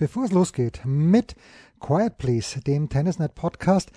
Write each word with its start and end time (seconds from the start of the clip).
bevor 0.00 0.24
es 0.24 0.32
losgeht 0.32 0.80
mit 0.86 1.36
Quiet 1.78 2.16
Please, 2.16 2.58
dem 2.60 2.88
Tennisnet 2.88 3.34
Podcast, 3.34 3.90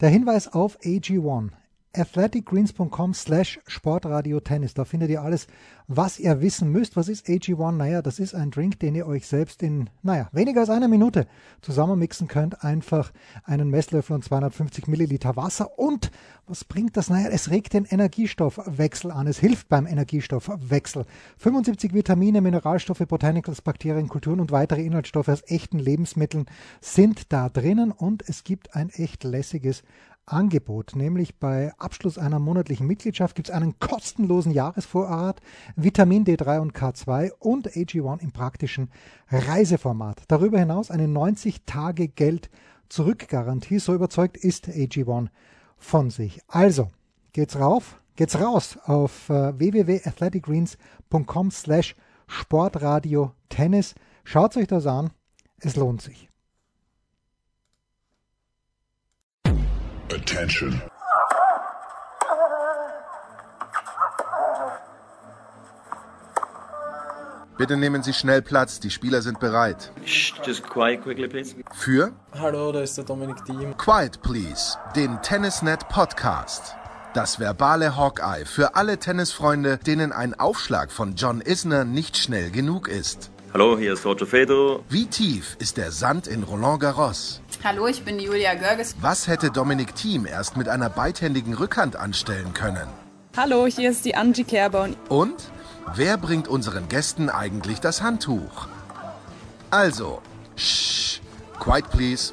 der 0.00 0.08
Hinweis 0.08 0.48
auf 0.48 0.80
AG1 0.80 1.50
athleticgreens.com 1.92 3.14
slash 3.14 3.60
sportradio 3.66 4.40
tennis. 4.40 4.74
Da 4.74 4.84
findet 4.84 5.10
ihr 5.10 5.22
alles, 5.22 5.46
was 5.88 6.20
ihr 6.20 6.40
wissen 6.40 6.70
müsst. 6.70 6.96
Was 6.96 7.08
ist 7.08 7.26
AG1? 7.26 7.72
Naja, 7.72 8.00
das 8.00 8.20
ist 8.20 8.34
ein 8.34 8.50
Drink, 8.50 8.78
den 8.78 8.94
ihr 8.94 9.06
euch 9.06 9.26
selbst 9.26 9.62
in, 9.62 9.90
naja, 10.02 10.28
weniger 10.32 10.60
als 10.60 10.70
einer 10.70 10.86
Minute 10.86 11.26
zusammenmixen 11.62 12.28
könnt. 12.28 12.62
Einfach 12.62 13.12
einen 13.44 13.70
Messlöffel 13.70 14.14
und 14.14 14.24
250 14.24 14.86
Milliliter 14.86 15.34
Wasser. 15.34 15.78
Und 15.78 16.12
was 16.46 16.64
bringt 16.64 16.96
das? 16.96 17.10
Naja, 17.10 17.28
es 17.28 17.50
regt 17.50 17.74
den 17.74 17.84
Energiestoffwechsel 17.84 19.10
an. 19.10 19.26
Es 19.26 19.38
hilft 19.38 19.68
beim 19.68 19.86
Energiestoffwechsel. 19.86 21.06
75 21.38 21.92
Vitamine, 21.92 22.40
Mineralstoffe, 22.40 23.06
Botanicals, 23.06 23.62
Bakterien, 23.62 24.08
Kulturen 24.08 24.40
und 24.40 24.52
weitere 24.52 24.82
Inhaltsstoffe 24.82 25.28
aus 25.28 25.42
echten 25.46 25.78
Lebensmitteln 25.78 26.46
sind 26.80 27.32
da 27.32 27.48
drinnen 27.48 27.90
und 27.90 28.28
es 28.28 28.44
gibt 28.44 28.74
ein 28.74 28.90
echt 28.90 29.24
lässiges 29.24 29.82
Angebot, 30.32 30.94
nämlich 30.94 31.38
bei 31.38 31.72
Abschluss 31.78 32.18
einer 32.18 32.38
monatlichen 32.38 32.86
Mitgliedschaft 32.86 33.34
gibt 33.34 33.48
es 33.48 33.54
einen 33.54 33.78
kostenlosen 33.78 34.52
Jahresvorrat, 34.52 35.40
Vitamin 35.76 36.24
D3 36.24 36.60
und 36.60 36.74
K2 36.74 37.32
und 37.38 37.70
AG1 37.70 38.20
im 38.20 38.32
praktischen 38.32 38.90
Reiseformat. 39.30 40.22
Darüber 40.28 40.58
hinaus 40.58 40.90
eine 40.90 41.08
90 41.08 41.64
Tage 41.66 42.08
Geld 42.08 42.50
Zurückgarantie. 42.88 43.78
So 43.78 43.94
überzeugt 43.94 44.36
ist 44.36 44.68
AG1 44.68 45.28
von 45.76 46.10
sich. 46.10 46.40
Also, 46.48 46.90
geht's 47.32 47.58
rauf, 47.58 48.00
geht's 48.16 48.40
raus 48.40 48.78
auf 48.84 49.28
äh, 49.30 49.58
www.athleticgreens.com 49.58 51.50
slash 51.50 51.96
Sportradio 52.26 53.32
Tennis. 53.48 53.94
Schaut 54.24 54.56
euch 54.56 54.66
das 54.66 54.86
an. 54.86 55.10
Es 55.58 55.76
lohnt 55.76 56.02
sich. 56.02 56.29
Attention. 60.12 60.82
Bitte 67.56 67.76
nehmen 67.76 68.02
Sie 68.02 68.12
schnell 68.12 68.42
Platz, 68.42 68.80
die 68.80 68.90
Spieler 68.90 69.22
sind 69.22 69.38
bereit. 69.38 69.92
Just 70.04 70.64
quiet 70.68 71.02
quickly, 71.02 71.28
please. 71.28 71.54
Für 71.72 72.12
Hallo, 72.32 72.72
da 72.72 72.80
ist 72.80 72.96
der 72.96 73.04
Dominik 73.04 73.44
Thiem. 73.44 73.76
Quiet 73.76 74.20
Please, 74.22 74.76
den 74.96 75.22
Tennisnet 75.22 75.88
Podcast. 75.88 76.74
Das 77.14 77.38
verbale 77.38 77.96
Hawkeye 77.96 78.46
für 78.46 78.74
alle 78.74 78.98
Tennisfreunde, 78.98 79.78
denen 79.78 80.10
ein 80.10 80.34
Aufschlag 80.34 80.90
von 80.90 81.14
John 81.14 81.40
Isner 81.40 81.84
nicht 81.84 82.16
schnell 82.16 82.50
genug 82.50 82.88
ist. 82.88 83.30
Hallo, 83.52 83.76
hier 83.76 83.92
ist 83.94 84.04
Roger 84.06 84.26
Fedor. 84.26 84.84
Wie 84.88 85.06
tief 85.06 85.56
ist 85.58 85.76
der 85.76 85.90
Sand 85.90 86.28
in 86.28 86.44
Roland 86.44 86.80
Garros? 86.80 87.42
Hallo, 87.62 87.86
ich 87.86 88.02
bin 88.04 88.18
Julia 88.18 88.54
Görges. 88.54 88.96
Was 89.02 89.28
hätte 89.28 89.50
Dominik 89.50 89.94
Thiem 89.94 90.24
erst 90.24 90.56
mit 90.56 90.66
einer 90.66 90.88
beidhändigen 90.88 91.52
Rückhand 91.52 91.94
anstellen 91.94 92.54
können? 92.54 92.88
Hallo, 93.36 93.66
hier 93.66 93.90
ist 93.90 94.06
die 94.06 94.14
Angie 94.14 94.44
Kerber. 94.44 94.88
Und 95.10 95.50
wer 95.94 96.16
bringt 96.16 96.48
unseren 96.48 96.88
Gästen 96.88 97.28
eigentlich 97.28 97.78
das 97.78 98.00
Handtuch? 98.00 98.66
Also, 99.70 100.22
shh, 100.56 101.20
quiet 101.58 101.90
please. 101.90 102.32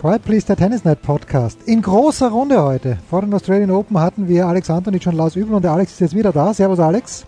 Quiet 0.00 0.22
Please, 0.22 0.44
der 0.44 0.56
Tennisnet 0.56 1.00
Podcast. 1.00 1.62
In 1.64 1.80
großer 1.80 2.28
Runde 2.28 2.62
heute. 2.62 2.98
Vor 3.08 3.22
den 3.22 3.32
Australian 3.32 3.70
Open 3.70 3.98
hatten 3.98 4.28
wir 4.28 4.46
Alex 4.46 4.68
Antonic 4.68 5.06
und 5.06 5.14
Lars 5.14 5.34
Übel 5.34 5.54
und 5.54 5.62
der 5.62 5.72
Alex 5.72 5.92
ist 5.92 6.00
jetzt 6.00 6.14
wieder 6.14 6.30
da. 6.30 6.52
Servus 6.52 6.78
Alex. 6.78 7.24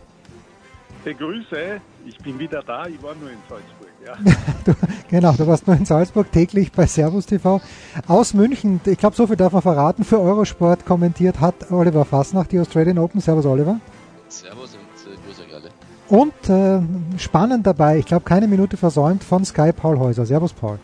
Begrüße, 1.07 1.81
ich 2.05 2.19
bin 2.19 2.37
wieder 2.37 2.65
da, 2.65 2.89
ich 2.89 3.01
war 3.01 3.15
nur 3.15 3.31
in 3.31 3.39
Salzburg. 3.49 3.89
Ja. 4.05 4.17
du, 4.65 4.75
genau, 5.09 5.33
du 5.35 5.47
warst 5.47 5.65
nur 5.69 5.77
in 5.77 5.84
Salzburg 5.84 6.33
täglich 6.33 6.72
bei 6.72 6.84
Servus 6.87 7.27
TV. 7.27 7.61
Aus 8.09 8.34
München, 8.34 8.81
ich 8.84 8.99
glaube, 8.99 9.15
so 9.15 9.28
viel 9.28 9.37
darf 9.37 9.53
man 9.53 9.62
verraten, 9.62 10.03
für 10.03 10.19
Eurosport 10.19 10.84
kommentiert 10.84 11.41
hat 11.41 11.71
Oliver 11.71 12.05
Fassnacht 12.05 12.50
die 12.50 12.59
Australian 12.59 12.99
Open. 12.99 13.21
Servus 13.21 13.47
Oliver. 13.47 13.78
Servus 14.27 14.75
und 14.75 15.12
äh, 15.12 15.17
grüße 15.25 15.43
euch 15.43 15.55
alle. 15.55 15.71
Und 16.09 16.49
äh, 16.49 17.19
spannend 17.21 17.69
dabei, 17.69 17.99
ich 17.99 18.06
glaube, 18.06 18.25
keine 18.25 18.49
Minute 18.49 18.77
versäumt 18.77 19.23
von 19.23 19.44
Sky 19.44 19.73
Paul 19.73 20.00
Häuser. 20.00 20.27
Servus 20.27 20.53
Paul. 20.53 20.81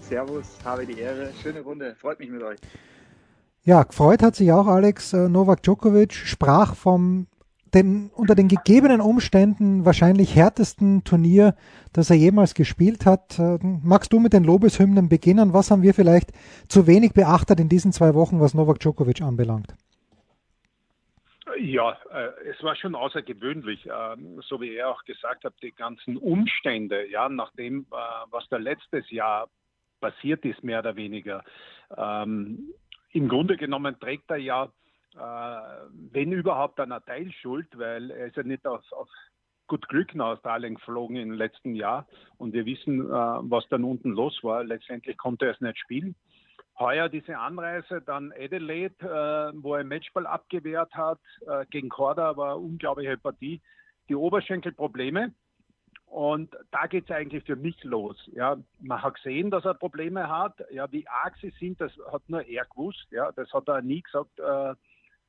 Servus, 0.00 0.46
habe 0.64 0.86
die 0.86 1.00
Ehre. 1.00 1.32
Schöne 1.42 1.60
Runde, 1.60 1.96
freut 2.00 2.20
mich 2.20 2.30
mit 2.30 2.42
euch. 2.44 2.60
Ja, 3.64 3.82
gefreut 3.82 4.22
hat 4.22 4.36
sich 4.36 4.52
auch 4.52 4.68
Alex 4.68 5.12
äh, 5.12 5.28
Novak 5.28 5.64
Djokovic, 5.64 6.12
sprach 6.12 6.76
vom 6.76 7.26
den, 7.76 8.10
unter 8.14 8.34
den 8.34 8.48
gegebenen 8.48 9.00
Umständen 9.00 9.84
wahrscheinlich 9.84 10.34
härtesten 10.34 11.04
Turnier, 11.04 11.54
das 11.92 12.10
er 12.10 12.16
jemals 12.16 12.54
gespielt 12.54 13.06
hat. 13.06 13.38
Äh, 13.38 13.58
magst 13.62 14.12
du 14.12 14.18
mit 14.18 14.32
den 14.32 14.44
Lobeshymnen 14.44 15.08
beginnen? 15.08 15.52
Was 15.52 15.70
haben 15.70 15.82
wir 15.82 15.94
vielleicht 15.94 16.32
zu 16.68 16.86
wenig 16.86 17.12
beachtet 17.12 17.60
in 17.60 17.68
diesen 17.68 17.92
zwei 17.92 18.14
Wochen, 18.14 18.40
was 18.40 18.54
Novak 18.54 18.80
Djokovic 18.80 19.20
anbelangt? 19.20 19.74
Ja, 21.58 21.96
äh, 22.12 22.50
es 22.50 22.62
war 22.62 22.74
schon 22.76 22.94
außergewöhnlich, 22.94 23.86
äh, 23.86 24.16
so 24.42 24.60
wie 24.60 24.74
er 24.74 24.90
auch 24.90 25.04
gesagt 25.04 25.44
hat, 25.44 25.54
die 25.62 25.72
ganzen 25.72 26.16
Umstände, 26.16 27.08
ja, 27.08 27.28
nach 27.28 27.52
dem, 27.52 27.86
äh, 27.92 27.96
was 28.30 28.48
da 28.48 28.56
letztes 28.56 29.10
Jahr 29.10 29.48
passiert 30.00 30.44
ist, 30.44 30.62
mehr 30.64 30.80
oder 30.80 30.96
weniger. 30.96 31.44
Ähm, 31.96 32.74
Im 33.12 33.28
Grunde 33.28 33.56
genommen 33.56 33.98
trägt 34.00 34.30
er 34.30 34.36
ja, 34.36 34.68
wenn 35.16 36.32
überhaupt, 36.32 36.78
eine 36.80 37.02
Teilschuld, 37.04 37.68
weil 37.78 38.10
er 38.10 38.26
ist 38.26 38.36
ja 38.36 38.42
nicht 38.42 38.66
auf, 38.66 38.82
auf 38.92 39.08
gut 39.66 39.88
Glück 39.88 40.14
nach 40.14 40.26
Australien 40.26 40.76
geflogen 40.76 41.16
im 41.16 41.32
letzten 41.32 41.74
Jahr 41.74 42.06
und 42.38 42.52
wir 42.52 42.66
wissen, 42.66 43.00
äh, 43.00 43.12
was 43.12 43.66
dann 43.68 43.84
unten 43.84 44.10
los 44.10 44.38
war. 44.42 44.64
Letztendlich 44.64 45.16
konnte 45.16 45.46
er 45.46 45.54
es 45.54 45.60
nicht 45.60 45.78
spielen. 45.78 46.14
Heuer 46.78 47.08
diese 47.08 47.38
Anreise, 47.38 48.02
dann 48.02 48.32
Adelaide, 48.32 48.94
äh, 49.00 49.62
wo 49.62 49.74
er 49.74 49.84
Matchball 49.84 50.26
abgewehrt 50.26 50.92
hat, 50.94 51.20
äh, 51.46 51.64
gegen 51.70 51.88
Korda 51.88 52.36
war 52.36 52.60
unglaubliche 52.60 53.16
Partie. 53.16 53.60
Die 54.08 54.14
Oberschenkelprobleme, 54.14 55.32
und 56.06 56.56
da 56.70 56.86
geht 56.86 57.04
es 57.04 57.10
eigentlich 57.10 57.44
für 57.44 57.56
mich 57.56 57.82
los. 57.82 58.16
Ja, 58.32 58.56
man 58.80 59.02
hat 59.02 59.16
gesehen, 59.16 59.50
dass 59.50 59.64
er 59.64 59.74
Probleme 59.74 60.28
hat. 60.28 60.54
Ja, 60.70 60.90
wie 60.92 61.06
arg 61.08 61.36
sie 61.40 61.52
sind, 61.58 61.80
das 61.80 61.92
hat 62.12 62.22
nur 62.28 62.46
er 62.46 62.64
gewusst. 62.66 63.06
Ja, 63.10 63.32
das 63.32 63.52
hat 63.52 63.68
er 63.68 63.82
nie 63.82 64.02
gesagt 64.02 64.38
äh, 64.38 64.74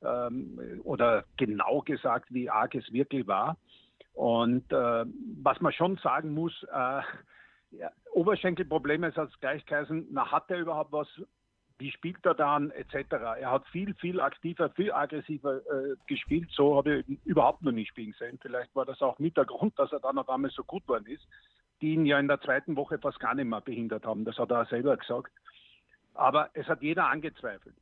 ähm, 0.01 0.81
oder 0.83 1.25
genau 1.37 1.81
gesagt, 1.81 2.33
wie 2.33 2.49
arg 2.49 2.75
es 2.75 2.91
wirklich 2.91 3.27
war. 3.27 3.57
Und 4.13 4.71
äh, 4.71 5.05
was 5.41 5.61
man 5.61 5.73
schon 5.73 5.97
sagen 5.97 6.33
muss, 6.33 6.63
äh, 6.63 7.01
ja, 7.71 7.91
Oberschenkelprobleme, 8.13 9.07
es 9.07 9.15
hat 9.15 9.29
gleich 9.41 9.65
geheißen, 9.65 10.07
na, 10.11 10.31
hat 10.31 10.49
er 10.49 10.59
überhaupt 10.59 10.91
was 10.91 11.07
wie 11.79 11.91
spielt 11.91 12.25
er 12.25 12.33
dann 12.33 12.71
etc. 12.71 13.11
Er 13.39 13.51
hat 13.51 13.67
viel, 13.67 13.93
viel 13.95 14.19
aktiver, 14.19 14.69
viel 14.71 14.91
aggressiver 14.91 15.57
äh, 15.57 15.95
gespielt. 16.07 16.49
So 16.51 16.75
habe 16.75 17.03
ich 17.07 17.19
überhaupt 17.25 17.61
noch 17.61 17.71
nicht 17.71 17.89
spielen 17.89 18.15
sehen. 18.17 18.39
Vielleicht 18.41 18.75
war 18.75 18.85
das 18.85 19.01
auch 19.01 19.19
mit 19.19 19.37
der 19.37 19.45
Grund, 19.45 19.77
dass 19.77 19.91
er 19.91 19.99
dann 19.99 20.17
auf 20.17 20.29
einmal 20.29 20.51
so 20.51 20.63
gut 20.63 20.83
geworden 20.83 21.05
ist, 21.07 21.27
die 21.81 21.93
ihn 21.93 22.05
ja 22.05 22.19
in 22.19 22.27
der 22.27 22.41
zweiten 22.41 22.75
Woche 22.75 22.97
fast 22.97 23.19
gar 23.19 23.35
nicht 23.35 23.45
mehr 23.45 23.61
behindert 23.61 24.05
haben. 24.05 24.25
Das 24.25 24.37
hat 24.37 24.51
er 24.51 24.65
selber 24.65 24.97
gesagt. 24.97 25.31
Aber 26.15 26.49
es 26.53 26.67
hat 26.67 26.81
jeder 26.81 27.07
angezweifelt. 27.07 27.75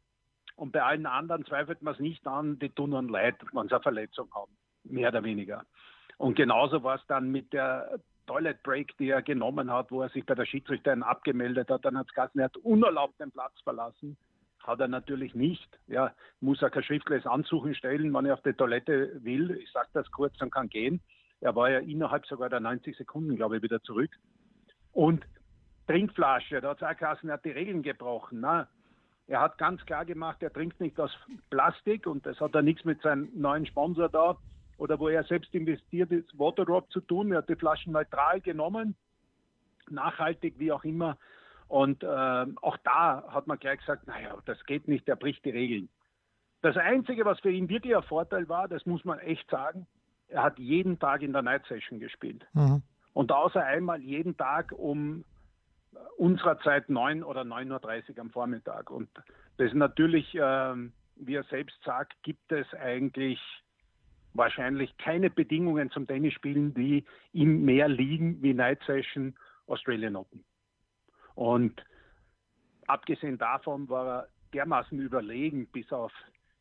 Und 0.56 0.72
bei 0.72 0.84
allen 0.84 1.06
anderen 1.06 1.46
zweifelt 1.46 1.82
man 1.82 1.94
es 1.94 2.00
nicht 2.00 2.26
an, 2.28 2.60
die 2.60 2.70
tun 2.70 2.92
dann 2.92 3.10
leid, 3.10 3.36
wenn 3.52 3.68
sie 3.68 3.76
eine 3.76 3.84
Verletzung 3.84 4.34
haben. 4.34 4.52
Mehr 4.84 5.10
oder 5.10 5.24
weniger. 5.24 5.66
Und 6.18 6.36
genauso 6.36 6.84
war 6.84 6.96
es 6.96 7.06
dann 7.08 7.32
mit 7.32 7.52
der 7.52 8.00
Toilet 8.26 8.64
Break, 8.64 8.98
die 8.98 9.10
er 9.10 9.22
genommen 9.22 9.72
hat, 9.72 9.92
wo 9.92 10.02
er 10.02 10.10
sich 10.10 10.26
bei 10.26 10.36
der 10.36 10.46
Schiedsrichterin 10.46 11.04
abgemeldet 11.04 11.70
hat. 11.70 11.86
Dann 11.86 11.98
hat 11.98 12.08
es 12.10 12.36
er 12.36 12.44
hat 12.46 12.58
unerlaubt 12.58 13.20
den 13.20 13.32
Platz 13.32 13.60
verlassen. 13.64 14.18
Hat 14.64 14.80
er 14.80 14.88
natürlich 14.88 15.36
nicht. 15.36 15.78
Ja, 15.88 16.14
muss 16.40 16.62
er 16.62 16.70
kein 16.70 16.84
schriftliches 16.84 17.28
Ansuchen 17.28 17.76
stellen, 17.76 18.14
wenn 18.14 18.26
er 18.26 18.34
auf 18.34 18.42
die 18.42 18.54
Toilette 18.54 19.24
will. 19.24 19.52
Ich 19.52 19.72
sage 19.72 19.90
das 19.94 20.10
kurz 20.12 20.42
und 20.42 20.52
kann 20.52 20.70
gehen. 20.70 21.02
Er 21.42 21.56
war 21.56 21.70
ja 21.70 21.80
innerhalb 21.80 22.26
sogar 22.26 22.50
der 22.50 22.62
90 22.62 22.98
Sekunden, 22.98 23.36
glaube 23.36 23.58
ich, 23.58 23.64
wieder 23.64 23.82
zurück. 23.84 24.12
Und 24.92 25.26
Trinkflasche, 25.88 26.62
da 26.62 26.70
hat 26.70 26.82
es 26.82 26.88
auch 26.88 26.98
geheißen, 26.98 27.30
er 27.30 27.34
hat 27.34 27.46
die 27.46 27.52
Regeln 27.52 27.84
gebrochen. 27.84 28.40
Na, 28.40 28.68
er 29.28 29.42
hat 29.42 29.58
ganz 29.58 29.84
klar 29.86 30.06
gemacht, 30.06 30.42
er 30.44 30.54
trinkt 30.54 30.80
nicht 30.80 31.00
aus 31.00 31.12
Plastik 31.50 32.06
und 32.06 32.26
das 32.26 32.40
hat 32.40 32.54
er 32.54 32.62
nichts 32.62 32.86
mit 32.86 33.02
seinem 33.02 33.30
neuen 33.34 33.66
Sponsor 33.66 34.10
da 34.10 34.38
oder 34.78 35.00
wo 35.00 35.08
er 35.08 35.24
selbst 35.24 35.54
investiert 35.56 36.12
ist, 36.12 36.38
Waterdrop 36.38 36.92
zu 36.92 37.02
tun. 37.02 37.32
Er 37.32 37.40
hat 37.40 37.50
die 37.50 37.56
Flaschen 37.56 37.94
neutral 37.94 38.42
genommen, 38.42 38.96
nachhaltig, 39.90 40.60
wie 40.60 40.72
auch 40.72 40.84
immer. 40.84 41.18
Und 41.68 42.04
äh, 42.04 42.08
auch 42.08 42.78
da 42.84 43.24
hat 43.30 43.48
man 43.48 43.58
gleich 43.58 43.80
gesagt, 43.80 44.06
naja, 44.06 44.38
das 44.46 44.64
geht 44.66 44.88
nicht, 44.88 45.08
er 45.08 45.16
bricht 45.16 45.44
die 45.46 45.52
Regeln. 45.52 45.90
Das 46.62 46.78
Einzige, 46.78 47.26
was 47.26 47.40
für 47.40 47.52
ihn 47.52 47.70
wirklich 47.70 47.96
ein 47.96 48.04
Vorteil 48.04 48.48
war, 48.50 48.68
das 48.68 48.86
muss 48.86 49.06
man 49.06 49.20
echt 49.20 49.50
sagen, 49.50 49.88
er 50.28 50.44
hat 50.44 50.60
jeden 50.60 51.00
Tag 51.00 51.22
in 51.22 51.34
der 51.34 51.42
Night 51.42 51.66
Session 51.68 52.00
gespielt. 52.00 52.46
Mhm. 52.54 52.82
Und 53.14 53.32
außer 53.32 53.64
einmal 53.64 54.02
jeden 54.02 54.36
Tag 54.36 54.72
um 54.72 55.24
unserer 56.18 56.60
Zeit 56.60 56.90
9 56.90 57.24
oder 57.24 57.42
9.30 57.42 58.12
Uhr 58.12 58.20
am 58.20 58.30
Vormittag. 58.30 58.90
Und 58.90 59.10
das 59.58 59.68
ist 59.68 59.76
natürlich, 59.76 60.36
äh, 60.36 60.76
wie 61.16 61.36
er 61.36 61.44
selbst 61.46 61.78
sagt, 61.84 62.14
gibt 62.24 62.52
es 62.52 62.72
eigentlich 62.74 63.40
wahrscheinlich 64.34 64.98
keine 64.98 65.30
Bedingungen 65.30 65.90
zum 65.92 66.08
Tennisspielen, 66.08 66.74
die 66.74 67.06
ihm 67.32 67.64
mehr 67.64 67.88
liegen 67.88 68.42
wie 68.42 68.54
Night 68.54 68.82
Session 68.86 69.36
Australian 69.68 70.16
Open. 70.16 70.44
Und 71.36 71.84
abgesehen 72.88 73.38
davon 73.38 73.90
war 73.90 74.08
er 74.08 74.28
dermaßen 74.54 75.00
überlegen, 75.00 75.68
bis 75.68 75.92
auf 75.92 76.12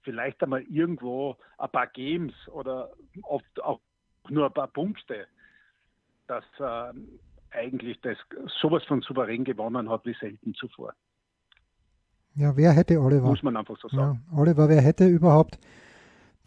vielleicht 0.02 0.42
einmal 0.42 0.62
irgendwo 0.62 1.36
ein 1.58 1.70
paar 1.70 1.86
Games 1.88 2.34
oder 2.48 2.90
oft 3.22 3.62
auch 3.62 3.80
nur 4.28 4.46
ein 4.46 4.52
paar 4.52 4.68
Punkte, 4.68 5.26
dass 6.26 6.44
er 6.58 6.94
eigentlich 7.54 8.00
das 8.02 8.16
sowas 8.60 8.82
von 8.84 9.02
souverän 9.02 9.44
gewonnen 9.44 9.88
hat 9.88 10.04
wie 10.04 10.14
selten 10.18 10.54
zuvor. 10.54 10.94
Ja, 12.36 12.56
wer 12.56 12.72
hätte 12.72 13.00
Oliver? 13.00 13.28
Muss 13.28 13.42
man 13.42 13.56
einfach 13.56 13.76
so 13.80 13.88
sagen. 13.88 14.22
Ja, 14.30 14.38
Oliver, 14.38 14.68
wer 14.68 14.80
hätte 14.80 15.06
überhaupt 15.06 15.58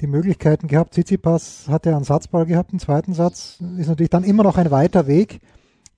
die 0.01 0.07
Möglichkeiten 0.07 0.68
gehabt? 0.68 0.94
Tsitsipas 0.94 1.68
hatte 1.69 1.95
einen 1.95 2.04
Satzball 2.04 2.45
gehabt, 2.45 2.71
einen 2.71 2.80
zweiten 2.80 3.13
Satz. 3.13 3.62
Ist 3.77 3.88
natürlich 3.88 4.09
dann 4.09 4.25
immer 4.25 4.44
noch 4.44 4.57
ein 4.57 4.69
weiter 4.69 5.07
Weg, 5.07 5.39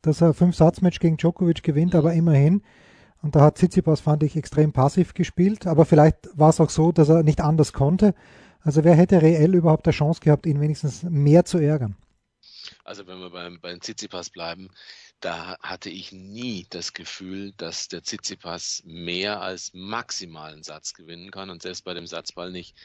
dass 0.01 0.21
er 0.21 0.33
fünf 0.33 0.55
Satzmatch 0.55 0.99
gegen 0.99 1.17
Djokovic 1.17 1.63
gewinnt, 1.63 1.95
aber 1.95 2.13
immerhin. 2.13 2.61
Und 3.21 3.35
da 3.35 3.41
hat 3.41 3.55
Tsitsipas, 3.55 3.99
fand 3.99 4.23
ich, 4.23 4.37
extrem 4.37 4.71
passiv 4.71 5.13
gespielt. 5.13 5.65
Aber 5.65 5.85
vielleicht 5.85 6.29
war 6.35 6.49
es 6.49 6.61
auch 6.61 6.69
so, 6.69 6.91
dass 6.91 7.09
er 7.09 7.23
nicht 7.23 7.41
anders 7.41 7.73
konnte. 7.73 8.13
Also 8.61 8.83
wer 8.83 8.95
hätte 8.95 9.21
reell 9.21 9.55
überhaupt 9.55 9.87
eine 9.87 9.93
Chance 9.93 10.21
gehabt, 10.21 10.45
ihn 10.45 10.61
wenigstens 10.61 11.03
mehr 11.03 11.45
zu 11.45 11.57
ärgern? 11.57 11.95
Also 12.89 13.05
wenn 13.05 13.19
wir 13.19 13.29
beim, 13.29 13.61
beim 13.61 13.79
Tsitsipas 13.79 14.31
bleiben, 14.31 14.71
da 15.19 15.59
hatte 15.61 15.91
ich 15.91 16.11
nie 16.11 16.65
das 16.71 16.93
Gefühl, 16.93 17.53
dass 17.55 17.87
der 17.87 18.01
Tsitsipas 18.01 18.81
mehr 18.83 19.43
als 19.43 19.75
maximalen 19.75 20.63
Satz 20.63 20.95
gewinnen 20.95 21.29
kann 21.29 21.51
und 21.51 21.61
selbst 21.61 21.83
bei 21.85 21.93
dem 21.93 22.07
Satzball 22.07 22.49
nicht. 22.49 22.75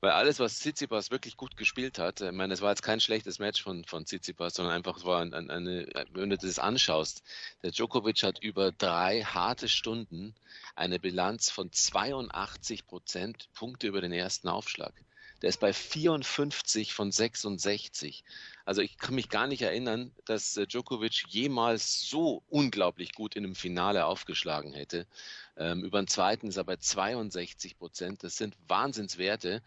Weil 0.00 0.12
alles, 0.12 0.38
was 0.38 0.58
Tsitsipas 0.58 1.10
wirklich 1.10 1.36
gut 1.36 1.58
gespielt 1.58 1.98
hat, 1.98 2.22
ich 2.22 2.32
meine, 2.32 2.54
es 2.54 2.62
war 2.62 2.70
jetzt 2.70 2.80
kein 2.80 2.98
schlechtes 2.98 3.40
Match 3.40 3.62
von, 3.62 3.84
von 3.84 4.06
Tsitsipas, 4.06 4.54
sondern 4.54 4.74
einfach, 4.74 5.04
war 5.04 5.20
eine, 5.20 5.36
eine, 5.36 5.86
wenn 6.14 6.30
du 6.30 6.38
das 6.38 6.58
anschaust, 6.58 7.22
der 7.62 7.72
Djokovic 7.72 8.22
hat 8.22 8.38
über 8.38 8.72
drei 8.72 9.22
harte 9.22 9.68
Stunden 9.68 10.34
eine 10.76 10.98
Bilanz 10.98 11.50
von 11.50 11.70
82 11.70 12.86
Prozent 12.86 13.52
Punkte 13.52 13.86
über 13.86 14.00
den 14.00 14.12
ersten 14.12 14.48
Aufschlag. 14.48 14.94
Der 15.42 15.48
ist 15.48 15.60
bei 15.60 15.72
54 15.72 16.94
von 16.94 17.10
66. 17.10 18.24
Also 18.64 18.80
ich 18.80 18.96
kann 18.96 19.16
mich 19.16 19.28
gar 19.28 19.48
nicht 19.48 19.62
erinnern, 19.62 20.12
dass 20.24 20.56
äh, 20.56 20.66
Djokovic 20.66 21.24
jemals 21.28 22.08
so 22.08 22.42
unglaublich 22.48 23.12
gut 23.12 23.34
in 23.34 23.44
einem 23.44 23.56
Finale 23.56 24.06
aufgeschlagen 24.06 24.72
hätte. 24.72 25.06
Ähm, 25.56 25.82
über 25.84 26.00
den 26.00 26.06
zweiten 26.06 26.46
ist 26.46 26.56
er 26.56 26.64
bei 26.64 26.76
62 26.76 27.76
Prozent. 27.76 28.22
Das 28.22 28.36
sind 28.36 28.56
Wahnsinnswerte 28.68 29.62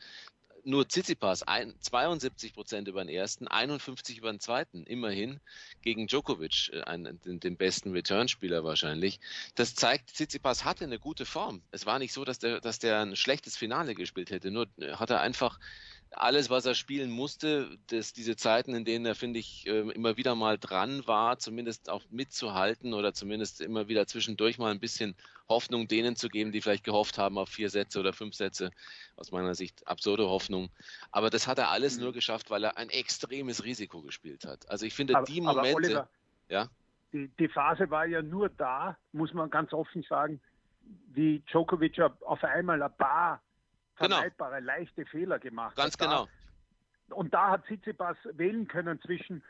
nur 0.65 0.87
Tsitsipas 0.87 1.43
ein, 1.43 1.75
72 1.79 2.53
Prozent 2.53 2.87
über 2.87 3.03
den 3.03 3.13
ersten, 3.13 3.47
51 3.47 4.17
über 4.17 4.31
den 4.31 4.39
zweiten, 4.39 4.83
immerhin 4.85 5.39
gegen 5.81 6.07
Djokovic, 6.07 6.71
äh, 6.73 6.81
einen, 6.81 7.19
den, 7.23 7.55
besten 7.57 7.91
Returnspieler 7.91 8.63
wahrscheinlich. 8.63 9.19
Das 9.55 9.75
zeigt, 9.75 10.13
Tsitsipas 10.13 10.65
hatte 10.65 10.85
eine 10.85 10.99
gute 10.99 11.25
Form. 11.25 11.61
Es 11.71 11.85
war 11.85 11.99
nicht 11.99 12.13
so, 12.13 12.25
dass 12.25 12.39
der, 12.39 12.59
dass 12.61 12.79
der 12.79 13.01
ein 13.01 13.15
schlechtes 13.15 13.55
Finale 13.55 13.95
gespielt 13.95 14.31
hätte, 14.31 14.51
nur 14.51 14.67
äh, 14.77 14.93
hat 14.93 15.09
er 15.11 15.21
einfach 15.21 15.59
alles, 16.17 16.49
was 16.49 16.65
er 16.65 16.75
spielen 16.75 17.11
musste, 17.11 17.77
dass 17.87 18.13
diese 18.13 18.35
Zeiten, 18.35 18.73
in 18.73 18.85
denen 18.85 19.05
er, 19.05 19.15
finde 19.15 19.39
ich, 19.39 19.67
ähm, 19.67 19.89
immer 19.91 20.17
wieder 20.17 20.35
mal 20.35 20.57
dran 20.57 21.05
war, 21.07 21.37
zumindest 21.39 21.89
auch 21.89 22.03
mitzuhalten 22.09 22.93
oder 22.93 23.13
zumindest 23.13 23.61
immer 23.61 23.87
wieder 23.87 24.07
zwischendurch 24.07 24.57
mal 24.57 24.71
ein 24.71 24.79
bisschen 24.79 25.15
Hoffnung 25.47 25.87
denen 25.87 26.15
zu 26.15 26.29
geben, 26.29 26.51
die 26.51 26.61
vielleicht 26.61 26.83
gehofft 26.83 27.17
haben 27.17 27.37
auf 27.37 27.49
vier 27.49 27.69
Sätze 27.69 27.99
oder 27.99 28.13
fünf 28.13 28.35
Sätze. 28.35 28.71
Aus 29.15 29.31
meiner 29.31 29.55
Sicht 29.55 29.87
absurde 29.87 30.27
Hoffnung. 30.27 30.69
Aber 31.11 31.29
das 31.29 31.47
hat 31.47 31.59
er 31.59 31.69
alles 31.69 31.97
mhm. 31.97 32.03
nur 32.03 32.13
geschafft, 32.13 32.49
weil 32.49 32.63
er 32.63 32.77
ein 32.77 32.89
extremes 32.89 33.63
Risiko 33.63 34.01
gespielt 34.01 34.45
hat. 34.45 34.69
Also 34.69 34.85
ich 34.85 34.93
finde, 34.93 35.15
aber, 35.15 35.25
die 35.25 35.41
Momente. 35.41 35.75
Oliver, 35.75 36.09
ja? 36.49 36.69
Die, 37.13 37.29
die 37.39 37.47
Phase 37.47 37.89
war 37.89 38.05
ja 38.05 38.21
nur 38.21 38.49
da, 38.49 38.97
muss 39.11 39.33
man 39.33 39.49
ganz 39.49 39.71
offen 39.73 40.03
sagen, 40.03 40.41
wie 41.13 41.39
Djokovic 41.51 41.99
auf 41.99 42.43
einmal 42.43 42.81
ein 42.81 42.97
paar. 42.97 43.41
Vermeidbare, 43.95 44.59
genau. 44.59 44.67
leichte 44.67 45.05
Fehler 45.05 45.39
gemacht 45.39 45.75
Ganz 45.75 45.93
hat. 45.93 45.99
genau. 45.99 46.27
und 47.09 47.33
da 47.33 47.51
hat 47.51 47.65
Tsitsipas 47.65 48.17
wählen 48.33 48.67
können 48.67 48.99
zwischen 49.01 49.43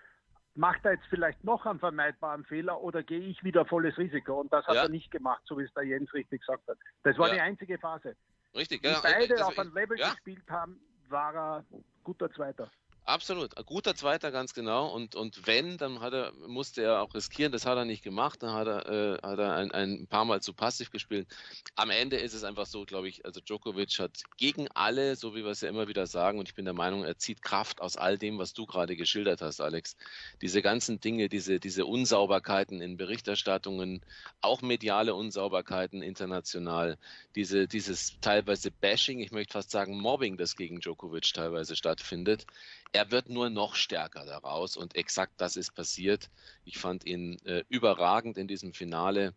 macht 0.56 0.86
er 0.86 0.94
jetzt 0.94 1.06
vielleicht 1.10 1.44
noch 1.44 1.66
einen 1.66 1.80
vermeidbaren 1.80 2.46
Fehler 2.46 2.82
oder 2.82 3.04
gehe 3.04 3.20
ich 3.20 3.44
wieder 3.44 3.66
volles 3.66 3.98
Risiko? 3.98 4.40
Und 4.40 4.52
das 4.52 4.66
hat 4.66 4.76
ja. 4.76 4.84
er 4.84 4.90
nicht 4.90 5.12
gemacht, 5.12 5.42
so 5.46 5.58
wie 5.58 5.64
es 5.64 5.74
der 5.74 5.84
Jens 5.84 6.14
richtig 6.14 6.42
gesagt 6.42 6.68
hat. 6.68 6.78
Das 7.04 7.18
war 7.18 7.28
ja. 7.28 7.36
die 7.36 7.42
einzige 7.42 7.78
Phase. 7.78 8.16
Richtig, 8.56 8.84
ja. 8.84 9.00
beide 9.04 9.34
also, 9.34 9.46
auf 9.46 9.60
ein 9.60 9.74
Level 9.74 9.98
gespielt 9.98 10.50
haben, 10.50 10.80
war 11.10 11.36
er 11.36 11.66
guter 12.04 12.32
Zweiter. 12.32 12.72
Absolut, 13.07 13.56
ein 13.56 13.66
guter 13.66 13.94
Zweiter, 13.94 14.31
ganz 14.31 14.56
genau. 14.56 14.88
Und, 14.88 15.13
und 15.13 15.46
wenn, 15.46 15.78
dann 15.78 16.00
hat 16.00 16.13
er, 16.13 16.34
musste 16.48 16.81
er 16.81 17.04
auch 17.04 17.13
riskieren. 17.13 17.52
Das 17.52 17.68
hat 17.68 17.78
er 17.78 17.86
nicht 17.86 18.04
gemacht. 18.04 18.42
Dann 18.42 18.54
hat 18.54 18.66
er, 18.66 18.90
äh, 18.90 19.18
hat 19.22 19.38
er 19.38 19.54
ein, 19.54 19.72
ein 19.72 20.07
paar 20.07 20.25
Mal 20.25 20.42
zu 20.42 20.56
passiv 20.56 20.90
gespielt. 20.90 21.28
Am 21.75 21.92
Ende 21.92 22.18
ist 22.18 22.34
es 22.34 22.44
einfach 22.44 22.66
so, 22.66 22.84
glaube 22.84 23.07
ich, 23.07 23.24
also 23.24 23.42
Djokovic 23.42 24.00
hat 24.00 24.24
gegen 24.38 24.68
alle, 24.69 25.16
so 25.16 25.36
wie 25.36 25.44
wir 25.44 25.52
es 25.52 25.62
ja 25.62 25.69
immer 25.69 25.88
wieder 25.88 26.07
sagen, 26.07 26.40
und 26.40 26.50
ich 26.50 26.56
bin 26.56 26.66
der 26.66 26.74
Meinung, 26.74 27.04
er 27.04 27.16
zieht 27.19 27.44
Kraft 27.44 27.80
aus 27.80 27.96
all 27.96 28.18
dem, 28.18 28.40
was 28.40 28.54
du 28.54 28.66
gerade 28.66 28.96
geschildert 28.96 29.40
hast, 29.40 29.62
Alex. 29.62 29.96
Diese 30.42 30.63
ganzen 30.63 31.00
Dinge, 31.00 31.30
diese, 31.30 31.60
diese 31.60 31.86
Unsauberkeiten 31.86 32.81
in 32.81 32.98
Berichterstattungen, 32.98 34.01
auch 34.42 34.63
mediale 34.63 35.13
Unsauberkeiten 35.13 36.01
international, 36.01 36.98
diese, 37.36 37.68
dieses 37.68 38.19
teilweise 38.19 38.72
Bashing, 38.72 39.19
ich 39.19 39.31
möchte 39.31 39.54
fast 39.54 39.69
sagen 39.69 39.96
Mobbing, 39.96 40.38
das 40.38 40.56
gegen 40.56 40.80
Djokovic 40.80 41.31
teilweise 41.36 41.75
stattfindet 41.75 42.48
er 42.92 43.12
wird 43.12 43.30
nur 43.30 43.50
noch 43.50 43.76
stärker 43.76 44.26
daraus 44.26 44.78
und 44.78 44.96
exakt 44.96 45.34
das 45.38 45.58
ist 45.58 45.74
passiert. 45.74 46.30
Ich 46.64 46.78
fand 46.78 47.06
ihn 47.06 47.38
äh, 47.46 47.64
überragend 47.70 48.38
in 48.38 48.48
diesem 48.48 48.74
Finale 48.74 49.34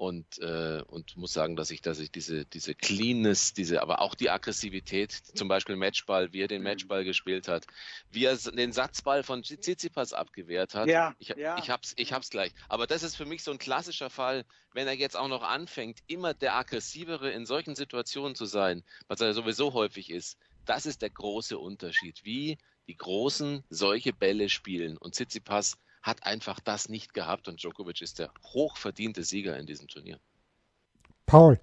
und, 0.00 0.38
äh, 0.38 0.82
und 0.86 1.14
muss 1.18 1.34
sagen, 1.34 1.56
dass 1.56 1.70
ich, 1.70 1.82
dass 1.82 1.98
ich 1.98 2.10
diese, 2.10 2.46
diese 2.46 2.74
Cleanness, 2.74 3.52
diese, 3.52 3.82
aber 3.82 4.00
auch 4.00 4.14
die 4.14 4.30
Aggressivität, 4.30 5.12
zum 5.12 5.46
Beispiel 5.46 5.76
Matchball, 5.76 6.32
wie 6.32 6.40
er 6.40 6.48
den 6.48 6.62
Matchball 6.62 7.04
gespielt 7.04 7.48
hat, 7.48 7.66
wie 8.10 8.24
er 8.24 8.34
den 8.34 8.72
Satzball 8.72 9.22
von 9.22 9.42
Tsitsipas 9.42 10.14
abgewehrt 10.14 10.74
hat. 10.74 10.88
Ja, 10.88 11.14
ich, 11.18 11.28
ja. 11.36 11.58
ich 11.58 11.68
hab's, 11.68 11.92
ich 11.98 12.14
hab's 12.14 12.30
gleich. 12.30 12.54
Aber 12.70 12.86
das 12.86 13.02
ist 13.02 13.14
für 13.14 13.26
mich 13.26 13.42
so 13.42 13.50
ein 13.50 13.58
klassischer 13.58 14.08
Fall, 14.08 14.46
wenn 14.72 14.86
er 14.86 14.94
jetzt 14.94 15.18
auch 15.18 15.28
noch 15.28 15.42
anfängt, 15.42 15.98
immer 16.06 16.32
der 16.32 16.56
aggressivere 16.56 17.30
in 17.30 17.44
solchen 17.44 17.74
Situationen 17.74 18.34
zu 18.34 18.46
sein, 18.46 18.82
was 19.06 19.20
er 19.20 19.34
sowieso 19.34 19.74
häufig 19.74 20.08
ist. 20.08 20.38
Das 20.64 20.86
ist 20.86 21.02
der 21.02 21.10
große 21.10 21.58
Unterschied. 21.58 22.24
Wie 22.24 22.56
die 22.90 22.96
Großen 22.96 23.62
solche 23.70 24.12
Bälle 24.12 24.48
spielen. 24.48 24.96
Und 24.96 25.14
Tsitsipas 25.14 25.78
hat 26.02 26.26
einfach 26.26 26.58
das 26.58 26.88
nicht 26.88 27.14
gehabt 27.14 27.46
und 27.46 27.62
Djokovic 27.62 28.02
ist 28.02 28.18
der 28.18 28.32
hochverdiente 28.42 29.22
Sieger 29.22 29.56
in 29.56 29.66
diesem 29.66 29.86
Turnier. 29.86 30.18
Paul. 31.24 31.60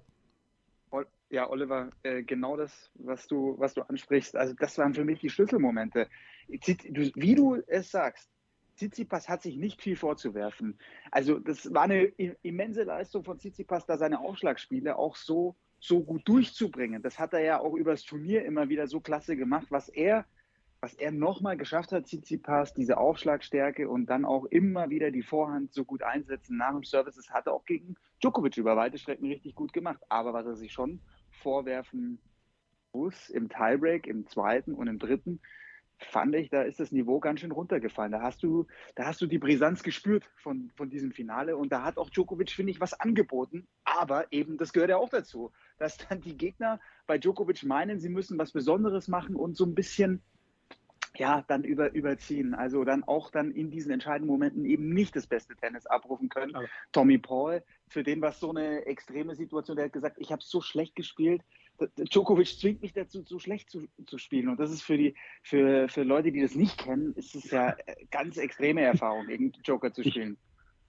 Ja, 1.30 1.50
Oliver, 1.50 1.90
äh, 2.04 2.22
genau 2.22 2.56
das, 2.56 2.90
was 2.94 3.26
du, 3.26 3.54
was 3.58 3.74
du 3.74 3.82
ansprichst. 3.82 4.34
Also 4.34 4.54
das 4.54 4.78
waren 4.78 4.94
für 4.94 5.04
mich 5.04 5.20
die 5.20 5.28
Schlüsselmomente. 5.28 6.08
Wie 6.46 7.34
du 7.34 7.62
es 7.66 7.90
sagst, 7.90 8.30
Tsitsipas 8.76 9.28
hat 9.28 9.42
sich 9.42 9.58
nicht 9.58 9.82
viel 9.82 9.96
vorzuwerfen. 9.96 10.78
Also 11.10 11.38
das 11.38 11.74
war 11.74 11.82
eine 11.82 12.04
immense 12.40 12.84
Leistung 12.84 13.24
von 13.24 13.38
Tsitsipas, 13.38 13.84
da 13.84 13.98
seine 13.98 14.20
Aufschlagspiele 14.20 14.96
auch 14.96 15.16
so, 15.16 15.54
so 15.78 16.02
gut 16.02 16.26
durchzubringen. 16.26 17.02
Das 17.02 17.18
hat 17.18 17.34
er 17.34 17.40
ja 17.40 17.60
auch 17.60 17.74
übers 17.74 18.04
Turnier 18.04 18.46
immer 18.46 18.70
wieder 18.70 18.86
so 18.86 19.00
klasse 19.00 19.36
gemacht, 19.36 19.66
was 19.68 19.90
er 19.90 20.24
was 20.80 20.94
er 20.94 21.10
nochmal 21.10 21.56
geschafft 21.56 21.90
hat, 21.92 22.06
Tsitsipas, 22.06 22.72
diese 22.72 22.98
Aufschlagstärke 22.98 23.88
und 23.88 24.06
dann 24.06 24.24
auch 24.24 24.44
immer 24.44 24.90
wieder 24.90 25.10
die 25.10 25.22
Vorhand 25.22 25.72
so 25.72 25.84
gut 25.84 26.02
einsetzen 26.02 26.56
nach 26.56 26.72
dem 26.72 26.84
Service, 26.84 27.16
das 27.16 27.30
hat 27.30 27.46
er 27.46 27.54
auch 27.54 27.64
gegen 27.64 27.96
Djokovic 28.20 28.56
über 28.56 28.76
weite 28.76 28.98
Strecken 28.98 29.26
richtig 29.26 29.54
gut 29.54 29.72
gemacht. 29.72 30.00
Aber 30.08 30.32
was 30.32 30.46
er 30.46 30.54
sich 30.54 30.72
schon 30.72 31.00
vorwerfen 31.30 32.20
muss 32.92 33.28
im 33.28 33.48
Tiebreak, 33.48 34.06
im 34.06 34.26
zweiten 34.26 34.72
und 34.72 34.86
im 34.86 34.98
dritten, 34.98 35.40
fand 35.98 36.36
ich, 36.36 36.48
da 36.48 36.62
ist 36.62 36.78
das 36.78 36.92
Niveau 36.92 37.18
ganz 37.18 37.40
schön 37.40 37.50
runtergefallen. 37.50 38.12
Da 38.12 38.22
hast 38.22 38.44
du, 38.44 38.66
da 38.94 39.06
hast 39.06 39.20
du 39.20 39.26
die 39.26 39.38
Brisanz 39.38 39.82
gespürt 39.82 40.30
von, 40.36 40.70
von 40.76 40.90
diesem 40.90 41.10
Finale 41.10 41.56
und 41.56 41.72
da 41.72 41.82
hat 41.82 41.98
auch 41.98 42.08
Djokovic, 42.10 42.50
finde 42.50 42.70
ich, 42.70 42.80
was 42.80 42.94
angeboten. 42.94 43.66
Aber 43.84 44.32
eben, 44.32 44.58
das 44.58 44.72
gehört 44.72 44.90
ja 44.90 44.96
auch 44.96 45.08
dazu, 45.08 45.50
dass 45.78 45.96
dann 45.96 46.20
die 46.20 46.36
Gegner 46.36 46.78
bei 47.08 47.18
Djokovic 47.18 47.64
meinen, 47.64 47.98
sie 47.98 48.08
müssen 48.08 48.38
was 48.38 48.52
Besonderes 48.52 49.08
machen 49.08 49.34
und 49.34 49.56
so 49.56 49.64
ein 49.64 49.74
bisschen 49.74 50.22
ja, 51.16 51.44
dann 51.48 51.64
über, 51.64 51.92
überziehen. 51.92 52.54
Also 52.54 52.84
dann 52.84 53.04
auch 53.04 53.30
dann 53.30 53.50
in 53.50 53.70
diesen 53.70 53.90
entscheidenden 53.92 54.28
Momenten 54.28 54.64
eben 54.64 54.90
nicht 54.92 55.16
das 55.16 55.26
beste 55.26 55.56
Tennis 55.56 55.86
abrufen 55.86 56.28
können. 56.28 56.54
Aber 56.54 56.66
Tommy 56.92 57.18
Paul, 57.18 57.62
für 57.88 58.02
den 58.02 58.20
war 58.20 58.30
es 58.30 58.40
so 58.40 58.50
eine 58.50 58.86
extreme 58.86 59.34
Situation, 59.34 59.76
der 59.76 59.86
hat 59.86 59.92
gesagt, 59.92 60.16
ich 60.18 60.32
habe 60.32 60.42
so 60.42 60.60
schlecht 60.60 60.94
gespielt. 60.94 61.42
Djokovic 61.96 62.48
zwingt 62.58 62.82
mich 62.82 62.92
dazu, 62.92 63.22
so 63.22 63.38
schlecht 63.38 63.70
zu, 63.70 63.86
zu 64.06 64.18
spielen. 64.18 64.48
Und 64.48 64.58
das 64.58 64.70
ist 64.70 64.82
für 64.82 64.96
die, 64.98 65.14
für, 65.42 65.88
für 65.88 66.02
Leute, 66.02 66.32
die 66.32 66.42
das 66.42 66.54
nicht 66.54 66.76
kennen, 66.78 67.14
ist 67.14 67.34
es 67.34 67.50
ja 67.50 67.76
ganz 68.10 68.36
extreme 68.36 68.82
Erfahrung, 68.82 69.26
gegen 69.28 69.52
Joker 69.64 69.92
zu 69.92 70.02
spielen. 70.02 70.36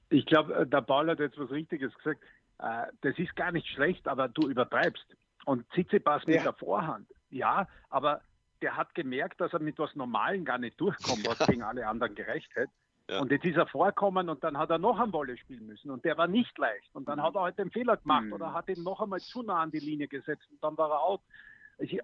Ich, 0.10 0.20
ich 0.20 0.26
glaube, 0.26 0.54
äh, 0.56 0.68
der 0.68 0.82
Paul 0.82 1.10
hat 1.10 1.20
jetzt 1.20 1.38
was 1.38 1.52
Richtiges 1.52 1.94
gesagt. 1.96 2.24
Äh, 2.60 2.88
das 3.02 3.18
ist 3.20 3.36
gar 3.36 3.52
nicht 3.52 3.68
schlecht, 3.68 4.08
aber 4.08 4.28
du 4.28 4.50
übertreibst. 4.50 5.06
Und 5.46 5.70
Tsitsipas 5.72 6.26
mit 6.26 6.36
Ja. 6.38 6.44
der 6.44 6.54
Vorhand, 6.54 7.08
ja, 7.30 7.68
aber 7.90 8.22
der 8.62 8.76
hat 8.76 8.94
gemerkt, 8.96 9.40
dass 9.42 9.54
er 9.54 9.60
mit 9.60 9.80
was 9.80 9.96
Normalen 9.96 10.46
gar 10.46 10.58
nicht 10.58 10.80
durchkommt, 10.80 11.28
was 11.28 11.40
gegen 11.48 11.64
alle 11.64 11.88
anderen 11.88 12.16
gerecht 12.16 12.54
hätte. 12.56 12.72
Ja. 13.10 13.22
Und 13.22 13.32
jetzt 13.32 13.46
ist 13.46 13.58
er 13.58 13.66
vorkommen 13.66 14.30
und 14.30 14.44
dann 14.44 14.58
hat 14.58 14.70
er 14.70 14.78
noch 14.78 15.00
ein 15.00 15.12
Wolle 15.14 15.36
spielen 15.38 15.66
müssen 15.66 15.90
und 15.90 16.06
der 16.06 16.18
war 16.18 16.28
nicht 16.28 16.56
leicht. 16.60 16.94
Und 16.94 17.08
dann 17.10 17.22
hat 17.22 17.36
er 17.36 17.42
halt 17.42 17.58
den 17.58 17.72
Fehler 17.72 17.98
gemacht 17.98 18.26
Mhm. 18.26 18.34
oder 18.34 18.54
hat 18.54 18.70
ihn 18.70 18.84
noch 18.84 19.02
einmal 19.02 19.20
zu 19.20 19.42
nah 19.42 19.62
an 19.62 19.72
die 19.72 19.80
Linie 19.80 20.08
gesetzt 20.08 20.48
und 20.52 20.64
dann 20.64 20.78
war 20.78 20.92
er 20.92 21.02
out. 21.02 21.22
Ich, 21.80 22.00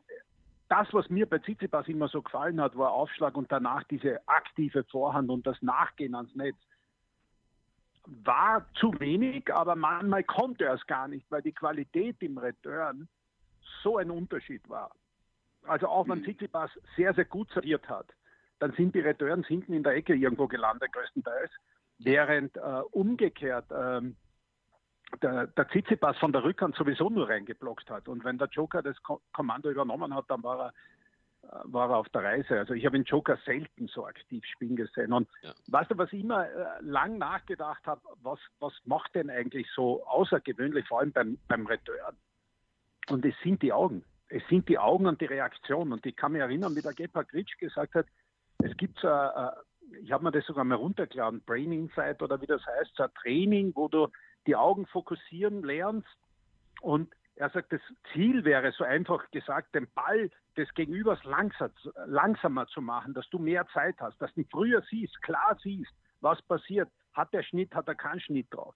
das, 0.68 0.92
was 0.94 1.08
mir 1.10 1.28
bei 1.30 1.38
Tsitsipas 1.38 1.88
immer 1.88 2.08
so 2.08 2.24
gefallen 2.24 2.60
hat, 2.60 2.76
war 2.76 2.92
Aufschlag 2.92 3.38
und 3.38 3.52
danach 3.52 3.84
diese 3.84 4.28
aktive 4.28 4.84
Vorhand 4.86 5.30
und 5.30 5.46
das 5.46 5.62
Nachgehen 5.62 6.16
ans 6.16 6.34
Netz. 6.34 6.58
War 8.08 8.66
zu 8.76 9.00
wenig, 9.00 9.54
aber 9.54 9.76
manchmal 9.76 10.24
konnte 10.24 10.66
er 10.66 10.74
es 10.74 10.88
gar 10.88 11.08
nicht, 11.08 11.30
weil 11.30 11.42
die 11.42 11.54
Qualität 11.54 12.18
im 12.22 12.38
Return 12.38 13.08
so 13.84 13.98
ein 13.98 14.10
Unterschied 14.10 14.68
war. 14.70 14.92
Also 15.68 15.88
auch 15.88 16.08
wenn 16.08 16.20
Mhm. 16.20 16.24
Tsitsipas 16.24 16.72
sehr, 16.96 17.14
sehr 17.14 17.26
gut 17.26 17.50
serviert 17.52 17.88
hat, 17.90 18.08
dann 18.60 18.72
sind 18.74 18.96
die 18.96 19.00
Returns 19.02 19.48
hinten 19.48 19.74
in 19.74 19.84
der 19.84 19.94
Ecke 19.94 20.16
irgendwo 20.16 20.48
gelandet, 20.48 20.92
größtenteils. 20.94 21.52
Während 22.00 22.56
äh, 22.58 22.62
umgekehrt 22.92 23.66
ähm, 23.72 24.16
der, 25.22 25.48
der 25.48 25.68
Tsitsipas 25.70 26.18
von 26.18 26.32
der 26.34 26.44
Rückhand 26.44 26.76
sowieso 26.76 27.10
nur 27.10 27.30
reingeblockt 27.30 27.90
hat. 27.90 28.08
Und 28.08 28.24
wenn 28.24 28.38
der 28.38 28.48
Joker 28.50 28.82
das 28.82 29.02
Ko 29.04 29.22
Kommando 29.34 29.70
übernommen 29.70 30.14
hat, 30.14 30.26
dann 30.28 30.44
war 30.44 30.60
er, 30.60 30.74
äh, 31.44 31.64
war 31.66 31.90
er 31.90 31.98
auf 31.98 32.10
der 32.10 32.24
Reise. 32.24 32.60
Also 32.60 32.74
ich 32.74 32.86
habe 32.86 32.98
den 32.98 33.06
Joker 33.06 33.38
selten 33.46 33.88
so 33.88 34.06
aktiv 34.06 34.44
spielen 34.46 34.76
gesehen. 34.76 35.14
Und 35.14 35.30
Ja. 35.42 35.54
weißt 35.68 35.92
du, 35.92 35.98
was 35.98 36.12
ich 36.12 36.22
immer 36.22 36.50
äh, 36.50 36.82
lang 36.82 37.18
nachgedacht 37.18 37.86
habe, 37.86 38.02
was, 38.22 38.40
was 38.60 38.74
macht 38.86 39.16
denn 39.16 39.30
eigentlich 39.30 39.68
so 39.74 40.06
außergewöhnlich, 40.08 40.88
vor 40.88 41.00
allem 41.00 41.12
beim, 41.12 41.38
beim 41.48 41.66
Return? 41.66 42.18
Und 43.10 43.24
es 43.26 43.36
sind 43.44 43.62
die 43.62 43.72
Augen. 43.72 44.04
Es 44.36 44.46
sind 44.50 44.68
die 44.68 44.78
Augen 44.78 45.08
und 45.08 45.22
die 45.22 45.28
Reaktion. 45.28 45.94
Und 45.94 46.06
ich 46.06 46.14
kann 46.14 46.34
mich 46.34 46.42
erinnern, 46.42 46.76
wie 46.76 46.82
der 46.82 46.94
Gebhard 46.94 47.30
Gritsch 47.30 47.58
gesagt 47.58 47.96
hat, 47.96 48.06
es 48.58 48.76
gibt 48.76 49.00
so, 49.00 49.08
ein, 49.08 49.50
ich 50.02 50.12
habe 50.12 50.26
mir 50.26 50.32
das 50.32 50.46
sogar 50.46 50.66
mal 50.66 50.76
runtergeladen, 50.76 51.42
Brain 51.46 51.72
Insight 51.72 52.22
oder 52.22 52.42
wie 52.42 52.46
das 52.46 52.62
heißt, 52.66 52.92
so 52.98 53.04
ein 53.04 53.14
Training, 53.14 53.72
wo 53.76 53.88
du 53.88 54.10
die 54.46 54.58
Augen 54.58 54.88
fokussieren 54.88 55.64
lernst. 55.64 56.18
Und 56.82 57.16
er 57.36 57.50
sagt, 57.50 57.72
das 57.72 57.80
Ziel 58.12 58.44
wäre 58.44 58.74
so 58.74 58.84
einfach 58.84 59.32
gesagt, 59.32 59.74
den 59.74 59.88
Ball 59.96 60.30
des 60.58 60.68
Gegenübers 60.74 61.24
langsam, 61.24 61.72
langsamer 62.06 62.68
zu 62.68 62.82
machen, 62.82 63.14
dass 63.14 63.30
du 63.30 63.40
mehr 63.40 63.66
Zeit 63.68 63.96
hast, 64.02 64.22
dass 64.22 64.34
du 64.34 64.44
früher 64.52 64.84
siehst, 64.90 65.22
klar 65.22 65.58
siehst, 65.64 65.94
was 66.20 66.42
passiert. 66.42 66.90
Hat 67.14 67.32
der 67.32 67.44
Schnitt, 67.44 67.74
hat 67.74 67.88
er 67.88 67.96
keinen 67.96 68.20
Schnitt 68.20 68.48
drauf. 68.54 68.76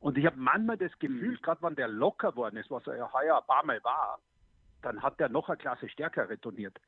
Und 0.00 0.18
ich 0.18 0.26
habe 0.26 0.38
manchmal 0.38 0.76
das 0.76 0.98
Gefühl, 0.98 1.38
gerade 1.40 1.62
wenn 1.62 1.76
der 1.76 1.86
locker 1.86 2.34
worden 2.34 2.56
ist, 2.56 2.68
was 2.68 2.84
er 2.88 2.96
ja 2.96 3.12
heuer 3.12 3.38
ein 3.38 3.46
paar 3.46 3.64
Mal 3.64 3.82
war, 3.84 4.18
dann 4.82 5.02
hat 5.02 5.18
der 5.20 5.28
noch 5.28 5.48
eine 5.48 5.58
Klasse 5.58 5.88
stärker 5.88 6.28
retourniert. 6.28 6.78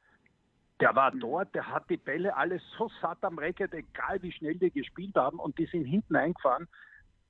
Der 0.81 0.95
war 0.97 1.11
dort, 1.11 1.55
der 1.55 1.67
hat 1.67 1.91
die 1.91 1.99
Bälle 1.99 2.35
alles 2.37 2.63
so 2.79 2.91
satt 3.03 3.23
am 3.23 3.39
Racket, 3.39 3.75
egal 3.75 4.23
wie 4.23 4.33
schnell 4.33 4.55
die 4.55 4.71
gespielt 4.71 5.15
haben, 5.15 5.39
und 5.39 5.59
die 5.59 5.67
sind 5.67 5.85
hinten 5.85 6.17
eingefahren. 6.17 6.69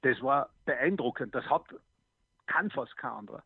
Das 0.03 0.21
war 0.23 0.51
beeindruckend. 0.65 1.35
Das 1.35 1.45
hat 1.47 1.65
kann 2.51 2.71
fast 2.71 2.97
kein 2.97 3.13
anderer. 3.13 3.45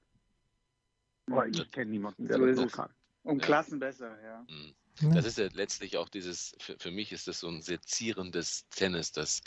Aber 1.31 1.47
ich 1.47 1.71
kenne 1.71 1.91
niemanden, 1.91 2.27
der 2.27 2.39
So 2.39 2.47
das 2.47 2.59
es. 2.59 2.73
kann. 2.73 2.91
Um 3.23 3.39
Ja. 3.39 3.45
Klassen 3.45 3.79
besser, 3.79 4.21
ja. 4.23 4.45
Mhm. 4.49 4.75
Ja. 5.01 5.15
Das 5.15 5.27
ist 5.27 5.39
ja 5.39 5.49
letztlich 5.53 5.97
auch 5.97 6.09
dieses, 6.09 6.55
für, 6.61 6.79
für 6.79 6.91
mich 6.91 7.13
ist 7.13 7.27
das 7.27 7.41
so 7.41 7.49
ein 7.49 7.63
sezierendes 7.63 8.69
Tennis, 8.69 9.13
das 9.13 9.43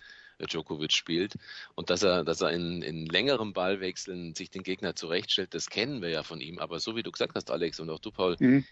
Djokovic 0.45 0.93
spielt. 0.93 1.35
Und 1.75 1.89
dass 1.89 2.03
er, 2.03 2.23
dass 2.23 2.41
er 2.41 2.51
in, 2.51 2.81
in 2.81 3.05
längeren 3.05 3.53
Ballwechseln 3.53 4.35
sich 4.35 4.49
den 4.49 4.63
Gegner 4.63 4.95
zurechtstellt, 4.95 5.53
das 5.53 5.69
kennen 5.69 6.01
wir 6.01 6.09
ja 6.09 6.23
von 6.23 6.41
ihm. 6.41 6.59
Aber 6.59 6.79
so 6.79 6.95
wie 6.95 7.03
du 7.03 7.11
gesagt 7.11 7.35
hast, 7.35 7.51
Alex, 7.51 7.79
und 7.79 7.89
auch 7.89 7.99
du, 7.99 8.11
Paul, 8.11 8.37
Mhm. 8.39 8.65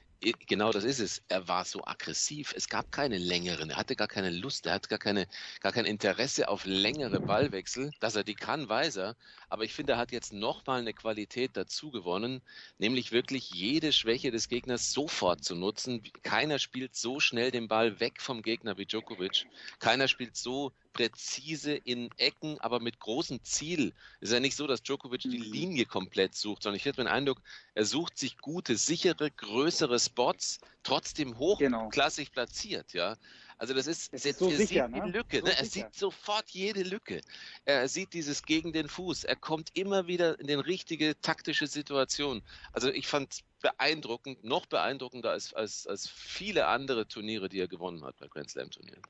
Genau 0.48 0.72
das 0.72 0.84
ist 0.84 1.00
es. 1.00 1.22
Er 1.28 1.48
war 1.48 1.66
so 1.66 1.84
aggressiv. 1.86 2.54
Es 2.56 2.70
gab 2.70 2.92
keine 2.92 3.18
längeren. 3.18 3.70
Er 3.70 3.78
hatte 3.78 3.96
gar 3.96 4.08
keine 4.08 4.30
Lust. 4.30 4.66
Er 4.66 4.74
hatte 4.74 4.90
gar 4.90 5.00
keine, 5.00 5.28
gar 5.62 5.72
kein 5.72 5.86
Interesse 5.86 6.50
auf 6.50 6.66
längere 6.66 7.20
Ballwechsel. 7.20 7.92
Dass 8.00 8.16
er 8.16 8.24
die 8.24 8.36
kann, 8.36 8.68
weiß 8.68 8.98
er. 8.98 9.16
Aber 9.50 9.64
ich 9.64 9.74
finde, 9.74 9.94
er 9.94 9.98
hat 10.00 10.12
jetzt 10.12 10.34
nochmal 10.34 10.80
eine 10.80 10.94
Qualität 10.94 11.52
dazu 11.54 11.92
gewonnen, 11.92 12.42
nämlich 12.78 13.12
wirklich 13.12 13.52
jede 13.52 13.92
Schwäche 13.92 14.32
des 14.32 14.50
Gegners 14.50 14.92
sofort 14.92 15.44
zu 15.44 15.56
nutzen. 15.56 16.02
Keiner 16.24 16.60
spielt 16.60 16.96
so 16.96 17.20
schnell 17.20 17.52
den 17.52 17.68
Ball 17.68 18.00
weg 18.00 18.22
vom 18.22 18.42
Gegner 18.42 18.78
wie 18.78 18.86
Djokovic. 18.86 19.46
Keiner 19.80 20.08
spielt 20.08 20.36
so 20.36 20.74
präzise 20.96 21.74
in 21.74 22.10
Ecken, 22.18 22.58
aber 22.62 22.80
mit 22.80 23.00
großem 23.00 23.44
Ziel. 23.44 23.94
Es 24.22 24.30
ist 24.30 24.34
ja 24.34 24.40
nicht 24.40 24.56
so, 24.56 24.66
dass 24.66 24.82
Djokovic 24.82 25.22
die 25.22 25.38
Linie 25.38 25.86
komplett 25.86 26.36
sucht, 26.36 26.64
sondern 26.64 26.78
ich 26.78 26.86
hätte 26.86 27.04
den 27.04 27.08
Eindruck, 27.08 27.42
er 27.76 27.86
sucht 27.86 28.18
sich 28.18 28.38
gute, 28.38 28.78
sichere, 28.78 29.30
größere 29.30 30.00
Spots, 30.06 30.60
trotzdem 30.84 31.38
hochklassig 31.38 32.32
platziert, 32.32 32.94
ja. 32.94 33.16
Also 33.58 33.74
das 33.74 33.88
ist, 33.88 34.14
Es 34.14 34.26
er, 34.26 34.32
ist 34.32 34.40
so 34.40 34.50
er 34.50 34.58
sicher, 34.58 34.88
sieht 34.88 34.96
die 34.96 35.00
ne? 35.00 35.12
Lücke, 35.12 35.40
So 35.40 35.46
ne? 35.46 35.58
er 35.58 35.66
sieht 35.66 35.96
sofort 35.96 36.50
jede 36.50 36.84
Lücke. 36.84 37.22
Er 37.66 37.88
sieht 37.88 38.14
dieses 38.14 38.44
gegen 38.44 38.74
den 38.74 38.90
Fuß, 38.90 39.24
er 39.24 39.36
kommt 39.38 39.70
immer 39.76 40.08
wieder 40.08 40.40
in 40.40 40.48
den 40.48 40.60
richtige 40.60 41.20
taktische 41.22 41.68
Situation. 41.68 42.44
Also 42.74 42.90
ich 42.90 43.08
fand 43.08 43.40
beeindruckend, 43.62 44.44
noch 44.44 44.66
beeindruckender 44.66 45.32
als, 45.32 45.54
als, 45.54 45.88
als 45.88 46.10
viele 46.10 46.68
andere 46.68 47.08
Turniere, 47.08 47.50
die 47.50 47.60
er 47.60 47.68
gewonnen 47.68 48.04
hat 48.04 48.18
bei 48.18 48.28
Grand 48.28 48.50
Slam 48.50 48.70
Turnieren. 48.70 49.04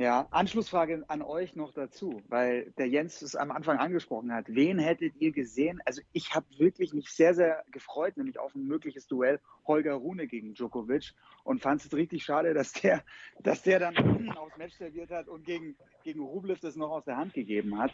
Ja, 0.00 0.28
Anschlussfrage 0.30 1.04
an 1.08 1.20
euch 1.20 1.56
noch 1.56 1.74
dazu, 1.74 2.22
weil 2.26 2.72
der 2.78 2.88
Jens 2.88 3.20
es 3.20 3.36
am 3.36 3.50
Anfang 3.50 3.76
angesprochen 3.76 4.32
hat. 4.32 4.46
Wen 4.48 4.78
hättet 4.78 5.14
ihr 5.16 5.30
gesehen? 5.30 5.82
Also 5.84 6.00
ich 6.14 6.34
habe 6.34 6.46
wirklich 6.56 6.94
mich 6.94 7.10
sehr, 7.10 7.34
sehr 7.34 7.62
gefreut, 7.70 8.16
nämlich 8.16 8.38
auf 8.38 8.54
ein 8.54 8.66
mögliches 8.66 9.06
Duell 9.08 9.40
Holger 9.66 9.92
Rune 9.92 10.26
gegen 10.26 10.54
Djokovic 10.54 11.12
und 11.44 11.60
fand 11.60 11.84
es 11.84 11.92
richtig 11.92 12.24
schade, 12.24 12.54
dass 12.54 12.72
der, 12.72 13.04
dass 13.40 13.62
der 13.62 13.78
dann 13.78 14.34
aufs 14.38 14.56
Match 14.56 14.74
serviert 14.78 15.10
hat 15.10 15.28
und 15.28 15.44
gegen, 15.44 15.76
gegen 16.02 16.20
Rublev 16.20 16.60
das 16.60 16.76
noch 16.76 16.92
aus 16.92 17.04
der 17.04 17.18
Hand 17.18 17.34
gegeben 17.34 17.78
hat. 17.78 17.92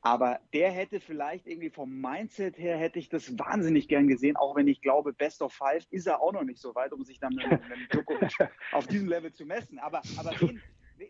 Aber 0.00 0.38
der 0.54 0.70
hätte 0.70 1.00
vielleicht 1.00 1.48
irgendwie 1.48 1.70
vom 1.70 1.90
Mindset 2.00 2.56
her 2.56 2.76
hätte 2.76 3.00
ich 3.00 3.08
das 3.08 3.36
wahnsinnig 3.36 3.88
gern 3.88 4.06
gesehen, 4.06 4.36
auch 4.36 4.54
wenn 4.54 4.68
ich 4.68 4.80
glaube, 4.80 5.12
Best 5.12 5.42
of 5.42 5.52
Five 5.52 5.84
ist 5.90 6.06
er 6.06 6.22
auch 6.22 6.32
noch 6.32 6.44
nicht 6.44 6.60
so 6.60 6.76
weit, 6.76 6.92
um 6.92 7.02
sich 7.02 7.18
dann 7.18 7.34
mit, 7.34 7.50
mit 7.50 7.92
Djokovic 7.92 8.48
auf 8.72 8.86
diesem 8.86 9.08
Level 9.08 9.32
zu 9.32 9.44
messen. 9.44 9.80
Aber, 9.80 10.02
aber 10.16 10.30
wen, 10.38 10.62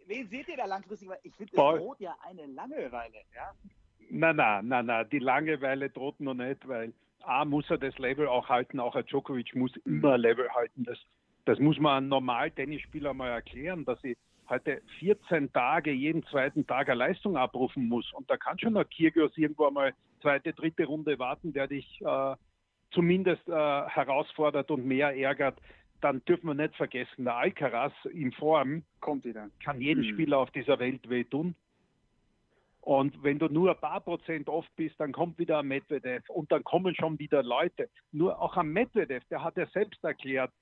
wen 0.06 0.28
seht 0.28 0.48
ihr 0.48 0.56
da 0.56 0.66
langfristig? 0.66 1.08
Ich 1.22 1.34
finde, 1.34 1.52
es 1.52 1.56
droht 1.56 2.00
ja 2.00 2.16
eine 2.26 2.46
Langeweile. 2.46 3.18
Ja? 3.34 3.52
Na, 4.10 4.32
na, 4.32 4.62
na, 4.62 4.82
na, 4.82 5.04
die 5.04 5.18
Langeweile 5.18 5.90
droht 5.90 6.20
noch 6.20 6.34
nicht, 6.34 6.66
weil 6.66 6.92
A 7.22 7.44
muss 7.44 7.68
er 7.70 7.78
das 7.78 7.98
Level 7.98 8.26
auch 8.26 8.48
halten, 8.48 8.80
auch 8.80 8.94
ein 8.94 9.04
Djokovic 9.04 9.54
muss 9.54 9.76
immer 9.84 10.16
Level 10.16 10.48
halten. 10.50 10.84
Das, 10.84 10.98
das 11.44 11.58
muss 11.58 11.78
man 11.78 11.98
einem 11.98 12.08
normal 12.08 12.50
Tennisspieler 12.50 13.12
mal 13.12 13.30
erklären, 13.30 13.84
dass 13.84 14.02
ich 14.04 14.16
heute 14.48 14.80
14 14.98 15.52
Tage, 15.52 15.92
jeden 15.92 16.24
zweiten 16.26 16.66
Tag 16.66 16.88
eine 16.88 16.98
Leistung 16.98 17.36
abrufen 17.36 17.88
muss. 17.88 18.10
Und 18.12 18.30
da 18.30 18.36
kann 18.36 18.58
schon 18.58 18.76
ein 18.76 18.88
Kyrgios 18.88 19.36
irgendwo 19.36 19.70
mal 19.70 19.92
zweite, 20.22 20.52
dritte 20.52 20.86
Runde 20.86 21.18
warten, 21.18 21.52
der 21.52 21.66
dich 21.66 22.00
äh, 22.00 22.34
zumindest 22.92 23.46
äh, 23.48 23.52
herausfordert 23.52 24.70
und 24.70 24.86
mehr 24.86 25.16
ärgert. 25.16 25.58
Dann 26.00 26.24
dürfen 26.26 26.46
wir 26.46 26.54
nicht 26.54 26.76
vergessen, 26.76 27.24
der 27.24 27.36
Alcaraz 27.36 27.92
in 28.12 28.32
Form 28.32 28.84
Kommt 29.00 29.24
wieder. 29.24 29.50
kann 29.62 29.80
jedem 29.80 30.04
Hm. 30.04 30.12
Spieler 30.12 30.38
auf 30.38 30.50
dieser 30.52 30.78
Welt 30.78 31.08
wehtun. 31.08 31.54
Und 32.80 33.22
wenn 33.22 33.38
du 33.38 33.48
nur 33.48 33.70
ein 33.72 33.80
paar 33.80 34.00
Prozent 34.00 34.48
oft 34.48 34.74
bist, 34.76 34.98
dann 34.98 35.12
kommt 35.12 35.38
wieder 35.38 35.58
ein 35.58 35.68
Medvedev 35.68 36.28
und 36.30 36.50
dann 36.52 36.64
kommen 36.64 36.94
schon 36.94 37.18
wieder 37.18 37.42
Leute. 37.42 37.90
Nur 38.12 38.40
auch 38.40 38.56
ein 38.56 38.68
Medvedev, 38.68 39.24
der 39.30 39.42
hat 39.42 39.56
ja 39.56 39.66
selbst 39.66 40.02
erklärt, 40.04 40.52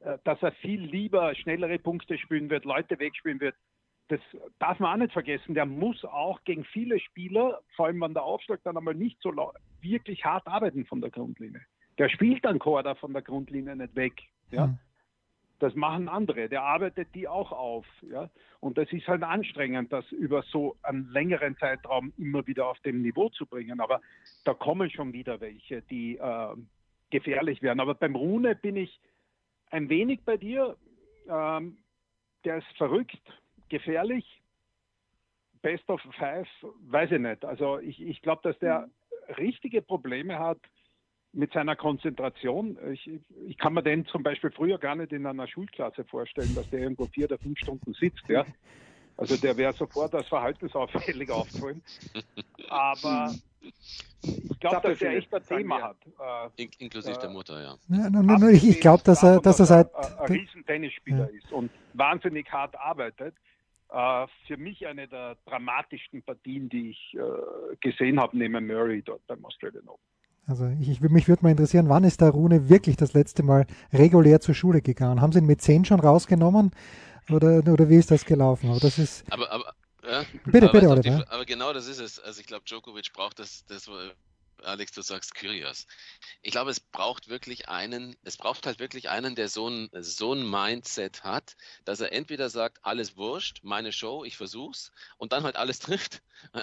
äh, 0.00 0.18
dass 0.24 0.42
er 0.42 0.52
viel 0.52 0.82
lieber 0.82 1.34
schnellere 1.36 1.78
Punkte 1.78 2.18
spielen 2.18 2.50
wird, 2.50 2.64
Leute 2.64 2.98
wegspielen 2.98 3.40
wird. 3.40 3.54
Das 4.08 4.20
darf 4.58 4.80
man 4.80 4.92
auch 4.92 5.02
nicht 5.04 5.12
vergessen. 5.12 5.54
Der 5.54 5.66
muss 5.66 6.04
auch 6.04 6.42
gegen 6.44 6.64
viele 6.64 6.98
Spieler, 6.98 7.60
vor 7.76 7.86
allem 7.86 8.00
wenn 8.00 8.12
der 8.12 8.24
Aufschlag 8.24 8.60
dann 8.64 8.76
einmal 8.76 8.94
nicht 8.94 9.22
so 9.22 9.32
wirklich 9.80 10.24
hart 10.24 10.46
arbeiten 10.48 10.84
von 10.84 11.00
der 11.00 11.10
Grundlinie. 11.10 11.62
Der 11.96 12.08
spielt 12.08 12.44
dann 12.44 12.58
Korda 12.58 12.96
von 12.96 13.12
der 13.12 13.22
Grundlinie 13.22 13.76
nicht 13.76 13.94
weg. 13.94 14.14
Ja? 14.50 14.64
Hm. 14.64 14.78
Das 15.58 15.74
machen 15.74 16.08
andere. 16.08 16.48
Der 16.48 16.62
arbeitet 16.62 17.14
die 17.14 17.28
auch 17.28 17.52
auf. 17.52 17.86
Ja? 18.10 18.30
Und 18.60 18.78
das 18.78 18.90
ist 18.92 19.06
halt 19.06 19.22
anstrengend, 19.22 19.92
das 19.92 20.10
über 20.10 20.42
so 20.42 20.76
einen 20.82 21.10
längeren 21.10 21.56
Zeitraum 21.58 22.12
immer 22.16 22.46
wieder 22.46 22.66
auf 22.66 22.78
dem 22.80 23.02
Niveau 23.02 23.28
zu 23.28 23.46
bringen. 23.46 23.80
Aber 23.80 24.00
da 24.44 24.54
kommen 24.54 24.90
schon 24.90 25.12
wieder 25.12 25.40
welche, 25.40 25.82
die 25.82 26.16
äh, 26.16 26.56
gefährlich 27.10 27.60
werden. 27.60 27.80
Aber 27.80 27.94
beim 27.94 28.16
Rune 28.16 28.54
bin 28.54 28.76
ich 28.76 29.00
ein 29.70 29.88
wenig 29.90 30.20
bei 30.24 30.38
dir. 30.38 30.76
Ähm, 31.28 31.76
der 32.44 32.58
ist 32.58 32.76
verrückt, 32.78 33.20
gefährlich. 33.68 34.40
Best 35.60 35.88
of 35.90 36.00
Five, 36.18 36.48
weiß 36.86 37.12
ich 37.12 37.20
nicht. 37.20 37.44
Also 37.44 37.78
ich, 37.78 38.00
ich 38.00 38.22
glaube, 38.22 38.40
dass 38.42 38.58
der 38.60 38.88
richtige 39.36 39.82
Probleme 39.82 40.38
hat 40.38 40.58
mit 41.32 41.52
seiner 41.52 41.76
Konzentration. 41.76 42.76
Ich, 42.92 43.10
ich 43.46 43.58
kann 43.58 43.74
mir 43.74 43.82
den 43.82 44.06
zum 44.06 44.22
Beispiel 44.22 44.50
früher 44.50 44.78
gar 44.78 44.96
nicht 44.96 45.12
in 45.12 45.26
einer 45.26 45.46
Schulklasse 45.46 46.04
vorstellen, 46.04 46.54
dass 46.54 46.68
der 46.70 46.80
irgendwo 46.80 47.06
vier 47.06 47.26
oder 47.26 47.38
fünf 47.38 47.58
Stunden 47.58 47.94
sitzt. 47.94 48.28
Ja. 48.28 48.44
Also 49.16 49.36
der 49.36 49.56
wäre 49.56 49.72
sofort 49.72 50.14
als 50.14 50.28
verhaltensauffällig 50.28 51.30
aufgefallen. 51.30 51.82
Aber 52.68 53.32
Ich 54.22 54.60
glaube, 54.60 54.88
dass 54.88 55.02
er 55.02 55.12
echt 55.16 55.32
ein 55.32 55.42
Thema 55.42 55.82
hat. 55.82 55.96
Äh, 56.56 56.62
In, 56.64 56.70
inklusive 56.78 57.16
äh, 57.16 57.20
der 57.20 57.30
Mutter, 57.30 57.62
ja. 57.62 57.76
ja 57.88 58.10
no, 58.10 58.22
no, 58.22 58.36
no, 58.36 58.48
ich, 58.48 58.66
ich 58.66 58.80
glaube, 58.80 59.02
dass 59.04 59.22
er, 59.22 59.40
dass 59.40 59.60
er 59.60 59.66
seit. 59.66 59.94
Ein, 59.94 60.18
ein 60.18 60.32
riesen 60.32 60.64
Tennisspieler 60.66 61.30
ja. 61.30 61.38
ist 61.38 61.52
und 61.52 61.70
wahnsinnig 61.94 62.50
hart 62.50 62.76
arbeitet. 62.76 63.34
Äh, 63.90 64.26
für 64.46 64.56
mich 64.56 64.86
eine 64.86 65.08
der 65.08 65.36
dramatischsten 65.46 66.22
Partien, 66.22 66.68
die 66.68 66.90
ich 66.90 67.14
äh, 67.14 67.76
gesehen 67.80 68.20
habe, 68.20 68.36
neben 68.36 68.66
Murray 68.66 69.02
dort 69.02 69.26
beim 69.26 69.44
Australian 69.44 69.88
Open. 69.88 70.04
Also 70.46 70.66
ich, 70.80 70.88
ich, 70.88 71.00
mich 71.00 71.28
würde 71.28 71.42
mal 71.44 71.50
interessieren, 71.50 71.88
wann 71.88 72.04
ist 72.04 72.20
der 72.20 72.30
Rune 72.30 72.68
wirklich 72.68 72.96
das 72.96 73.12
letzte 73.12 73.42
Mal 73.42 73.66
regulär 73.92 74.40
zur 74.40 74.54
Schule 74.54 74.82
gegangen? 74.82 75.20
Haben 75.20 75.32
Sie 75.32 75.38
ihn 75.38 75.46
mit 75.46 75.62
10 75.62 75.84
schon 75.84 76.00
rausgenommen 76.00 76.72
oder, 77.30 77.58
oder 77.58 77.88
wie 77.88 77.96
ist 77.96 78.10
das 78.10 78.24
gelaufen? 78.24 78.70
Aber 78.70 78.80
das 78.80 78.98
ist. 78.98 79.24
Aber, 79.30 79.50
aber 79.50 79.74
ja, 80.02 80.24
bitte, 80.46 80.70
aber 80.70 80.80
bitte, 80.80 81.00
die, 81.02 81.10
aber 81.28 81.44
genau 81.44 81.72
das 81.72 81.86
ist 81.86 82.00
es. 82.00 82.18
Also 82.18 82.40
ich 82.40 82.46
glaube, 82.46 82.64
Djokovic 82.64 83.12
braucht 83.12 83.38
das, 83.38 83.64
das 83.66 83.88
Alex, 84.64 84.92
du 84.92 85.02
sagst 85.02 85.34
Kyrios. 85.34 85.86
Ich 86.42 86.52
glaube, 86.52 86.70
es 86.70 86.80
braucht 86.80 87.28
wirklich 87.28 87.68
einen, 87.68 88.16
es 88.22 88.36
braucht 88.36 88.66
halt 88.66 88.78
wirklich 88.78 89.08
einen, 89.08 89.34
der 89.34 89.48
so 89.48 89.68
ein, 89.68 89.88
so 89.92 90.34
ein 90.34 90.48
Mindset 90.48 91.24
hat, 91.24 91.56
dass 91.84 92.00
er 92.00 92.12
entweder 92.12 92.50
sagt, 92.50 92.84
alles 92.84 93.16
wurscht, 93.16 93.60
meine 93.62 93.92
Show, 93.92 94.24
ich 94.24 94.36
versuch's, 94.36 94.92
und 95.16 95.32
dann 95.32 95.44
halt 95.44 95.56
alles 95.56 95.78
trifft. 95.80 96.22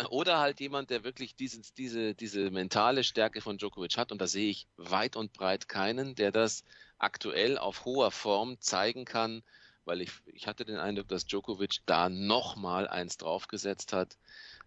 Oder 0.09 0.39
halt 0.39 0.59
jemand, 0.59 0.89
der 0.89 1.03
wirklich 1.03 1.35
dieses, 1.35 1.73
diese, 1.73 2.15
diese 2.15 2.49
mentale 2.51 3.03
Stärke 3.03 3.41
von 3.41 3.57
Djokovic 3.57 3.97
hat, 3.97 4.11
und 4.11 4.19
da 4.21 4.27
sehe 4.27 4.49
ich 4.49 4.67
weit 4.77 5.15
und 5.15 5.33
breit 5.33 5.67
keinen, 5.69 6.15
der 6.15 6.31
das 6.31 6.63
aktuell 6.97 7.57
auf 7.57 7.85
hoher 7.85 8.11
Form 8.11 8.59
zeigen 8.59 9.05
kann, 9.05 9.43
weil 9.87 10.01
ich, 10.01 10.11
ich 10.25 10.47
hatte 10.47 10.65
den 10.65 10.77
Eindruck, 10.77 11.07
dass 11.07 11.25
Djokovic 11.25 11.79
da 11.85 12.09
nochmal 12.09 12.87
eins 12.87 13.17
draufgesetzt 13.17 13.93
hat. 13.93 14.17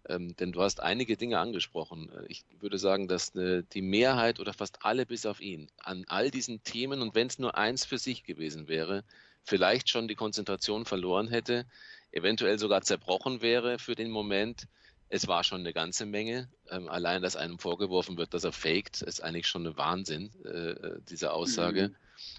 Ähm, 0.09 0.35
denn 0.37 0.51
du 0.51 0.61
hast 0.61 0.79
einige 0.79 1.15
Dinge 1.15 1.39
angesprochen. 1.39 2.11
Äh, 2.11 2.25
ich 2.27 2.43
würde 2.59 2.77
sagen, 2.77 3.07
dass 3.07 3.35
äh, 3.35 3.63
die 3.73 3.81
Mehrheit 3.81 4.39
oder 4.39 4.53
fast 4.53 4.79
alle 4.83 5.05
bis 5.05 5.25
auf 5.25 5.41
ihn 5.41 5.69
an 5.77 6.05
all 6.07 6.31
diesen 6.31 6.63
Themen 6.63 7.01
und 7.01 7.15
wenn 7.15 7.27
es 7.27 7.39
nur 7.39 7.57
eins 7.57 7.85
für 7.85 7.97
sich 7.97 8.23
gewesen 8.23 8.67
wäre, 8.67 9.03
vielleicht 9.43 9.89
schon 9.89 10.07
die 10.07 10.15
Konzentration 10.15 10.85
verloren 10.85 11.27
hätte, 11.27 11.65
eventuell 12.11 12.59
sogar 12.59 12.81
zerbrochen 12.81 13.41
wäre 13.41 13.79
für 13.79 13.95
den 13.95 14.09
Moment. 14.09 14.67
Es 15.09 15.27
war 15.27 15.43
schon 15.43 15.59
eine 15.59 15.73
ganze 15.73 16.05
Menge. 16.05 16.49
Ähm, 16.69 16.87
allein, 16.87 17.21
dass 17.21 17.35
einem 17.35 17.59
vorgeworfen 17.59 18.17
wird, 18.17 18.33
dass 18.33 18.43
er 18.43 18.53
faked, 18.53 19.01
ist 19.01 19.21
eigentlich 19.21 19.47
schon 19.47 19.67
ein 19.67 19.77
Wahnsinn, 19.77 20.31
äh, 20.45 20.71
äh 20.71 20.99
diese 21.09 21.33
Aussage. 21.33 21.89
Mhm. 21.89 21.95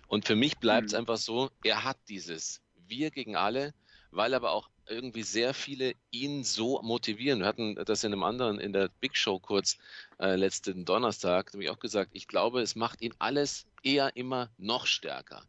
Und 0.08 0.26
für 0.26 0.36
mich 0.36 0.58
bleibt 0.58 0.88
es 0.88 0.92
mhm. 0.92 1.00
einfach 1.00 1.18
so, 1.18 1.50
er 1.62 1.84
hat 1.84 1.98
dieses 2.08 2.60
Wir 2.88 3.10
gegen 3.10 3.36
alle, 3.36 3.74
weil 4.10 4.34
aber 4.34 4.52
auch 4.52 4.68
irgendwie 4.88 5.22
sehr 5.22 5.54
viele 5.54 5.94
ihn 6.10 6.44
so 6.44 6.80
motivieren. 6.82 7.40
Wir 7.40 7.46
hatten 7.46 7.74
das 7.74 8.04
in 8.04 8.12
einem 8.12 8.22
anderen, 8.22 8.58
in 8.58 8.72
der 8.72 8.88
Big 9.00 9.16
Show 9.16 9.38
kurz 9.38 9.78
äh, 10.18 10.36
letzten 10.36 10.84
Donnerstag, 10.84 11.52
nämlich 11.52 11.70
auch 11.70 11.78
gesagt, 11.78 12.10
ich 12.12 12.28
glaube, 12.28 12.60
es 12.60 12.76
macht 12.76 13.00
ihn 13.02 13.14
alles 13.18 13.66
eher 13.82 14.16
immer 14.16 14.50
noch 14.58 14.86
stärker. 14.86 15.42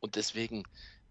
Und 0.00 0.16
deswegen, 0.16 0.64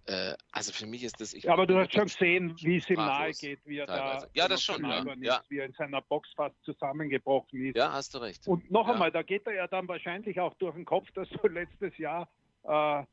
äh, 0.05 0.33
also 0.51 0.73
für 0.73 0.85
mich 0.85 1.03
ist 1.03 1.21
das. 1.21 1.33
ja, 1.41 1.53
aber 1.53 1.65
du 1.65 1.77
hast 1.77 1.93
schon 1.93 2.03
gesehen, 2.03 2.55
wie 2.61 2.77
es 2.77 2.89
ihm 2.89 2.97
nahe 2.97 3.31
geht, 3.31 3.59
wie 3.65 3.77
er 3.77 3.87
teilweise. 3.87 4.25
da. 4.25 4.31
Ja, 4.33 4.47
das 4.47 4.61
schon. 4.61 4.83
Ja. 4.83 4.99
Ist, 4.99 5.21
ja. 5.21 5.41
Wie 5.49 5.59
er 5.59 5.65
in 5.65 5.73
seiner 5.73 6.01
Box 6.01 6.29
fast 6.35 6.55
zusammengebrochen 6.63 7.67
ist. 7.67 7.77
Ja, 7.77 7.91
hast 7.93 8.13
du 8.13 8.17
recht. 8.17 8.47
Und 8.47 8.69
noch 8.69 8.87
ja. 8.87 8.93
einmal, 8.93 9.11
da 9.11 9.21
geht 9.21 9.47
er 9.47 9.53
ja 9.53 9.67
dann 9.67 9.87
wahrscheinlich 9.87 10.39
auch 10.39 10.53
durch 10.55 10.75
den 10.75 10.85
Kopf, 10.85 11.09
dass 11.13 11.29
du 11.29 11.47
letztes 11.47 11.97
Jahr 11.97 12.27
äh, 12.63 13.03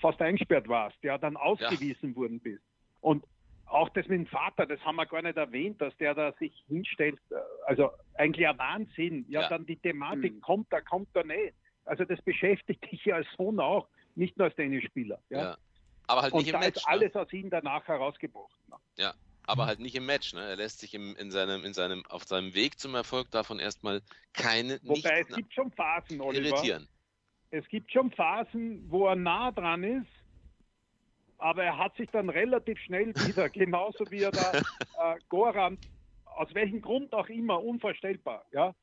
fast 0.00 0.20
eingesperrt 0.20 0.68
warst, 0.68 0.96
ja, 1.02 1.18
dann 1.18 1.36
ausgewiesen 1.36 2.16
worden 2.16 2.40
bist. 2.40 2.62
Und 3.00 3.24
auch 3.70 3.88
das 3.90 4.06
mit 4.08 4.18
dem 4.18 4.26
Vater, 4.26 4.66
das 4.66 4.80
haben 4.80 4.96
wir 4.96 5.06
gar 5.06 5.22
nicht 5.22 5.36
erwähnt, 5.36 5.80
dass 5.80 5.96
der 5.98 6.14
da 6.14 6.32
sich 6.32 6.52
hinstellt. 6.68 7.18
Also 7.66 7.90
eigentlich 8.14 8.46
ein 8.46 8.58
Wahnsinn. 8.58 9.24
Ja, 9.28 9.42
ja. 9.42 9.48
dann 9.48 9.64
die 9.66 9.76
Thematik 9.76 10.34
mhm. 10.34 10.40
kommt 10.40 10.72
da, 10.72 10.80
kommt 10.80 11.08
da 11.14 11.22
nicht. 11.22 11.54
Also 11.84 12.04
das 12.04 12.20
beschäftigt 12.22 12.84
dich 12.90 13.04
ja 13.04 13.16
als 13.16 13.26
Sohn 13.36 13.60
auch, 13.60 13.88
nicht 14.16 14.36
nur 14.36 14.46
als 14.46 14.56
Tennisspieler. 14.56 15.20
Ja. 15.30 15.38
ja. 15.38 15.56
Aber 16.06 16.22
halt 16.22 16.32
Und 16.32 16.40
nicht 16.40 16.48
im 16.48 16.54
da 16.54 16.58
Match. 16.60 16.76
Ist 16.76 16.86
ne? 16.86 16.92
alles 16.92 17.14
aus 17.14 17.32
ihm 17.32 17.50
danach 17.50 17.86
herausgebrochen. 17.86 18.58
Ja, 18.98 19.14
aber 19.46 19.66
halt 19.66 19.78
nicht 19.78 19.94
im 19.94 20.06
Match. 20.06 20.34
Ne? 20.34 20.40
Er 20.40 20.56
lässt 20.56 20.80
sich 20.80 20.94
im, 20.94 21.14
in 21.16 21.30
seinem, 21.30 21.64
in 21.64 21.72
seinem, 21.72 22.04
auf 22.06 22.24
seinem 22.24 22.54
Weg 22.54 22.80
zum 22.80 22.94
Erfolg 22.96 23.30
davon 23.30 23.60
erstmal 23.60 24.02
keine. 24.32 24.80
Wobei 24.82 25.24
es 25.28 25.36
gibt 25.36 25.54
schon 25.54 25.70
Phasen, 25.70 26.20
Oliver. 26.20 26.46
Irritieren. 26.46 26.88
Es 27.52 27.66
gibt 27.68 27.92
schon 27.92 28.10
Phasen, 28.10 28.84
wo 28.90 29.06
er 29.06 29.16
nah 29.16 29.52
dran 29.52 29.84
ist 29.84 30.19
aber 31.40 31.64
er 31.64 31.78
hat 31.78 31.96
sich 31.96 32.08
dann 32.10 32.28
relativ 32.28 32.78
schnell 32.80 33.14
wieder, 33.26 33.48
genauso 33.48 34.10
wie 34.10 34.22
er 34.22 34.30
da 34.30 34.52
äh, 34.52 35.18
Goran, 35.28 35.78
aus 36.24 36.54
welchem 36.54 36.80
Grund 36.80 37.12
auch 37.12 37.28
immer, 37.28 37.62
unvorstellbar, 37.62 38.44
ja, 38.52 38.74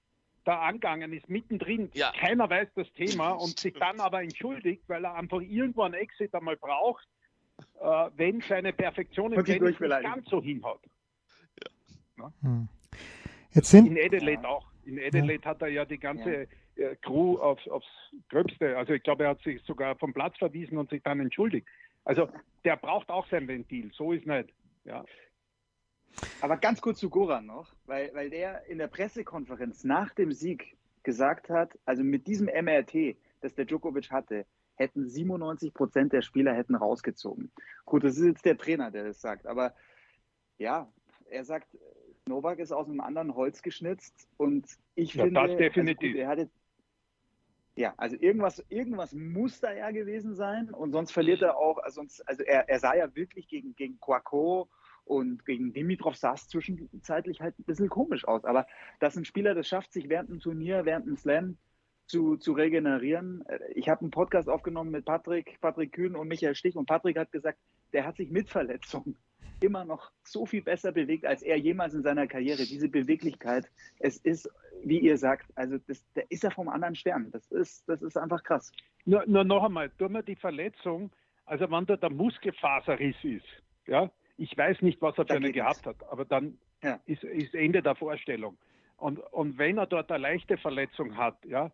da 0.44 0.62
angegangen 0.62 1.12
ist, 1.14 1.30
mittendrin. 1.30 1.90
Ja. 1.94 2.12
Keiner 2.18 2.50
weiß 2.50 2.70
das 2.76 2.92
Thema 2.94 3.32
und 3.32 3.60
sich 3.60 3.74
dann 3.74 4.00
aber 4.00 4.22
entschuldigt, 4.22 4.84
weil 4.88 5.04
er 5.04 5.16
einfach 5.16 5.42
irgendwo 5.42 5.84
einen 5.84 5.96
Exit 5.96 6.34
einmal 6.34 6.56
braucht, 6.56 7.08
äh, 7.82 8.10
wenn 8.16 8.42
seine 8.42 8.74
Perfektion 8.74 9.34
im 9.34 9.44
Tennis 9.44 9.80
nicht 9.80 10.02
ganz 10.02 10.30
so 10.30 10.42
hinhaut. 10.42 10.82
Ja. 12.18 12.32
Hm. 12.42 12.70
Jetzt 13.52 13.72
sind 13.72 13.88
in 13.88 13.98
Adelaide 13.98 14.48
auch. 14.48 14.72
In 14.86 15.00
Adelaide 15.00 15.44
ja. 15.44 15.50
hat 15.50 15.62
er 15.62 15.68
ja 15.68 15.84
die 15.84 15.98
ganze 15.98 16.48
äh, 16.76 16.96
Crew 17.02 17.38
aufs, 17.40 17.68
aufs 17.68 17.88
Gröbste, 18.30 18.78
also 18.78 18.94
ich 18.94 19.04
glaube, 19.04 19.26
er 19.26 19.32
hat 19.32 19.42
sich 19.42 19.62
sogar 19.64 19.96
vom 19.96 20.14
Platz 20.14 20.38
verwiesen 20.38 20.78
und 20.78 20.90
sich 20.90 21.02
dann 21.04 21.20
entschuldigt. 21.20 21.68
Also 22.08 22.30
der 22.64 22.78
braucht 22.78 23.10
auch 23.10 23.28
sein 23.28 23.50
Ventil, 23.50 23.92
so 23.94 24.14
ist 24.14 24.26
nicht. 24.26 24.54
Ja. 24.86 25.04
Aber 26.40 26.56
ganz 26.56 26.80
kurz 26.80 27.00
zu 27.00 27.10
Goran 27.10 27.46
noch, 27.46 27.76
weil, 27.86 28.14
weil 28.14 28.30
der 28.30 28.66
in 28.68 28.78
der 28.78 28.88
Pressekonferenz 28.88 29.84
nach 29.84 30.14
dem 30.14 30.32
Sieg 30.32 30.78
gesagt 31.04 31.50
hat, 31.50 31.78
also 31.84 32.06
mit 32.06 32.26
diesem 32.26 32.48
MRT, 32.48 33.18
das 33.42 33.56
der 33.56 33.66
Djokovic 33.66 34.10
hatte, 34.10 34.46
hätten 34.76 35.06
97 35.06 35.74
Prozent 35.74 36.14
der 36.14 36.22
Spieler 36.22 36.54
hätten 36.54 36.76
rausgezogen. 36.76 37.52
Gut, 37.84 38.06
das 38.06 38.18
ist 38.18 38.26
jetzt 38.26 38.46
der 38.46 38.58
Trainer, 38.58 38.90
der 38.90 39.04
das 39.04 39.20
sagt, 39.20 39.46
aber 39.46 39.76
ja, 40.58 40.90
er 41.30 41.44
sagt, 41.44 41.78
Novak 42.26 42.60
ist 42.60 42.72
aus 42.72 42.88
einem 42.88 43.02
anderen 43.02 43.36
Holz 43.36 43.62
geschnitzt 43.62 44.30
und 44.38 44.66
ich 44.96 45.14
ja, 45.14 45.26
finde, 45.26 45.42
das 45.46 45.58
definitiv. 45.58 46.04
Also 46.04 46.14
gut, 46.14 46.22
er 46.22 46.28
hat 46.30 46.38
ja, 47.78 47.94
also 47.98 48.18
irgendwas, 48.20 48.66
irgendwas 48.70 49.14
muss 49.14 49.60
da 49.60 49.72
ja 49.72 49.92
gewesen 49.92 50.34
sein 50.34 50.72
und 50.72 50.92
sonst 50.92 51.12
verliert 51.12 51.44
er 51.44 51.58
auch, 51.58 51.78
also, 51.78 52.02
sonst, 52.02 52.28
also 52.28 52.42
er, 52.44 52.68
er 52.68 52.80
sah 52.80 52.96
ja 52.96 53.16
wirklich 53.16 53.48
gegen, 53.48 53.76
gegen 53.76 54.00
Quaco 54.00 54.68
und 55.06 55.46
gegen 55.46 55.74
Dimitrov 55.74 56.16
sah 56.16 56.34
es 56.34 56.48
zwischenzeitlich 56.48 57.40
halt 57.40 57.58
ein 57.60 57.64
bisschen 57.66 57.88
komisch 57.88 58.28
aus. 58.28 58.46
Aber 58.46 58.66
dass 59.00 59.16
ein 59.16 59.26
Spieler 59.26 59.54
das 59.54 59.68
schafft, 59.68 59.94
sich 59.94 60.10
während 60.10 60.32
einem 60.32 60.40
Turnier, 60.40 60.86
während 60.86 61.06
einem 61.06 61.18
Slam 61.18 61.58
zu, 62.08 62.38
zu 62.38 62.54
regenerieren. 62.54 63.46
Äh, 63.48 63.60
ich 63.76 63.90
habe 63.90 64.02
einen 64.02 64.12
Podcast 64.12 64.50
aufgenommen 64.50 64.90
mit 64.90 65.06
Patrick, 65.06 65.60
Patrick 65.62 65.94
Kühn 65.94 66.16
und 66.16 66.28
Michael 66.28 66.56
Stich 66.56 66.76
und 66.76 66.88
Patrick 66.88 67.18
hat 67.18 67.32
gesagt, 67.32 67.60
der 67.94 68.08
hat 68.08 68.18
sich 68.18 68.32
mit 68.32 68.50
Verletzung 68.50 69.16
immer 69.62 69.86
noch 69.86 70.12
so 70.24 70.46
viel 70.46 70.62
besser 70.62 70.92
bewegt, 70.92 71.26
als 71.26 71.42
er 71.42 71.58
jemals 71.58 71.94
in 71.94 72.04
seiner 72.04 72.28
Karriere. 72.28 72.58
Diese 72.58 72.90
Beweglichkeit, 72.90 73.70
es 74.00 74.18
ist, 74.18 74.50
wie 74.84 75.00
ihr 75.00 75.18
sagt, 75.18 75.46
also 75.56 75.78
das, 75.88 76.06
der 76.14 76.30
ist 76.32 76.44
ja 76.44 76.50
vom 76.50 76.70
anderen 76.70 76.96
Stern. 76.96 77.32
Das 77.32 77.52
ist, 77.52 77.88
das 77.88 78.02
ist 78.02 78.18
einfach 78.18 78.44
krass. 78.44 78.72
Nur, 79.06 79.26
nur 79.26 79.44
noch 79.44 79.64
einmal, 79.64 79.90
tun 79.92 80.14
wir 80.14 80.24
die 80.24 80.36
Verletzung, 80.36 81.12
also 81.46 81.70
wenn 81.72 81.86
da 81.86 81.96
der 81.96 82.10
Muskelfaserriss 82.10 83.16
ist, 83.24 83.46
ja, 83.88 84.12
ich 84.38 84.56
weiß 84.56 84.82
nicht, 84.82 85.02
was 85.02 85.18
er 85.18 85.26
für 85.26 85.34
eine 85.34 85.52
gehabt 85.52 85.86
hat, 85.86 85.96
aber 86.10 86.26
dann 86.26 86.58
ja. 86.84 87.00
ist, 87.06 87.24
ist 87.24 87.56
Ende 87.56 87.82
der 87.82 87.96
Vorstellung. 87.96 88.58
Und, 88.98 89.20
und 89.32 89.58
wenn 89.58 89.78
er 89.78 89.88
dort 89.88 90.12
eine 90.12 90.22
leichte 90.22 90.58
Verletzung 90.58 91.18
hat, 91.18 91.38
ja, 91.46 91.72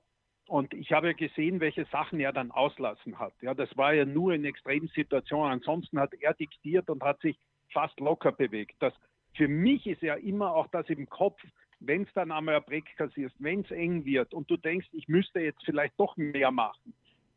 und 0.47 0.73
ich 0.73 0.91
habe 0.91 1.15
gesehen, 1.15 1.59
welche 1.61 1.85
Sachen 1.85 2.19
er 2.19 2.33
dann 2.33 2.51
auslassen 2.51 3.17
hat. 3.17 3.33
Ja, 3.41 3.53
das 3.53 3.75
war 3.77 3.93
ja 3.93 4.05
nur 4.05 4.33
in 4.33 4.43
Extremsituationen. 4.43 5.53
Ansonsten 5.53 5.99
hat 5.99 6.13
er 6.19 6.33
diktiert 6.33 6.89
und 6.89 7.01
hat 7.01 7.21
sich 7.21 7.39
fast 7.73 7.99
locker 7.99 8.31
bewegt. 8.31 8.75
Das, 8.79 8.93
für 9.35 9.47
mich 9.47 9.87
ist 9.87 10.01
ja 10.01 10.15
immer 10.15 10.53
auch 10.53 10.67
das 10.67 10.87
im 10.89 11.09
Kopf, 11.09 11.41
wenn 11.79 12.03
es 12.03 12.13
dann 12.13 12.31
einmal 12.31 12.55
ein 12.55 12.63
Break 12.63 12.85
kassierst, 12.95 13.35
wenn 13.39 13.61
es 13.61 13.71
eng 13.71 14.05
wird 14.05 14.33
und 14.33 14.49
du 14.49 14.57
denkst, 14.57 14.87
ich 14.93 15.07
müsste 15.07 15.41
jetzt 15.41 15.63
vielleicht 15.65 15.99
doch 15.99 16.15
mehr 16.15 16.51
machen, 16.51 16.93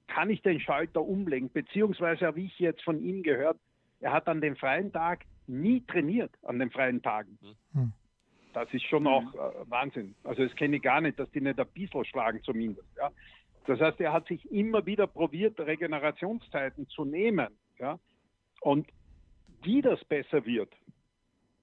kann 0.07 0.31
ich 0.31 0.41
den 0.43 0.61
Schalter 0.61 1.03
umlegen? 1.03 1.51
Beziehungsweise 1.51 2.27
habe 2.27 2.41
ich 2.41 2.57
jetzt 2.59 2.83
von 2.83 3.03
ihm 3.03 3.23
gehört, 3.23 3.59
er 4.01 4.13
hat 4.13 4.29
an 4.29 4.41
dem 4.41 4.57
freien 4.57 4.93
Tag 4.93 5.25
nie 5.47 5.81
trainiert, 5.87 6.31
an 6.43 6.59
den 6.59 6.71
freien 6.71 7.03
Tagen. 7.03 7.39
Hm. 7.73 7.93
Das 8.53 8.73
ist 8.73 8.85
schon 8.85 9.07
auch 9.07 9.35
äh, 9.35 9.71
Wahnsinn. 9.71 10.15
Also 10.25 10.45
das 10.45 10.55
kenne 10.57 10.77
ich 10.77 10.83
gar 10.83 11.01
nicht, 11.01 11.19
dass 11.19 11.31
die 11.33 11.41
nicht 11.41 11.59
ein 11.59 11.67
bisschen 11.75 12.05
schlagen 12.05 12.43
zumindest. 12.43 12.89
Ja? 12.97 13.11
Das 13.67 13.81
heißt, 13.81 14.01
er 14.01 14.13
hat 14.13 14.27
sich 14.29 14.51
immer 14.51 14.87
wieder 14.87 15.07
probiert, 15.07 15.59
Regenerationszeiten 15.59 16.89
zu 16.89 17.05
nehmen. 17.05 17.49
Ja? 17.79 17.99
Und 18.61 18.89
wie 19.67 19.83
das 19.83 20.03
besser 20.05 20.47
wird, 20.47 20.73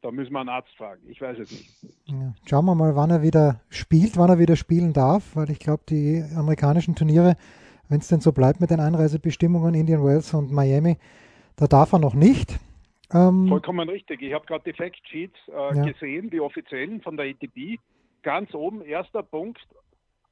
da 0.01 0.11
müssen 0.11 0.33
wir 0.33 0.41
einen 0.41 0.49
Arzt 0.49 0.75
fragen. 0.77 1.01
Ich 1.07 1.21
weiß 1.21 1.39
es 1.39 1.51
nicht. 1.51 1.69
Ja, 2.05 2.33
schauen 2.47 2.65
wir 2.65 2.75
mal, 2.75 2.95
wann 2.95 3.09
er 3.09 3.21
wieder 3.21 3.61
spielt, 3.69 4.17
wann 4.17 4.29
er 4.29 4.37
wieder 4.37 4.55
spielen 4.55 4.93
darf, 4.93 5.35
weil 5.35 5.49
ich 5.49 5.59
glaube, 5.59 5.83
die 5.89 6.23
amerikanischen 6.35 6.95
Turniere, 6.95 7.37
wenn 7.89 7.99
es 7.99 8.09
denn 8.09 8.19
so 8.19 8.31
bleibt 8.31 8.59
mit 8.59 8.69
den 8.69 8.79
Einreisebestimmungen 8.79 9.73
Indian 9.73 10.03
Wells 10.03 10.33
und 10.33 10.51
Miami, 10.51 10.97
da 11.55 11.67
darf 11.67 11.93
er 11.93 11.99
noch 11.99 12.13
nicht. 12.13 12.59
Ähm, 13.13 13.47
Vollkommen 13.47 13.89
richtig. 13.89 14.21
Ich 14.21 14.33
habe 14.33 14.45
gerade 14.45 14.63
die 14.65 14.73
Fact 14.73 15.07
Sheets 15.07 15.39
äh, 15.47 15.77
ja. 15.77 15.85
gesehen, 15.85 16.29
die 16.29 16.41
offiziellen 16.41 17.01
von 17.01 17.15
der 17.15 17.27
ATP. 17.27 17.79
ganz 18.23 18.53
oben, 18.53 18.81
erster 18.81 19.21
Punkt, 19.21 19.59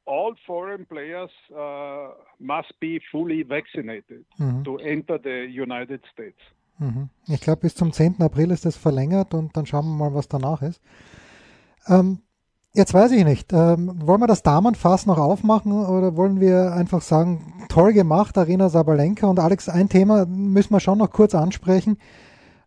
all 0.06 0.36
foreign 0.46 0.86
players 0.86 1.32
uh, 1.52 2.14
must 2.40 2.74
be 2.80 3.00
fully 3.12 3.44
vaccinated 3.44 4.26
mhm. 4.38 4.64
to 4.64 4.78
enter 4.78 5.20
the 5.20 5.46
United 5.46 6.02
States. 6.12 6.40
Mhm. 6.82 7.10
Ich 7.28 7.42
glaube, 7.42 7.62
bis 7.62 7.76
zum 7.76 7.94
10. 7.94 8.22
April 8.22 8.50
ist 8.52 8.66
das 8.66 8.76
verlängert 8.76 9.34
und 9.34 9.56
dann 9.56 9.66
schauen 9.66 9.86
wir 9.86 9.96
mal, 9.96 10.14
was 10.16 10.28
danach 10.28 10.64
ist. 10.64 10.82
Ähm, 11.88 12.20
jetzt 12.74 12.94
weiß 12.94 13.12
ich 13.12 13.24
nicht, 13.24 13.54
ähm, 13.54 13.94
wollen 14.04 14.20
wir 14.20 14.28
das 14.28 14.42
Damenfass 14.42 15.06
noch 15.06 15.20
aufmachen 15.20 15.72
oder 15.72 16.18
wollen 16.18 16.40
wir 16.40 16.74
einfach 16.74 17.04
sagen, 17.04 17.54
toll 17.70 17.94
gemacht, 17.94 18.38
Arena 18.38 18.70
Sabalenka 18.70 19.28
und 19.28 19.40
Alex, 19.40 19.70
ein 19.70 19.90
Thema 19.90 20.26
müssen 20.26 20.74
wir 20.74 20.80
schon 20.80 20.98
noch 20.98 21.12
kurz 21.12 21.36
ansprechen. 21.36 21.98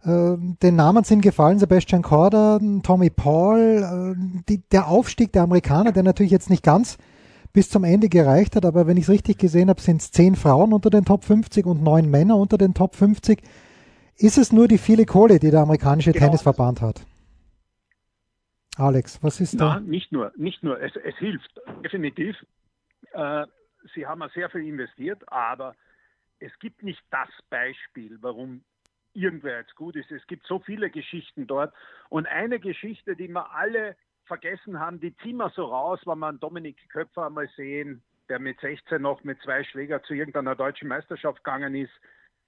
Äh, 0.04 0.36
den 0.62 0.76
Namen 0.76 1.02
sind 1.02 1.22
gefallen, 1.22 1.58
Sebastian 1.58 2.02
Korda, 2.02 2.60
Tommy 2.84 3.10
Paul, 3.10 4.14
äh, 4.16 4.42
die, 4.48 4.62
der 4.70 4.86
Aufstieg 4.86 5.32
der 5.32 5.42
Amerikaner, 5.42 5.90
der 5.90 6.04
natürlich 6.04 6.32
jetzt 6.32 6.50
nicht 6.50 6.62
ganz 6.62 6.98
bis 7.52 7.68
zum 7.68 7.82
Ende 7.82 8.08
gereicht 8.08 8.54
hat, 8.54 8.64
aber 8.64 8.86
wenn 8.86 8.96
ich 8.96 9.04
es 9.04 9.10
richtig 9.10 9.38
gesehen 9.38 9.70
habe, 9.70 9.80
sind 9.80 10.02
es 10.02 10.12
zehn 10.12 10.36
Frauen 10.36 10.72
unter 10.72 10.90
den 10.90 11.04
Top 11.04 11.24
50 11.24 11.66
und 11.66 11.82
neun 11.82 12.10
Männer 12.10 12.36
unter 12.36 12.58
den 12.58 12.74
Top 12.74 12.94
50. 12.94 13.42
Ist 14.16 14.38
es 14.38 14.52
nur 14.52 14.68
die 14.68 14.78
viele 14.78 15.06
Kohle, 15.06 15.38
die 15.38 15.50
der 15.50 15.60
amerikanische 15.60 16.12
genau. 16.12 16.26
Tennisverband 16.26 16.80
hat? 16.80 17.06
Alex, 18.76 19.22
was 19.22 19.40
ist 19.40 19.60
da? 19.60 19.74
Nein, 19.74 19.86
nicht 19.86 20.12
nur, 20.12 20.32
nicht 20.36 20.62
nur. 20.62 20.80
Es, 20.80 20.94
es 20.96 21.16
hilft 21.16 21.60
definitiv. 21.84 22.36
Äh, 23.12 23.46
sie 23.94 24.06
haben 24.06 24.22
sehr 24.34 24.50
viel 24.50 24.66
investiert, 24.66 25.22
aber 25.30 25.74
es 26.40 26.52
gibt 26.58 26.82
nicht 26.82 27.00
das 27.10 27.28
Beispiel, 27.50 28.18
warum 28.20 28.62
irgendwer 29.12 29.58
jetzt 29.58 29.76
gut 29.76 29.96
ist. 29.96 30.10
Es 30.10 30.26
gibt 30.26 30.46
so 30.46 30.58
viele 30.58 30.90
Geschichten 30.90 31.46
dort. 31.46 31.72
Und 32.08 32.26
eine 32.26 32.58
Geschichte, 32.58 33.14
die 33.14 33.28
wir 33.28 33.52
alle 33.54 33.96
vergessen 34.26 34.80
haben, 34.80 35.00
die 35.00 35.16
ziehen 35.18 35.36
wir 35.36 35.50
so 35.50 35.66
raus, 35.66 36.00
wenn 36.04 36.18
wir 36.18 36.28
einen 36.28 36.40
Dominik 36.40 36.76
Köpfer 36.88 37.26
einmal 37.26 37.48
sehen, 37.56 38.02
der 38.28 38.38
mit 38.38 38.58
16 38.60 39.00
noch 39.00 39.22
mit 39.22 39.40
zwei 39.42 39.62
Schläger 39.64 40.02
zu 40.02 40.14
irgendeiner 40.14 40.56
deutschen 40.56 40.88
Meisterschaft 40.88 41.44
gegangen 41.44 41.74
ist, 41.74 41.92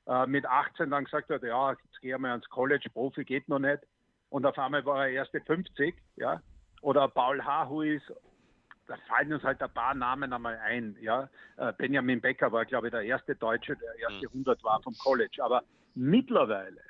äh, 0.07 0.27
mit 0.27 0.47
18 0.47 0.91
dann 0.91 1.05
gesagt 1.05 1.31
hat, 1.31 1.43
ja, 1.43 1.73
jetzt 1.73 2.01
gehe 2.01 2.15
ich 2.15 2.21
mal 2.21 2.31
ans 2.31 2.49
College, 2.49 2.89
Profi 2.93 3.25
geht 3.25 3.49
noch 3.49 3.59
nicht. 3.59 3.81
Und 4.29 4.47
auf 4.47 4.59
einmal 4.59 4.85
war 4.85 5.07
er 5.07 5.13
erste 5.13 5.41
50, 5.41 5.95
ja. 6.17 6.41
Oder 6.83 7.09
Paul 7.09 7.45
Hahuis, 7.45 8.03
da 8.87 8.97
fallen 9.09 9.33
uns 9.33 9.43
halt 9.43 9.63
ein 9.63 9.73
paar 9.73 9.95
Namen 9.95 10.33
einmal 10.33 10.59
ein, 10.59 10.97
ja. 11.01 11.29
Äh, 11.57 11.73
Benjamin 11.73 12.21
Becker 12.21 12.53
war, 12.53 12.65
glaube 12.65 12.89
ich, 12.89 12.93
der 12.93 13.03
erste 13.03 13.35
Deutsche, 13.35 13.77
der 13.77 14.11
erste 14.11 14.27
100 14.27 14.63
war 14.63 14.81
vom 14.83 14.95
College. 14.99 15.43
Aber 15.43 15.65
mittlerweile, 15.95 16.81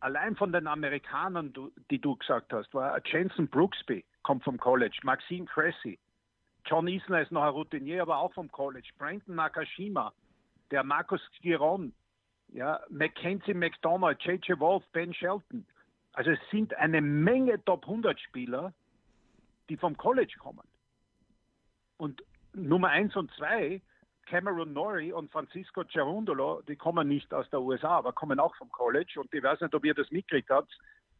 allein 0.00 0.36
von 0.36 0.52
den 0.52 0.66
Amerikanern, 0.66 1.52
die 1.90 2.00
du 2.00 2.16
gesagt 2.16 2.52
hast, 2.52 2.72
war 2.74 3.00
Jensen 3.04 3.48
Brooksby, 3.48 4.04
kommt 4.22 4.44
vom 4.44 4.58
College, 4.58 4.98
Maxine 5.02 5.46
Cressy, 5.46 5.98
John 6.68 6.86
Isner 6.86 7.22
ist 7.22 7.32
noch 7.32 7.42
ein 7.42 7.48
Routinier, 7.48 8.02
aber 8.02 8.18
auch 8.18 8.32
vom 8.34 8.50
College, 8.52 8.90
Brandon 8.98 9.34
Nakashima, 9.34 10.12
der 10.70 10.84
Markus 10.84 11.20
Giron, 11.40 11.92
ja, 12.48 12.80
Mackenzie 12.88 13.54
McDonald, 13.54 14.22
J.J. 14.22 14.58
Wolf, 14.58 14.84
Ben 14.92 15.12
Shelton. 15.12 15.66
Also 16.12 16.30
es 16.30 16.40
sind 16.50 16.74
eine 16.74 17.00
Menge 17.00 17.62
Top 17.64 17.84
100 17.84 18.18
Spieler, 18.20 18.72
die 19.68 19.76
vom 19.76 19.96
College 19.96 20.34
kommen. 20.38 20.66
Und 21.96 22.22
Nummer 22.54 22.88
1 22.88 23.14
und 23.16 23.30
2 23.36 23.80
Cameron 24.26 24.72
Norrie 24.72 25.12
und 25.12 25.30
Francisco 25.32 25.84
Cerundolo, 25.84 26.60
die 26.68 26.76
kommen 26.76 27.08
nicht 27.08 27.32
aus 27.32 27.48
der 27.50 27.62
USA, 27.62 27.96
aber 27.96 28.12
kommen 28.12 28.38
auch 28.38 28.54
vom 28.56 28.70
College. 28.70 29.20
Und 29.20 29.32
ich 29.32 29.42
weiß 29.42 29.60
nicht, 29.60 29.74
ob 29.74 29.84
ihr 29.84 29.94
das 29.94 30.10
mitgekriegt 30.10 30.50
habt. 30.50 30.70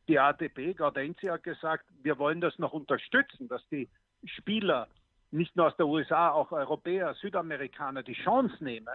Die 0.08 0.18
ATP, 0.18 0.74
Gaudenzi 0.74 1.26
hat 1.26 1.42
gesagt, 1.42 1.84
wir 2.02 2.18
wollen 2.18 2.40
das 2.40 2.58
noch 2.58 2.72
unterstützen, 2.72 3.48
dass 3.48 3.66
die 3.68 3.88
Spieler 4.24 4.88
nicht 5.30 5.54
nur 5.56 5.66
aus 5.66 5.76
der 5.76 5.86
USA, 5.86 6.30
auch 6.30 6.52
Europäer, 6.52 7.14
Südamerikaner 7.14 8.02
die 8.02 8.14
Chance 8.14 8.62
nehmen 8.62 8.88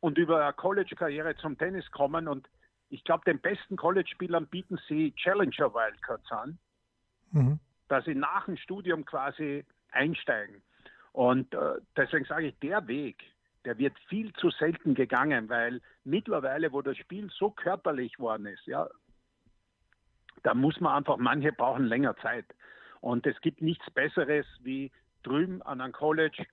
und 0.00 0.18
über 0.18 0.42
eine 0.42 0.52
College-Karriere 0.52 1.36
zum 1.36 1.58
Tennis 1.58 1.90
kommen. 1.90 2.28
Und 2.28 2.48
ich 2.88 3.04
glaube, 3.04 3.24
den 3.26 3.40
besten 3.40 3.76
College-Spielern 3.76 4.46
bieten 4.46 4.78
sie 4.88 5.12
Challenger 5.16 5.74
Wildcards 5.74 6.30
an, 6.30 6.58
mhm. 7.32 7.60
dass 7.88 8.04
sie 8.04 8.14
nach 8.14 8.46
dem 8.46 8.56
Studium 8.56 9.04
quasi 9.04 9.64
einsteigen. 9.90 10.62
Und 11.12 11.54
äh, 11.54 11.74
deswegen 11.96 12.26
sage 12.26 12.48
ich, 12.48 12.58
der 12.58 12.86
Weg, 12.88 13.22
der 13.64 13.78
wird 13.78 13.98
viel 14.08 14.32
zu 14.34 14.50
selten 14.50 14.94
gegangen, 14.94 15.48
weil 15.48 15.80
mittlerweile, 16.04 16.72
wo 16.72 16.82
das 16.82 16.96
Spiel 16.98 17.30
so 17.30 17.50
körperlich 17.50 18.18
worden 18.18 18.46
ist, 18.46 18.66
ja, 18.66 18.86
da 20.42 20.54
muss 20.54 20.78
man 20.80 20.94
einfach, 20.94 21.16
manche 21.16 21.52
brauchen 21.52 21.86
länger 21.86 22.16
Zeit. 22.18 22.44
Und 23.00 23.26
es 23.26 23.40
gibt 23.40 23.62
nichts 23.62 23.90
Besseres, 23.90 24.46
wie 24.60 24.92
drüben 25.22 25.62
an 25.62 25.80
einem 25.80 25.92
College 25.92 26.46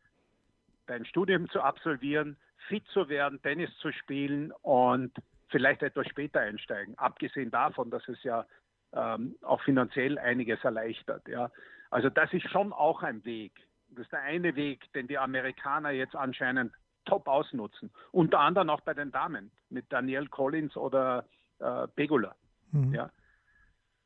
dein 0.88 1.06
Studium 1.06 1.50
zu 1.50 1.62
absolvieren, 1.62 2.38
fit 2.68 2.86
zu 2.88 3.10
werden, 3.10 3.42
Tennis 3.42 3.76
zu 3.78 3.92
spielen 3.92 4.52
und 4.62 5.12
vielleicht 5.50 5.84
etwas 5.84 6.08
später 6.08 6.40
einsteigen. 6.40 6.98
Abgesehen 6.98 7.52
davon, 7.52 7.90
dass 7.90 8.08
es 8.08 8.22
ja 8.24 8.46
ähm, 8.94 9.36
auch 9.42 9.62
finanziell 9.62 10.18
einiges 10.18 10.64
erleichtert. 10.64 11.28
Ja. 11.28 11.52
Also 11.90 12.10
das 12.10 12.32
ist 12.34 12.50
schon 12.50 12.74
auch 12.74 13.04
ein 13.04 13.24
Weg. 13.26 13.54
Das 13.90 14.06
ist 14.06 14.12
der 14.12 14.22
eine 14.22 14.56
Weg, 14.56 14.92
den 14.94 15.08
die 15.08 15.18
Amerikaner 15.18 15.92
jetzt 15.92 16.16
anscheinend 16.16 16.74
top 17.06 17.28
ausnutzen. 17.28 17.92
Unter 18.12 18.40
anderem 18.40 18.70
auch 18.70 18.82
bei 18.82 18.94
den 18.94 19.12
Damen 19.12 19.52
mit 19.70 19.92
Danielle 19.92 20.28
Collins 20.28 20.76
oder 20.76 21.26
äh, 21.60 21.88
Pegula. 21.96 22.36
Mhm. 22.72 22.94
Ja. 22.94 23.12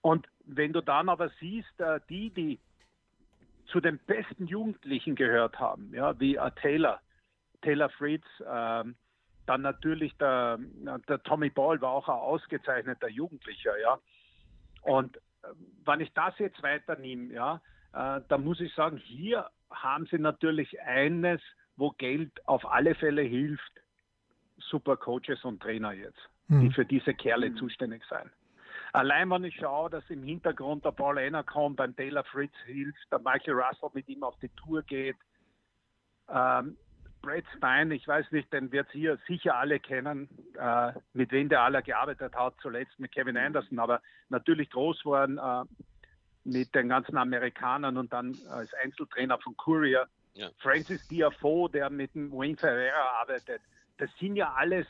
Und 0.01 0.27
wenn 0.45 0.73
du 0.73 0.81
dann 0.81 1.09
aber 1.09 1.29
siehst, 1.39 1.79
äh, 1.79 1.99
die, 2.09 2.29
die 2.29 2.59
zu 3.67 3.79
den 3.79 3.99
besten 3.99 4.47
Jugendlichen 4.47 5.15
gehört 5.15 5.59
haben, 5.59 5.93
ja, 5.93 6.19
wie 6.19 6.35
äh, 6.35 6.51
Taylor, 6.61 7.01
Taylor 7.61 7.89
Fritz, 7.89 8.25
äh, 8.39 8.83
dann 9.45 9.61
natürlich 9.61 10.15
der, 10.17 10.59
der 11.07 11.23
Tommy 11.23 11.49
Ball 11.49 11.79
war 11.81 11.91
auch 11.91 12.09
ein 12.09 12.15
ausgezeichneter 12.15 13.09
Jugendlicher, 13.09 13.79
ja. 13.79 13.97
Und 14.81 15.17
äh, 15.17 15.47
wenn 15.85 16.01
ich 16.01 16.13
das 16.13 16.37
jetzt 16.39 16.61
weiternehme, 16.61 17.33
ja, 17.33 17.61
äh, 17.93 18.21
dann 18.27 18.43
muss 18.43 18.59
ich 18.59 18.73
sagen, 18.73 18.97
hier 18.97 19.49
haben 19.69 20.05
sie 20.07 20.19
natürlich 20.19 20.79
eines 20.81 21.41
wo 21.77 21.91
Geld 21.91 22.31
auf 22.47 22.65
alle 22.65 22.95
Fälle 22.95 23.21
hilft, 23.21 23.71
super 24.57 24.97
Coaches 24.97 25.43
und 25.45 25.61
Trainer 25.61 25.93
jetzt, 25.93 26.19
mhm. 26.47 26.61
die 26.61 26.71
für 26.71 26.85
diese 26.85 27.13
Kerle 27.13 27.51
mhm. 27.51 27.57
zuständig 27.57 28.03
sind. 28.09 28.31
Allein 28.93 29.29
wenn 29.29 29.43
ich 29.43 29.55
schaue, 29.55 29.89
dass 29.89 30.09
im 30.09 30.23
Hintergrund 30.23 30.83
der 30.83 30.91
Paul 30.91 31.19
Enercon 31.19 31.75
beim 31.75 31.95
Taylor 31.95 32.23
Fritz 32.23 32.53
hilft, 32.65 32.99
der 33.11 33.19
Michael 33.19 33.53
Russell 33.53 33.89
mit 33.93 34.07
ihm 34.09 34.23
auf 34.23 34.37
die 34.39 34.49
Tour 34.49 34.81
geht, 34.81 35.17
ähm, 36.29 36.77
Brad 37.21 37.43
Stein, 37.57 37.91
ich 37.91 38.07
weiß 38.07 38.31
nicht, 38.31 38.51
den 38.53 38.71
wird 38.71 38.93
ihr 38.95 39.17
sicher 39.27 39.55
alle 39.55 39.79
kennen, 39.79 40.29
äh, 40.57 40.93
mit 41.13 41.31
wem 41.31 41.49
der 41.49 41.61
aller 41.61 41.81
gearbeitet 41.81 42.35
hat, 42.35 42.55
zuletzt 42.61 42.99
mit 42.99 43.11
Kevin 43.11 43.37
Anderson, 43.37 43.79
aber 43.79 44.01
natürlich 44.29 44.69
groß 44.69 44.99
geworden 44.99 45.37
äh, 45.37 45.63
mit 46.43 46.73
den 46.73 46.89
ganzen 46.89 47.17
Amerikanern 47.17 47.97
und 47.97 48.13
dann 48.13 48.37
als 48.49 48.73
Einzeltrainer 48.75 49.37
von 49.39 49.55
Courier. 49.57 50.07
Ja. 50.33 50.49
Francis 50.59 51.07
Diafo, 51.07 51.67
der 51.67 51.89
mit 51.89 52.13
dem 52.13 52.31
Wayne 52.31 52.57
Ferreira 52.57 53.19
arbeitet, 53.21 53.61
das 53.97 54.09
sind 54.19 54.35
ja 54.35 54.53
alles 54.53 54.85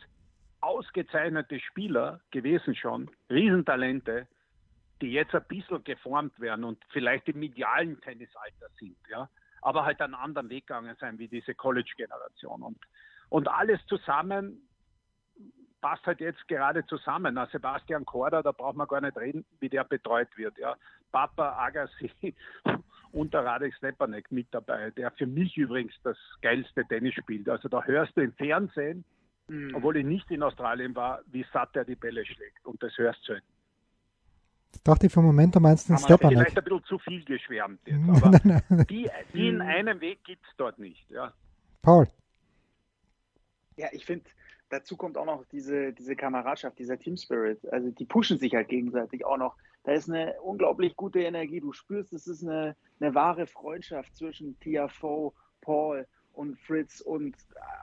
ausgezeichnete 0.60 1.60
Spieler 1.60 2.20
gewesen 2.32 2.76
schon, 2.76 3.10
Riesentalente, 3.30 4.28
die 5.02 5.12
jetzt 5.12 5.34
ein 5.36 5.46
bisschen 5.48 5.84
geformt 5.84 6.40
werden 6.40 6.64
und 6.64 6.84
vielleicht 6.90 7.28
im 7.30 7.42
idealen 7.42 8.00
Tennisalter 8.02 8.68
sind, 8.80 8.98
ja, 9.10 9.30
aber 9.62 9.86
halt 9.86 10.02
einen 10.02 10.16
anderen 10.16 10.50
Weg 10.50 10.68
gegangen 10.68 10.96
sein 11.00 11.20
wie 11.20 11.28
diese 11.28 11.56
College-Generation. 11.56 12.62
Und, 12.62 12.78
und 13.30 13.48
alles 13.48 13.80
zusammen 13.88 14.68
passt 15.82 16.06
halt 16.06 16.20
jetzt 16.20 16.48
gerade 16.48 16.86
zusammen. 16.88 17.36
Na, 17.36 17.48
Sebastian 17.48 18.06
Korda, 18.06 18.42
da 18.42 18.52
braucht 18.52 18.76
man 18.76 18.88
gar 18.88 19.02
nicht 19.02 19.18
reden, 19.18 19.46
wie 19.60 19.70
der 19.70 19.84
betreut 19.84 20.30
wird. 20.36 20.58
Ja. 20.58 20.76
Papa 21.12 21.58
Agassi 21.58 22.36
und 23.12 23.34
der 23.34 23.46
Radek 23.46 23.74
Stepanek 23.76 24.32
mit 24.32 24.48
dabei, 24.52 24.92
der 24.92 25.12
für 25.12 25.28
mich 25.28 25.56
übrigens 25.58 25.94
das 26.04 26.18
geilste 26.42 26.86
Tennis 26.86 27.14
spielt. 27.16 27.48
Also 27.50 27.70
da 27.70 27.84
hörst 27.84 28.16
du 28.18 28.22
im 28.22 28.34
Fernsehen, 28.34 29.06
mhm. 29.48 29.76
obwohl 29.76 29.98
ich 29.98 30.06
nicht 30.06 30.30
in 30.32 30.44
Australien 30.44 30.96
war, 30.96 31.22
wie 31.28 31.46
satt 31.54 31.76
er 31.76 31.86
die 31.86 31.96
Bälle 31.96 32.26
schlägt. 32.26 32.66
Und 32.66 32.82
das 32.84 32.98
hörst 32.98 33.28
du 33.28 33.34
halt. 33.34 33.44
Ich 34.78 34.84
dachte 34.84 35.10
für 35.10 35.20
einen 35.20 35.28
Moment, 35.28 35.56
du 35.56 35.60
meinst 35.60 35.90
den 35.90 35.98
Stepanek. 35.98 36.38
Vielleicht 36.38 36.58
ein 36.58 36.64
bisschen 36.64 36.84
zu 36.86 37.00
viel 37.00 37.26
geschwärmt 37.26 37.80
jetzt, 37.86 38.24
aber 38.24 38.86
die, 38.86 39.10
die 39.34 39.48
in 39.48 39.62
einem 39.62 40.00
Weg 40.02 40.24
gibt 40.24 40.46
es 40.46 40.56
dort 40.56 40.78
nicht. 40.78 41.10
Ja. 41.10 41.34
Paul. 41.82 42.08
Ja, 43.76 43.88
ich 43.92 44.06
finde, 44.06 44.26
dazu 44.70 44.96
kommt 44.96 45.18
auch 45.18 45.26
noch 45.26 45.46
diese, 45.52 45.94
diese 45.94 46.16
Kameradschaft, 46.16 46.78
dieser 46.78 47.00
Team 47.00 47.18
Spirit. 47.18 47.60
Also 47.72 47.90
die 47.90 48.06
pushen 48.06 48.38
sich 48.38 48.54
halt 48.54 48.70
gegenseitig 48.70 49.26
auch 49.26 49.38
noch. 49.38 49.56
Da 49.84 49.94
ist 49.94 50.10
eine 50.10 50.40
unglaublich 50.42 50.96
gute 50.96 51.22
Energie. 51.22 51.60
Du 51.60 51.74
spürst, 51.74 52.14
es 52.14 52.28
ist 52.28 52.44
eine, 52.44 52.76
eine 53.00 53.16
wahre 53.16 53.48
Freundschaft 53.48 54.16
zwischen 54.16 54.60
Tiafoe, 54.60 55.34
Paul 55.62 56.06
und 56.34 56.60
Fritz 56.60 57.02
und 57.02 57.36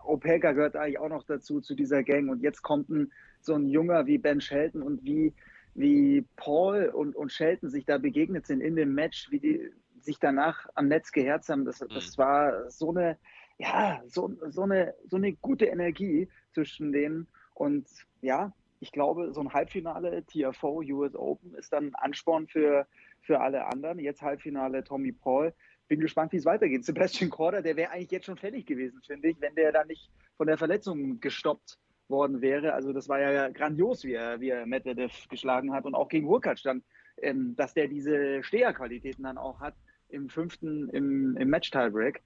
Opelka 0.05 0.53
gehört 0.53 0.77
eigentlich 0.77 1.01
auch 1.01 1.09
noch 1.09 1.25
dazu, 1.25 1.61
zu 1.61 1.75
dieser 1.75 2.05
Gang. 2.05 2.31
Und 2.31 2.41
jetzt 2.41 2.63
kommt 2.63 2.89
ein, 2.89 3.13
so 3.41 3.55
ein 3.55 3.67
Junger 3.67 4.07
wie 4.07 4.19
Ben 4.19 4.41
Shelton 4.41 4.83
und 4.83 5.05
wie, 5.05 5.35
wie 5.75 6.27
Paul 6.37 6.87
und, 6.87 7.17
und 7.17 7.33
Shelton 7.33 7.71
sich 7.71 7.85
da 7.85 7.99
begegnet 7.99 8.47
sind 8.47 8.61
in 8.61 8.77
dem 8.77 8.95
Match, 8.95 9.31
wie 9.31 9.41
die 9.41 9.71
sich 10.01 10.19
danach 10.19 10.67
am 10.75 10.89
Netz 10.89 11.13
geherzt 11.13 11.49
haben, 11.49 11.65
das, 11.65 11.79
das 11.79 12.17
mhm. 12.17 12.23
war 12.23 12.71
so 12.71 12.91
eine, 12.91 13.19
ja, 13.59 14.03
so, 14.07 14.33
so, 14.49 14.63
eine, 14.63 14.95
so 15.09 15.17
eine 15.17 15.33
gute 15.35 15.67
Energie 15.67 16.29
zwischen 16.53 16.93
denen. 16.93 17.27
Und 17.55 17.89
ja, 18.21 18.53
ich 18.81 18.93
glaube, 18.93 19.33
so 19.33 19.41
ein 19.41 19.53
Halbfinale 19.53 20.25
TFO 20.27 20.83
US 20.83 21.15
Open 21.15 21.55
ist 21.55 21.73
dann 21.73 21.87
ein 21.87 21.95
Ansporn 21.95 22.47
für, 22.47 22.87
für 23.23 23.41
alle 23.41 23.67
anderen. 23.67 23.99
Jetzt 23.99 24.23
Halbfinale 24.23 24.85
Tommy 24.85 25.13
Paul. 25.13 25.55
Bin 25.89 26.01
gespannt, 26.01 26.33
wie 26.33 26.39
es 26.39 26.45
weitergeht. 26.45 26.85
Sebastian 26.85 27.31
Korda, 27.31 27.61
der 27.61 27.77
wäre 27.77 27.91
eigentlich 27.91 28.11
jetzt 28.11 28.27
schon 28.27 28.37
fertig 28.37 28.67
gewesen, 28.67 29.01
finde 29.07 29.29
ich, 29.29 29.41
wenn 29.41 29.55
der 29.55 29.73
da 29.73 29.85
nicht 29.85 30.11
von 30.37 30.47
der 30.47 30.59
Verletzung 30.59 31.21
gestoppt 31.21 31.79
worden 32.09 32.41
wäre. 32.41 32.75
Also 32.75 32.93
das 32.93 33.09
war 33.09 33.21
ja 33.21 33.49
grandios, 33.49 34.05
wie 34.05 34.15
er, 34.15 34.41
wie 34.41 34.51
er 34.51 34.67
Medvedev 34.67 35.29
geschlagen 35.29 35.73
hat 35.73 35.85
und 35.85 35.95
auch 35.95 36.09
gegen 36.09 36.27
Hurkacz 36.27 36.63
dann, 36.63 36.83
ähm, 37.23 37.55
dass 37.57 37.75
der 37.75 37.89
diese 37.89 38.43
Steherqualitäten 38.43 39.25
dann 39.25 39.39
auch 39.39 39.61
hat 39.61 39.75
im 40.09 40.29
fünften, 40.29 40.89
im, 40.91 41.37
im 41.37 41.49
Match-Tiebreak. 41.49 42.23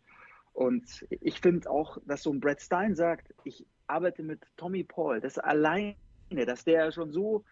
Und 0.52 1.06
ich 1.10 1.40
finde 1.40 1.70
auch, 1.70 1.98
dass 2.06 2.22
so 2.22 2.32
ein 2.32 2.40
Brad 2.40 2.60
Stein 2.60 2.96
sagt, 2.96 3.32
ich 3.44 3.64
arbeite 3.86 4.22
mit 4.22 4.40
Tommy 4.56 4.82
Paul, 4.82 5.20
das 5.20 5.38
alleine, 5.38 5.94
dass 6.30 6.64
der 6.64 6.90
schon 6.90 7.12
so, 7.12 7.44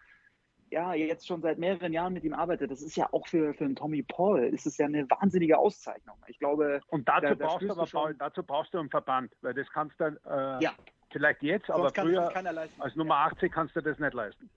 ja, 0.69 0.93
jetzt 0.93 1.25
schon 1.25 1.41
seit 1.41 1.57
mehreren 1.57 1.93
Jahren 1.93 2.13
mit 2.13 2.25
ihm 2.25 2.33
arbeitet, 2.33 2.69
das 2.69 2.81
ist 2.81 2.97
ja 2.97 3.07
auch 3.13 3.25
für, 3.25 3.53
für 3.53 3.63
einen 3.63 3.77
Tommy 3.77 4.03
Paul, 4.03 4.43
ist 4.43 4.65
es 4.65 4.77
ja 4.77 4.87
eine 4.87 5.09
wahnsinnige 5.09 5.57
Auszeichnung. 5.57 6.17
Ich 6.27 6.37
glaube. 6.39 6.81
Und 6.89 7.07
dazu 7.07 7.33
da, 7.33 7.35
brauchst 7.35 7.61
du 7.63 7.71
aber, 7.71 7.85
Paul, 7.85 8.15
dazu 8.15 8.43
brauchst 8.43 8.73
du 8.73 8.79
einen 8.79 8.89
Verband, 8.89 9.31
weil 9.41 9.53
das 9.53 9.69
kannst 9.71 9.97
du 10.01 10.05
äh, 10.25 10.63
ja. 10.63 10.73
Vielleicht 11.11 11.41
jetzt, 11.43 11.69
aber 11.69 11.91
früher 11.93 12.31
als 12.79 12.95
Nummer 12.95 13.15
80 13.15 13.51
kannst 13.51 13.75
du 13.75 13.81
das 13.81 13.97
nicht 13.99 14.13
leisten. 14.13 14.49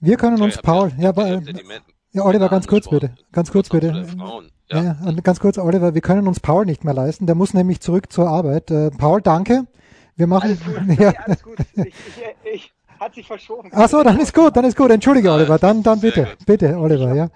Wir 0.00 0.16
können 0.16 0.40
uns, 0.40 0.56
Paul, 0.58 0.92
ja, 0.98 1.10
aber, 1.10 1.42
ja, 2.12 2.24
Oliver, 2.24 2.48
ganz 2.48 2.66
kurz 2.66 2.88
bitte. 2.88 3.14
Ganz 3.32 3.52
kurz 3.52 3.68
bitte. 3.68 4.06
Ja. 4.68 4.96
ja. 5.04 5.12
ganz 5.22 5.40
kurz, 5.40 5.58
Oliver, 5.58 5.94
wir 5.94 6.00
können 6.00 6.26
uns 6.26 6.40
Paul 6.40 6.64
nicht 6.64 6.84
mehr 6.84 6.94
leisten. 6.94 7.26
Der 7.26 7.34
muss 7.34 7.54
nämlich 7.54 7.80
zurück 7.80 8.10
zur 8.10 8.28
Arbeit. 8.28 8.70
Äh, 8.70 8.90
Paul, 8.90 9.20
danke. 9.20 9.66
Wir 10.16 10.26
machen. 10.26 10.50
Alles 10.50 10.64
gut, 10.64 10.98
ja. 10.98 11.12
alles 11.24 11.42
gut. 11.42 11.58
Ich, 11.74 11.86
ich, 11.86 12.52
ich, 12.52 12.72
hat 12.98 13.14
sich 13.14 13.26
verschoben. 13.26 13.70
Ach 13.72 13.88
so, 13.88 14.02
dann 14.02 14.18
ist 14.18 14.34
gut, 14.34 14.56
dann 14.56 14.64
ist 14.64 14.76
gut. 14.76 14.90
Entschuldige, 14.90 15.32
Oliver. 15.32 15.58
Dann, 15.58 15.82
dann 15.82 16.00
bitte, 16.00 16.36
bitte, 16.46 16.76
Oliver, 16.78 17.14
ja. 17.14 17.28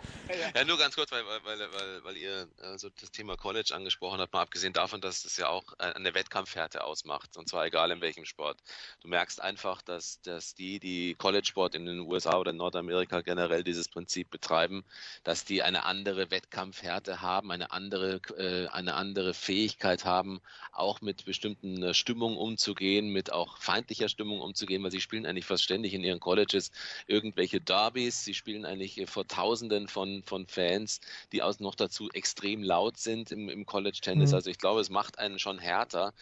Ja, 0.55 0.65
nur 0.65 0.79
ganz 0.79 0.95
kurz, 0.95 1.11
weil, 1.13 1.25
weil, 1.27 1.45
weil, 1.45 2.05
weil 2.05 2.17
ihr 2.17 2.49
also 2.63 2.89
das 3.01 3.11
Thema 3.11 3.37
College 3.37 3.75
angesprochen 3.75 4.21
habt, 4.21 4.33
mal 4.33 4.43
abgesehen 4.43 4.73
davon, 4.73 5.01
dass 5.01 5.25
es 5.25 5.37
ja 5.37 5.49
auch 5.49 5.73
eine 5.79 6.15
Wettkampfhärte 6.15 6.85
ausmacht, 6.85 7.37
und 7.37 7.49
zwar 7.49 7.67
egal 7.67 7.91
in 7.91 8.01
welchem 8.01 8.25
Sport. 8.25 8.59
Du 9.01 9.09
merkst 9.09 9.41
einfach, 9.41 9.83
dass, 9.83 10.21
dass 10.23 10.55
die, 10.55 10.79
die 10.81 11.15
College-Sport 11.15 11.75
in 11.75 11.87
den 11.87 12.01
USA 12.01 12.39
oder 12.39 12.53
in 12.53 12.57
Nordamerika 12.57 13.21
generell 13.21 13.65
dieses 13.65 13.89
Prinzip 13.89 14.31
betreiben, 14.31 14.85
dass 15.25 15.45
die 15.45 15.63
eine 15.63 15.85
andere 15.85 16.31
Wettkampfhärte 16.31 17.21
haben, 17.21 17.51
eine 17.51 17.73
andere, 17.73 18.21
äh, 18.39 18.69
eine 18.69 18.95
andere 18.95 19.35
Fähigkeit 19.35 20.05
haben, 20.05 20.41
auch 20.73 21.01
mit 21.01 21.25
bestimmten 21.25 21.83
äh, 21.83 21.95
Stimmungen 21.95 22.39
umzugehen, 22.39 23.09
mit 23.09 23.33
auch 23.33 23.59
feindlicher 23.59 24.09
Stimmung 24.09 24.41
umzugehen, 24.41 24.83
weil 24.83 24.91
sie 24.91 25.01
spielen 25.01 25.27
eigentlich 25.27 25.47
fast 25.47 25.65
ständig 25.65 25.95
in 25.95 26.05
ihren 26.05 26.21
Colleges 26.21 26.71
irgendwelche 27.07 27.61
Derbys, 27.61 28.25
sie 28.25 28.35
spielen 28.35 28.65
eigentlich 28.65 29.05
vor 29.09 29.27
Tausenden 29.27 29.89
von, 29.89 30.23
von 30.25 30.47
Fans, 30.47 31.01
die 31.33 31.43
auch 31.43 31.59
noch 31.61 31.75
dazu 31.75 32.11
extrem 32.11 32.63
laut 32.63 32.99
sind 32.99 33.31
im, 33.31 33.49
im 33.49 33.67
College 33.67 33.99
Tennis. 34.01 34.31
Mhm. 34.31 34.37
Also 34.37 34.51
ich 34.51 34.59
glaube, 34.59 34.81
es 34.81 34.91
macht 34.91 35.19
einen 35.19 35.39
schon 35.39 35.59
härter. 35.59 36.13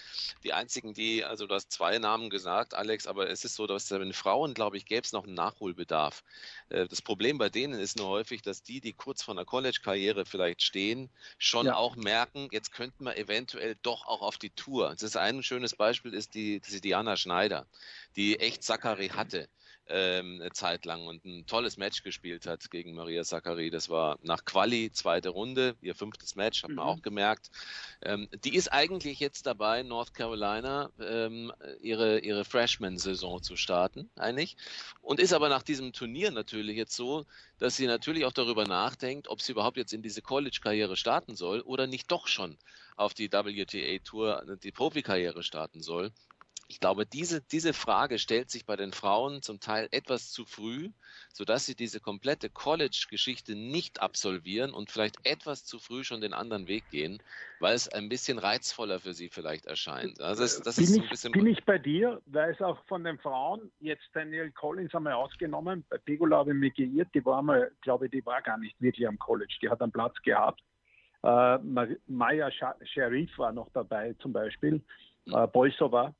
Die 0.45 0.53
einzigen, 0.53 0.95
die, 0.95 1.25
also 1.25 1.47
du 1.47 1.55
hast 1.55 1.71
zwei 1.73 1.99
Namen 1.99 2.31
gesagt, 2.31 2.75
Alex, 2.75 3.07
aber 3.07 3.31
es 3.31 3.45
ist 3.45 3.55
so, 3.55 3.67
dass 3.67 3.88
bei 3.88 3.99
den 3.99 4.12
Frauen, 4.12 4.55
glaube 4.55 4.77
ich, 4.77 4.87
gäbe 4.87 5.03
es 5.03 5.12
noch 5.12 5.25
einen 5.25 5.35
Nachholbedarf. 5.35 6.23
Äh, 6.69 6.87
das 6.88 7.03
Problem 7.03 7.38
bei 7.38 7.49
denen 7.49 7.79
ist 7.79 7.99
nur 7.99 8.09
häufig, 8.09 8.43
dass 8.43 8.62
die, 8.62 8.81
die 8.81 8.93
kurz 8.93 9.23
vor 9.23 9.35
einer 9.35 9.45
College-Karriere 9.45 10.25
vielleicht 10.25 10.62
stehen, 10.62 11.11
schon 11.38 11.67
ja. 11.67 11.77
auch 11.77 11.97
merken, 11.97 12.49
jetzt 12.53 12.73
könnten 12.73 13.05
wir 13.05 13.17
eventuell 13.17 13.77
doch 13.83 14.07
auch 14.07 14.23
auf 14.23 14.38
die 14.38 14.51
Tour. 14.51 14.91
Das 14.91 15.03
ist 15.03 15.17
ein 15.17 15.43
schönes 15.43 15.75
Beispiel, 15.75 16.15
ist 16.15 16.35
die, 16.35 16.61
die 16.61 16.81
Diana 16.81 17.17
Schneider, 17.17 17.67
die 18.17 18.38
echt 18.38 18.62
Zachary 18.62 19.09
hatte 19.09 19.49
ähm, 19.93 20.41
eine 20.41 20.51
Zeit 20.53 20.85
lang 20.87 21.07
und 21.07 21.25
ein 21.25 21.47
tolles 21.47 21.77
Match 21.77 22.03
gespielt 22.03 22.47
hat 22.47 22.71
gegen 22.71 22.95
Maria 22.95 23.25
Sakkari. 23.25 23.71
Das 23.71 23.91
war 23.91 24.19
nach 24.23 24.45
Quali, 24.45 24.91
zweite 24.91 25.29
Runde, 25.29 25.77
ihr 25.83 25.95
fünftes 25.95 26.35
Match, 26.35 26.63
hat 26.63 26.71
man 26.71 26.85
mhm. 26.85 26.91
auch 26.91 27.03
gemerkt. 27.03 27.51
Ähm, 28.03 28.29
die 28.45 28.55
ist 28.55 28.73
eigentlich 28.73 29.21
jetzt 29.21 29.47
dabei, 29.47 29.83
North 29.83 30.15
Carolina 30.15 30.91
ähm, 30.99 31.53
ihre, 31.83 32.21
ihre 32.21 32.45
Freshman-Saison 32.45 33.43
zu 33.43 33.57
starten, 33.57 34.09
eigentlich. 34.17 34.57
Und 35.03 35.21
ist 35.21 35.35
aber 35.35 35.49
nach 35.49 35.63
diesem 35.63 35.93
Turnier 35.93 36.31
natürlich 36.31 36.77
jetzt 36.77 36.97
so, 36.97 37.27
dass 37.59 37.77
sie 37.77 37.87
natürlich 37.87 38.25
auch 38.25 38.33
darüber 38.33 38.65
nachdenkt, 38.67 39.29
ob 39.29 39.43
sie 39.43 39.53
überhaupt 39.53 39.77
jetzt 39.77 39.93
in 39.93 40.03
diese 40.03 40.23
College-Karriere 40.23 40.97
starten 40.97 41.37
soll 41.37 41.61
oder 41.61 41.87
nicht 41.87 42.11
doch 42.11 42.27
schon 42.27 42.57
auf 42.97 43.15
die 43.15 43.31
WTA-Tour, 43.31 44.57
die 44.63 44.73
Profikarriere 44.73 45.43
starten 45.43 45.83
soll. 45.83 46.13
Ich 46.73 46.81
glaube, 46.81 47.05
diese, 47.05 47.43
diese 47.43 47.75
Frage 47.75 48.19
stellt 48.19 48.51
sich 48.51 48.65
bei 48.65 48.77
den 48.77 48.93
Frauen 48.93 49.43
zum 49.43 49.61
Teil 49.61 49.88
etwas 49.91 50.31
zu 50.31 50.47
früh, 50.47 50.88
sodass 51.31 51.67
sie 51.67 51.75
diese 51.75 52.01
komplette 52.01 52.49
College-Geschichte 52.49 53.55
nicht 53.55 54.01
absolvieren 54.01 54.73
und 54.73 54.91
vielleicht 54.91 55.17
etwas 55.25 55.67
zu 55.67 55.79
früh 55.79 56.03
schon 56.03 56.23
den 56.23 56.33
anderen 56.33 56.69
Weg 56.69 56.88
gehen, 56.88 57.23
weil 57.61 57.75
es 57.75 57.91
ein 57.91 58.09
bisschen 58.09 58.38
reizvoller 58.38 59.01
für 59.01 59.12
sie 59.12 59.29
vielleicht 59.29 59.67
erscheint. 59.67 60.19
Also 60.23 60.45
das, 60.45 60.62
das 60.62 60.77
bin, 60.77 60.85
ist 60.85 60.97
ich, 60.97 61.03
ein 61.03 61.09
bisschen 61.11 61.33
bin 61.33 61.47
ich 61.47 61.62
bei 61.67 61.77
dir, 61.77 62.23
weil 62.25 62.53
es 62.53 62.61
auch 62.62 62.79
von 62.87 63.05
den 63.05 63.19
Frauen, 63.19 63.71
jetzt 63.81 64.09
Daniel 64.15 64.51
Collins 64.53 64.95
einmal 64.95 65.12
ausgenommen, 65.12 65.85
bei 65.91 65.99
Pegula 65.99 66.38
habe 66.38 66.53
ich 66.53 66.57
mich 66.57 66.75
geirrt, 66.75 67.09
die 67.15 67.23
war 67.27 67.43
mal, 67.43 67.71
glaube 67.83 68.07
ich, 68.07 68.12
die 68.12 68.25
war 68.25 68.41
gar 68.41 68.57
nicht 68.57 68.81
wirklich 68.81 69.07
am 69.07 69.19
College, 69.19 69.55
die 69.61 69.69
hat 69.69 69.83
einen 69.83 69.93
Platz 69.93 70.15
gehabt. 70.23 70.62
Äh, 71.23 71.59
Maya 72.07 72.51
Sharif 72.51 73.37
war 73.37 73.53
noch 73.53 73.69
dabei 73.75 74.15
zum 74.23 74.33
Beispiel, 74.33 74.81
äh, 75.27 75.47
Boysova 75.49 76.15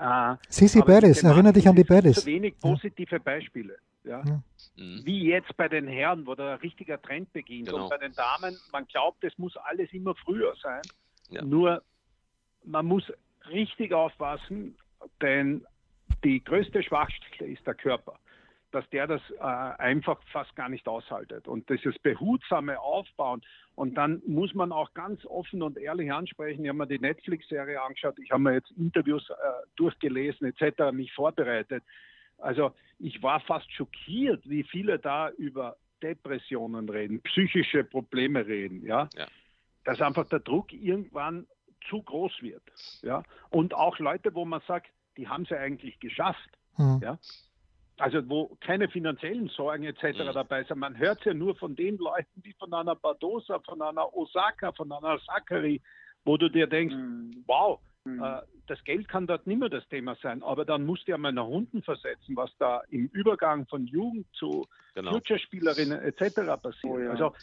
äh, 0.00 0.36
Sisi 0.48 0.80
Beres, 0.80 1.22
erinnere 1.22 1.52
dich 1.52 1.68
an 1.68 1.76
die 1.76 1.84
Beres. 1.84 2.20
Zu 2.20 2.26
wenig 2.26 2.58
positive 2.58 3.20
Beispiele. 3.20 3.76
Ja. 4.04 4.22
ja. 4.24 4.42
Mhm. 4.76 5.02
Wie 5.04 5.28
jetzt 5.28 5.56
bei 5.56 5.68
den 5.68 5.86
Herren, 5.86 6.26
wo 6.26 6.34
da 6.34 6.54
ein 6.54 6.58
richtiger 6.58 7.00
Trend 7.00 7.32
beginnt. 7.32 7.68
Genau. 7.68 7.84
Und 7.84 7.90
bei 7.90 7.98
den 7.98 8.12
Damen, 8.12 8.58
man 8.72 8.86
glaubt, 8.86 9.22
es 9.24 9.36
muss 9.38 9.56
alles 9.56 9.92
immer 9.92 10.14
früher 10.14 10.54
sein. 10.62 10.82
Ja. 11.30 11.42
Nur 11.42 11.82
man 12.64 12.86
muss 12.86 13.04
richtig 13.48 13.92
aufpassen, 13.92 14.76
denn 15.20 15.64
die 16.24 16.42
größte 16.42 16.82
Schwachstelle 16.82 17.50
ist 17.50 17.66
der 17.66 17.74
Körper 17.74 18.18
dass 18.74 18.88
der 18.90 19.06
das 19.06 19.22
äh, 19.38 19.42
einfach 19.42 20.20
fast 20.32 20.54
gar 20.56 20.68
nicht 20.68 20.88
aushaltet. 20.88 21.46
Und 21.46 21.70
dieses 21.70 21.96
behutsame 22.00 22.80
Aufbauen. 22.80 23.42
Und 23.76 23.94
dann 23.94 24.20
muss 24.26 24.52
man 24.54 24.72
auch 24.72 24.92
ganz 24.94 25.24
offen 25.26 25.62
und 25.62 25.78
ehrlich 25.78 26.12
ansprechen. 26.12 26.64
Ich 26.64 26.68
habe 26.68 26.78
mir 26.78 26.86
die 26.86 26.98
Netflix-Serie 26.98 27.80
angeschaut, 27.80 28.18
ich 28.18 28.30
habe 28.30 28.42
mir 28.42 28.54
jetzt 28.54 28.70
Interviews 28.72 29.28
äh, 29.30 29.34
durchgelesen 29.76 30.52
etc., 30.52 30.92
mich 30.92 31.12
vorbereitet. 31.12 31.84
Also 32.38 32.72
ich 32.98 33.22
war 33.22 33.40
fast 33.40 33.70
schockiert, 33.72 34.48
wie 34.48 34.64
viele 34.64 34.98
da 34.98 35.30
über 35.30 35.76
Depressionen 36.02 36.88
reden, 36.88 37.22
psychische 37.22 37.84
Probleme 37.84 38.46
reden, 38.46 38.84
ja. 38.84 39.08
ja. 39.14 39.26
Dass 39.84 40.00
einfach 40.00 40.28
der 40.28 40.40
Druck 40.40 40.72
irgendwann 40.72 41.46
zu 41.88 42.02
groß 42.02 42.42
wird. 42.42 42.62
Ja. 43.02 43.22
Und 43.50 43.74
auch 43.74 43.98
Leute, 43.98 44.34
wo 44.34 44.44
man 44.44 44.60
sagt, 44.66 44.88
die 45.16 45.28
haben 45.28 45.44
es 45.44 45.50
ja 45.50 45.58
eigentlich 45.58 46.00
geschafft. 46.00 46.50
Mhm. 46.76 46.98
Ja 47.02 47.18
also 47.98 48.28
wo 48.28 48.56
keine 48.60 48.88
finanziellen 48.88 49.48
Sorgen 49.48 49.84
etc. 49.84 50.18
Mhm. 50.18 50.34
dabei 50.34 50.64
sind. 50.64 50.78
Man 50.78 50.98
hört 50.98 51.24
ja 51.24 51.34
nur 51.34 51.54
von 51.56 51.76
den 51.76 51.96
Leuten, 51.98 52.42
wie 52.42 52.52
von 52.54 52.72
einer 52.74 52.96
Badosa, 52.96 53.60
von 53.60 53.80
einer 53.80 54.14
Osaka, 54.14 54.72
von 54.72 54.90
einer 54.90 55.18
Sakari, 55.20 55.80
wo 56.24 56.36
du 56.36 56.48
dir 56.48 56.66
denkst, 56.66 56.94
mhm. 56.94 57.44
wow, 57.46 57.80
mhm. 58.04 58.22
Äh, 58.22 58.42
das 58.66 58.82
Geld 58.84 59.08
kann 59.08 59.26
dort 59.26 59.46
nicht 59.46 59.58
mehr 59.58 59.68
das 59.68 59.86
Thema 59.88 60.16
sein, 60.22 60.42
aber 60.42 60.64
dann 60.64 60.86
musst 60.86 61.06
du 61.06 61.12
ja 61.12 61.18
mal 61.18 61.32
nach 61.32 61.46
unten 61.46 61.82
versetzen, 61.82 62.34
was 62.34 62.50
da 62.58 62.82
im 62.88 63.06
Übergang 63.08 63.66
von 63.66 63.86
Jugend 63.86 64.26
zu 64.32 64.66
genau. 64.94 65.12
Future-Spielerinnen 65.12 66.00
etc. 66.00 66.60
passiert. 66.62 66.84
Oh, 66.92 66.98
ja. 66.98 67.10
Also 67.10 67.34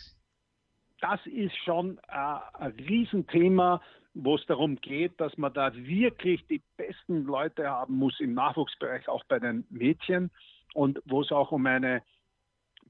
das 0.99 1.19
ist 1.25 1.55
schon 1.57 1.97
äh, 2.07 2.37
ein 2.53 2.71
Riesenthema, 2.71 3.81
wo 4.13 4.35
es 4.35 4.45
darum 4.45 4.75
geht, 4.75 5.19
dass 5.19 5.37
man 5.37 5.53
da 5.53 5.73
wirklich 5.73 6.45
die 6.47 6.61
besten 6.77 7.23
Leute 7.23 7.69
haben 7.69 7.95
muss 7.95 8.19
im 8.19 8.33
Nachwuchsbereich, 8.33 9.07
auch 9.07 9.23
bei 9.25 9.39
den 9.39 9.65
Mädchen, 9.69 10.31
und 10.73 11.01
wo 11.05 11.21
es 11.21 11.31
auch 11.31 11.51
um 11.51 11.65
eine 11.65 12.01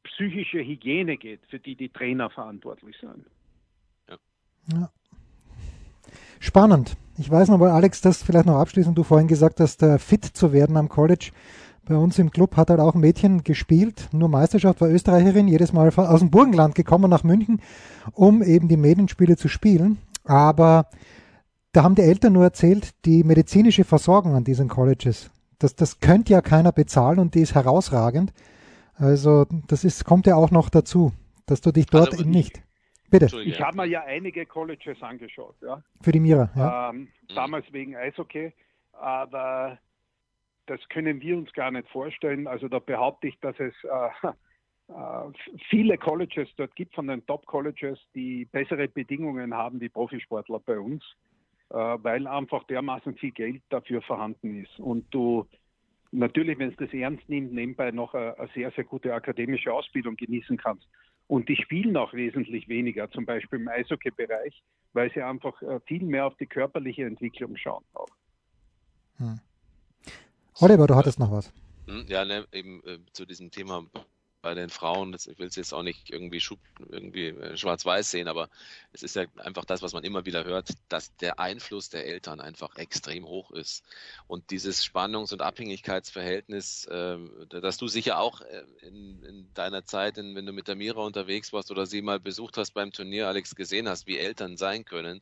psychische 0.03 0.59
Hygiene 0.59 1.17
geht, 1.17 1.41
für 1.47 1.59
die 1.59 1.75
die 1.75 1.89
Trainer 1.89 2.29
verantwortlich 2.29 2.95
sind. 2.99 3.25
Ja. 4.09 4.17
ja. 4.73 4.89
Spannend. 6.39 6.97
Ich 7.17 7.29
weiß 7.29 7.49
noch, 7.49 7.59
weil 7.59 7.69
Alex, 7.69 8.01
das 8.01 8.23
vielleicht 8.23 8.47
noch 8.47 8.59
abschließend, 8.59 8.97
du 8.97 9.03
vorhin 9.03 9.27
gesagt 9.27 9.59
hast, 9.59 9.85
fit 9.99 10.25
zu 10.25 10.53
werden 10.53 10.75
am 10.77 10.89
College. 10.89 11.31
Bei 11.85 11.95
uns 11.95 12.17
im 12.19 12.31
Club 12.31 12.57
hat 12.57 12.69
halt 12.69 12.79
auch 12.79 12.95
ein 12.95 13.01
Mädchen 13.01 13.43
gespielt, 13.43 14.09
nur 14.11 14.29
Meisterschaft, 14.29 14.81
war 14.81 14.89
Österreicherin, 14.89 15.47
jedes 15.47 15.73
Mal 15.73 15.89
aus 15.89 16.19
dem 16.19 16.31
Burgenland 16.31 16.73
gekommen 16.73 17.09
nach 17.09 17.23
München, 17.23 17.61
um 18.13 18.41
eben 18.41 18.67
die 18.67 18.77
Medienspiele 18.77 19.37
zu 19.37 19.49
spielen. 19.49 19.97
Aber 20.23 20.87
da 21.71 21.83
haben 21.83 21.95
die 21.95 22.01
Eltern 22.01 22.33
nur 22.33 22.43
erzählt, 22.43 23.05
die 23.05 23.23
medizinische 23.23 23.83
Versorgung 23.83 24.35
an 24.35 24.43
diesen 24.43 24.67
Colleges, 24.67 25.31
das, 25.59 25.75
das 25.75 25.99
könnte 25.99 26.33
ja 26.33 26.41
keiner 26.41 26.71
bezahlen 26.71 27.19
und 27.19 27.35
die 27.35 27.41
ist 27.41 27.55
herausragend. 27.55 28.33
Also 28.95 29.45
das 29.67 29.83
ist, 29.83 30.05
kommt 30.05 30.27
ja 30.27 30.35
auch 30.35 30.51
noch 30.51 30.69
dazu, 30.69 31.11
dass 31.45 31.61
du 31.61 31.71
dich 31.71 31.85
dort 31.85 32.11
also, 32.11 32.23
eben 32.23 32.31
nicht. 32.31 32.61
Bitte. 33.09 33.27
Ich 33.43 33.59
habe 33.59 33.75
mir 33.75 33.85
ja 33.85 34.03
einige 34.03 34.45
Colleges 34.45 35.01
angeschaut, 35.01 35.55
ja. 35.61 35.83
Für 36.01 36.11
die 36.11 36.19
Mira, 36.19 36.49
ja. 36.55 36.89
Ähm, 36.89 37.09
damals 37.35 37.65
wegen 37.73 37.95
Eishockey, 37.95 38.53
aber 38.93 39.77
das 40.67 40.79
können 40.89 41.19
wir 41.19 41.37
uns 41.37 41.51
gar 41.53 41.71
nicht 41.71 41.89
vorstellen. 41.89 42.47
Also 42.47 42.69
da 42.69 42.79
behaupte 42.79 43.27
ich, 43.27 43.37
dass 43.41 43.59
es 43.59 43.73
äh, 43.83 44.29
viele 45.69 45.97
Colleges 45.97 46.49
dort 46.57 46.75
gibt 46.75 46.93
von 46.95 47.07
den 47.07 47.25
Top-Colleges, 47.25 47.99
die 48.15 48.45
bessere 48.45 48.87
Bedingungen 48.87 49.53
haben 49.53 49.79
wie 49.79 49.89
Profisportler 49.89 50.59
bei 50.59 50.79
uns, 50.79 51.03
äh, 51.69 51.75
weil 51.75 52.27
einfach 52.27 52.63
dermaßen 52.65 53.15
viel 53.15 53.31
Geld 53.31 53.61
dafür 53.69 54.01
vorhanden 54.01 54.63
ist. 54.63 54.79
Und 54.79 55.05
du 55.11 55.47
natürlich, 56.11 56.59
wenn 56.59 56.69
es 56.69 56.77
das 56.77 56.93
ernst 56.93 57.27
nimmt, 57.29 57.53
nebenbei 57.53 57.91
noch 57.91 58.13
eine, 58.13 58.37
eine 58.37 58.49
sehr, 58.53 58.71
sehr 58.71 58.83
gute 58.83 59.13
akademische 59.13 59.73
Ausbildung 59.73 60.15
genießen 60.15 60.57
kannst. 60.57 60.87
Und 61.27 61.47
die 61.47 61.55
spielen 61.55 61.95
auch 61.95 62.13
wesentlich 62.13 62.67
weniger, 62.67 63.09
zum 63.11 63.25
Beispiel 63.25 63.59
im 63.59 63.69
Eishockey-Bereich, 63.69 64.61
weil 64.91 65.11
sie 65.13 65.21
einfach 65.21 65.61
äh, 65.61 65.79
viel 65.85 66.03
mehr 66.03 66.27
auf 66.27 66.35
die 66.35 66.45
körperliche 66.45 67.05
Entwicklung 67.05 67.55
schauen. 67.55 67.85
Auch. 67.93 68.09
Hm. 69.17 69.39
Oliver, 70.59 70.87
du 70.87 70.95
hattest 70.95 71.19
noch 71.19 71.31
was. 71.31 71.53
Hm, 71.87 72.05
ja, 72.07 72.25
ne, 72.25 72.45
eben 72.51 72.83
äh, 72.85 72.99
zu 73.13 73.25
diesem 73.25 73.49
Thema 73.49 73.85
bei 74.41 74.53
den 74.53 74.69
Frauen, 74.69 75.11
das, 75.11 75.27
ich 75.27 75.37
will 75.39 75.47
es 75.47 75.55
jetzt 75.55 75.73
auch 75.73 75.83
nicht 75.83 76.09
irgendwie, 76.09 76.41
irgendwie 76.89 77.27
äh, 77.27 77.57
schwarz-weiß 77.57 78.09
sehen, 78.11 78.27
aber 78.27 78.49
es 78.93 79.03
ist 79.03 79.15
ja 79.15 79.25
einfach 79.37 79.65
das, 79.65 79.81
was 79.81 79.93
man 79.93 80.03
immer 80.03 80.25
wieder 80.25 80.43
hört, 80.43 80.69
dass 80.89 81.15
der 81.17 81.39
Einfluss 81.39 81.89
der 81.89 82.05
Eltern 82.05 82.41
einfach 82.41 82.75
extrem 82.75 83.25
hoch 83.25 83.51
ist. 83.51 83.83
Und 84.27 84.49
dieses 84.51 84.83
Spannungs- 84.83 85.31
und 85.31 85.41
Abhängigkeitsverhältnis, 85.41 86.85
äh, 86.85 87.17
das 87.49 87.77
du 87.77 87.87
sicher 87.87 88.19
auch 88.19 88.41
äh, 88.41 88.63
in, 88.81 89.23
in 89.23 89.53
deiner 89.53 89.85
Zeit, 89.85 90.17
in, 90.17 90.35
wenn 90.35 90.45
du 90.45 90.53
mit 90.53 90.67
der 90.67 90.75
Mira 90.75 91.01
unterwegs 91.01 91.53
warst 91.53 91.71
oder 91.71 91.85
sie 91.85 92.01
mal 92.01 92.19
besucht 92.19 92.57
hast 92.57 92.71
beim 92.71 92.91
Turnier, 92.91 93.27
Alex, 93.27 93.55
gesehen 93.55 93.87
hast, 93.87 94.07
wie 94.07 94.17
Eltern 94.17 94.57
sein 94.57 94.85
können, 94.85 95.21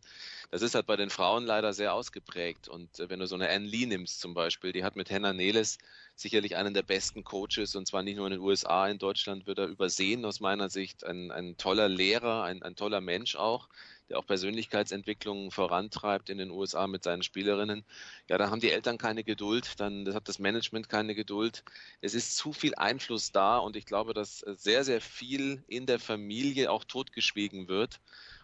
das 0.52 0.62
ist 0.62 0.76
halt 0.76 0.86
bei 0.86 0.96
den 0.96 1.10
Frauen 1.10 1.46
leider 1.46 1.74
sehr 1.74 1.94
ausgeprägt. 1.94 2.68
Und 2.68 3.00
äh, 3.00 3.10
wenn 3.10 3.20
du 3.20 3.28
so 3.28 3.36
eine 3.36 3.50
Anne 3.50 3.68
Lee 3.68 3.86
nimmst 3.86 4.20
zum 4.22 4.34
Beispiel, 4.34 4.72
die 4.72 4.84
hat 4.84 4.96
mit 4.96 5.10
Henna 5.10 5.34
Neles 5.34 5.78
sicherlich 6.20 6.58
einen 6.58 6.74
der 6.74 6.84
besten 6.84 7.24
Coaches 7.24 7.76
und 7.76 7.88
zwar 7.88 8.04
nicht 8.04 8.18
nur 8.18 8.28
in 8.28 8.34
den 8.34 8.42
USA, 8.42 8.88
in 8.88 8.98
Deutschland 8.98 9.48
wird 9.48 9.60
er 9.60 9.68
übersehen 9.68 10.26
aus 10.26 10.40
meiner 10.40 10.70
Sicht. 10.70 11.04
Ein, 11.04 11.32
ein 11.32 11.58
toller 11.58 11.88
Lehrer, 11.88 12.44
ein, 12.44 12.62
ein 12.62 12.76
toller 12.76 13.00
Mensch 13.00 13.36
auch, 13.36 13.70
der 14.10 14.20
auch 14.20 14.26
Persönlichkeitsentwicklung 14.26 15.52
vorantreibt 15.52 16.30
in 16.30 16.38
den 16.38 16.52
USA 16.52 16.88
mit 16.88 17.04
seinen 17.04 17.24
Spielerinnen. 17.24 17.86
Ja, 18.28 18.38
da 18.38 18.50
haben 18.50 18.60
die 18.60 18.72
Eltern 18.72 18.98
keine 18.98 19.24
Geduld, 19.24 19.80
dann 19.80 20.14
hat 20.14 20.28
das 20.28 20.40
Management 20.40 20.90
keine 20.90 21.16
Geduld. 21.16 21.64
Es 22.02 22.14
ist 22.14 22.36
zu 22.36 22.52
viel 22.52 22.76
Einfluss 22.76 23.32
da 23.32 23.58
und 23.58 23.76
ich 23.76 23.86
glaube, 23.86 24.14
dass 24.14 24.40
sehr, 24.40 24.84
sehr 24.84 25.02
viel 25.02 25.64
in 25.68 25.86
der 25.86 26.00
Familie 26.00 26.72
auch 26.72 26.84
totgeschwiegen 26.84 27.68
wird. 27.68 28.00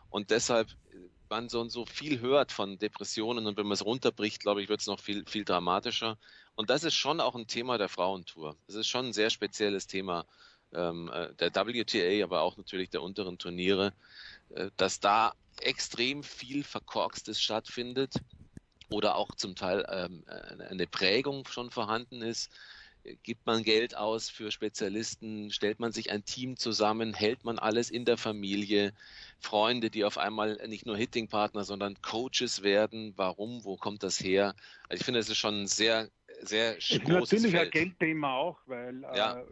Und 0.10 0.32
deshalb 0.32 0.70
man 1.30 1.50
so, 1.50 1.68
so 1.70 1.86
viel 1.86 2.20
hört 2.20 2.52
von 2.52 2.78
Depressionen 2.78 3.48
und 3.48 3.58
wenn 3.58 3.66
man 3.66 3.74
es 3.74 3.86
runterbricht, 3.86 4.42
glaube 4.42 4.62
ich, 4.62 4.70
wird 4.70 4.82
es 4.82 4.88
noch 4.88 5.00
viel, 5.00 5.26
viel 5.28 5.46
dramatischer. 5.46 6.18
Und 6.56 6.70
das 6.70 6.84
ist 6.84 6.96
schon 6.96 7.20
auch 7.20 7.36
ein 7.36 7.48
Thema 7.48 7.78
der 7.78 7.90
Frauentour. 7.90 8.56
Das 8.68 8.76
ist 8.76 8.88
schon 8.88 9.08
ein 9.08 9.14
sehr 9.14 9.30
spezielles 9.30 9.88
Thema 9.88 10.26
ähm, 10.74 11.10
äh, 11.14 11.34
der 11.36 11.54
WTA, 11.54 12.24
aber 12.24 12.42
auch 12.42 12.58
natürlich 12.58 12.90
der 12.90 13.02
unteren 13.02 13.38
Turniere, 13.38 13.94
äh, 14.50 14.70
dass 14.78 15.00
da 15.00 15.34
extrem 15.62 16.24
viel 16.24 16.64
Verkorkstes 16.64 17.42
stattfindet 17.42 18.16
oder 18.90 19.16
auch 19.16 19.34
zum 19.36 19.56
Teil 19.56 19.86
ähm, 19.90 20.24
eine 20.70 20.88
Prägung 20.88 21.48
schon 21.48 21.72
vorhanden 21.72 22.22
ist 22.22 22.52
gibt 23.24 23.46
man 23.46 23.64
Geld 23.64 23.96
aus 23.96 24.30
für 24.30 24.52
Spezialisten, 24.52 25.52
stellt 25.52 25.80
man 25.80 25.92
sich 25.92 26.12
ein 26.12 26.26
Team 26.26 26.58
zusammen, 26.58 27.14
hält 27.14 27.44
man 27.44 27.60
alles 27.60 27.90
in 27.90 28.06
der 28.06 28.18
Familie, 28.18 28.94
Freunde, 29.40 29.90
die 29.90 30.04
auf 30.04 30.18
einmal 30.18 30.60
nicht 30.68 30.86
nur 30.86 30.98
Hittingpartner, 30.98 31.64
sondern 31.64 31.96
Coaches 32.02 32.64
werden. 32.64 33.14
Warum? 33.16 33.64
Wo 33.64 33.76
kommt 33.78 34.04
das 34.04 34.20
her? 34.20 34.56
Also 34.90 35.02
ich 35.02 35.06
finde, 35.06 35.20
es 35.20 35.30
ist 35.30 35.38
schon 35.38 35.62
ein 35.62 35.68
sehr, 35.68 36.10
sehr 36.42 36.78
ist 36.78 36.90
großes 37.04 37.44
natürlich 37.44 37.52
Feld. 37.52 37.66
ein 37.66 37.72
Geldthema 37.72 38.36
auch, 38.36 38.60
weil 38.66 39.02
ja. 39.16 39.40
äh, 39.40 39.46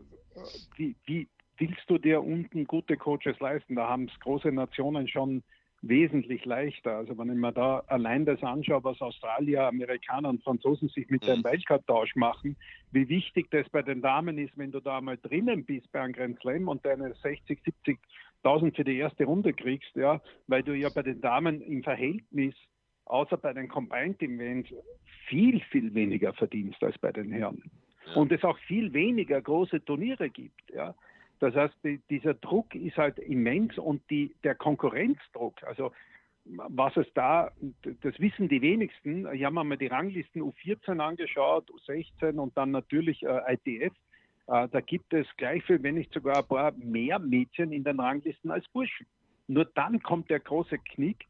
wie, 0.78 0.96
wie 1.06 1.28
willst 1.58 1.84
du 1.88 1.98
dir 1.98 2.22
unten 2.22 2.66
gute 2.66 2.98
Coaches 2.98 3.40
leisten? 3.40 3.76
Da 3.76 3.88
haben 3.88 4.10
es 4.12 4.20
große 4.20 4.52
Nationen 4.52 5.08
schon 5.08 5.44
wesentlich 5.84 6.46
leichter. 6.46 6.96
Also 6.96 7.18
wenn 7.18 7.30
ich 7.30 7.36
mir 7.36 7.52
da 7.52 7.84
allein 7.88 8.26
das 8.26 8.42
anschaue, 8.42 8.84
was 8.84 9.02
Australier, 9.02 9.68
Amerikaner 9.68 10.30
und 10.30 10.44
Franzosen 10.44 10.90
sich 10.90 11.10
mit 11.10 11.24
mhm. 11.24 11.28
dem 11.28 11.44
Weltcup-Tausch 11.44 12.16
machen, 12.16 12.56
wie 12.92 13.08
wichtig 13.10 13.52
das 13.52 13.70
bei 13.70 13.82
den 13.82 14.02
Damen 14.02 14.38
ist, 14.38 14.58
wenn 14.58 14.72
du 14.72 14.80
da 14.80 15.02
mal 15.02 15.18
drinnen 15.18 15.66
bist 15.66 15.92
bei 15.92 16.02
einem 16.02 16.14
Grand 16.14 16.40
Slam 16.40 16.68
und 16.70 16.86
deine 16.86 17.14
60, 17.22 17.60
70.000 18.44 18.76
für 18.76 18.84
die 18.84 18.98
erste 18.98 19.26
Runde 19.26 19.54
kriegst, 19.54 19.96
ja, 19.96 20.22
weil 20.48 20.64
du 20.64 20.74
ja 20.74 20.90
bei 20.90 21.02
den 21.02 21.22
Damen 21.22 21.62
im 21.62 21.84
Verhältnis, 21.84 22.56
außer 23.06 23.38
bei 23.38 23.54
den 23.54 23.68
Combined 23.68 24.22
Events, 24.22 24.70
viel, 25.28 25.60
viel 25.72 25.94
weniger 25.94 26.34
verdienst 26.34 26.84
als 26.84 26.98
bei 26.98 27.12
den 27.12 27.32
Herren. 27.32 27.64
Ja. 28.08 28.16
Und 28.16 28.32
es 28.32 28.44
auch 28.44 28.58
viel 28.60 28.94
weniger 28.94 29.42
große 29.42 29.84
Turniere 29.86 30.30
gibt, 30.30 30.70
ja. 30.74 30.94
Das 31.40 31.56
heißt, 31.56 31.76
die, 31.84 32.00
dieser 32.10 32.36
Druck 32.36 32.74
ist 32.74 32.96
halt 32.96 33.20
immens 33.20 33.78
und 33.78 34.02
die, 34.10 34.34
der 34.44 34.56
Konkurrenzdruck, 34.56 35.62
also 35.64 35.92
was 36.46 36.96
es 36.98 37.08
da, 37.14 37.52
das 38.02 38.20
wissen 38.20 38.50
die 38.50 38.62
wenigsten. 38.62 39.28
Ich 39.34 39.44
habe 39.44 39.56
mir 39.56 39.64
mal 39.64 39.78
die 39.78 39.88
Ranglisten 39.88 40.42
U14 40.42 41.00
angeschaut, 41.00 41.70
U16 41.70 42.38
und 42.38 42.56
dann 42.58 42.72
natürlich 42.72 43.24
äh, 43.24 43.54
ITF. 43.54 43.94
Äh, 44.48 44.68
da 44.70 44.82
gibt 44.82 45.14
es 45.14 45.28
gleich 45.38 45.64
viel, 45.66 45.82
wenn 45.84 45.96
nicht 45.96 46.14
sogar 46.14 46.38
ein 46.38 46.48
paar 46.48 46.72
mehr 46.74 47.20
Mädchen 47.20 47.72
in 47.72 47.84
den 47.84 48.00
Ranglisten 48.00 48.52
als 48.52 48.68
Burschen. 48.70 49.08
Nur 49.48 49.66
dann 49.66 50.02
kommt 50.02 50.30
der 50.30 50.40
große 50.40 50.78
Knick. 50.78 51.28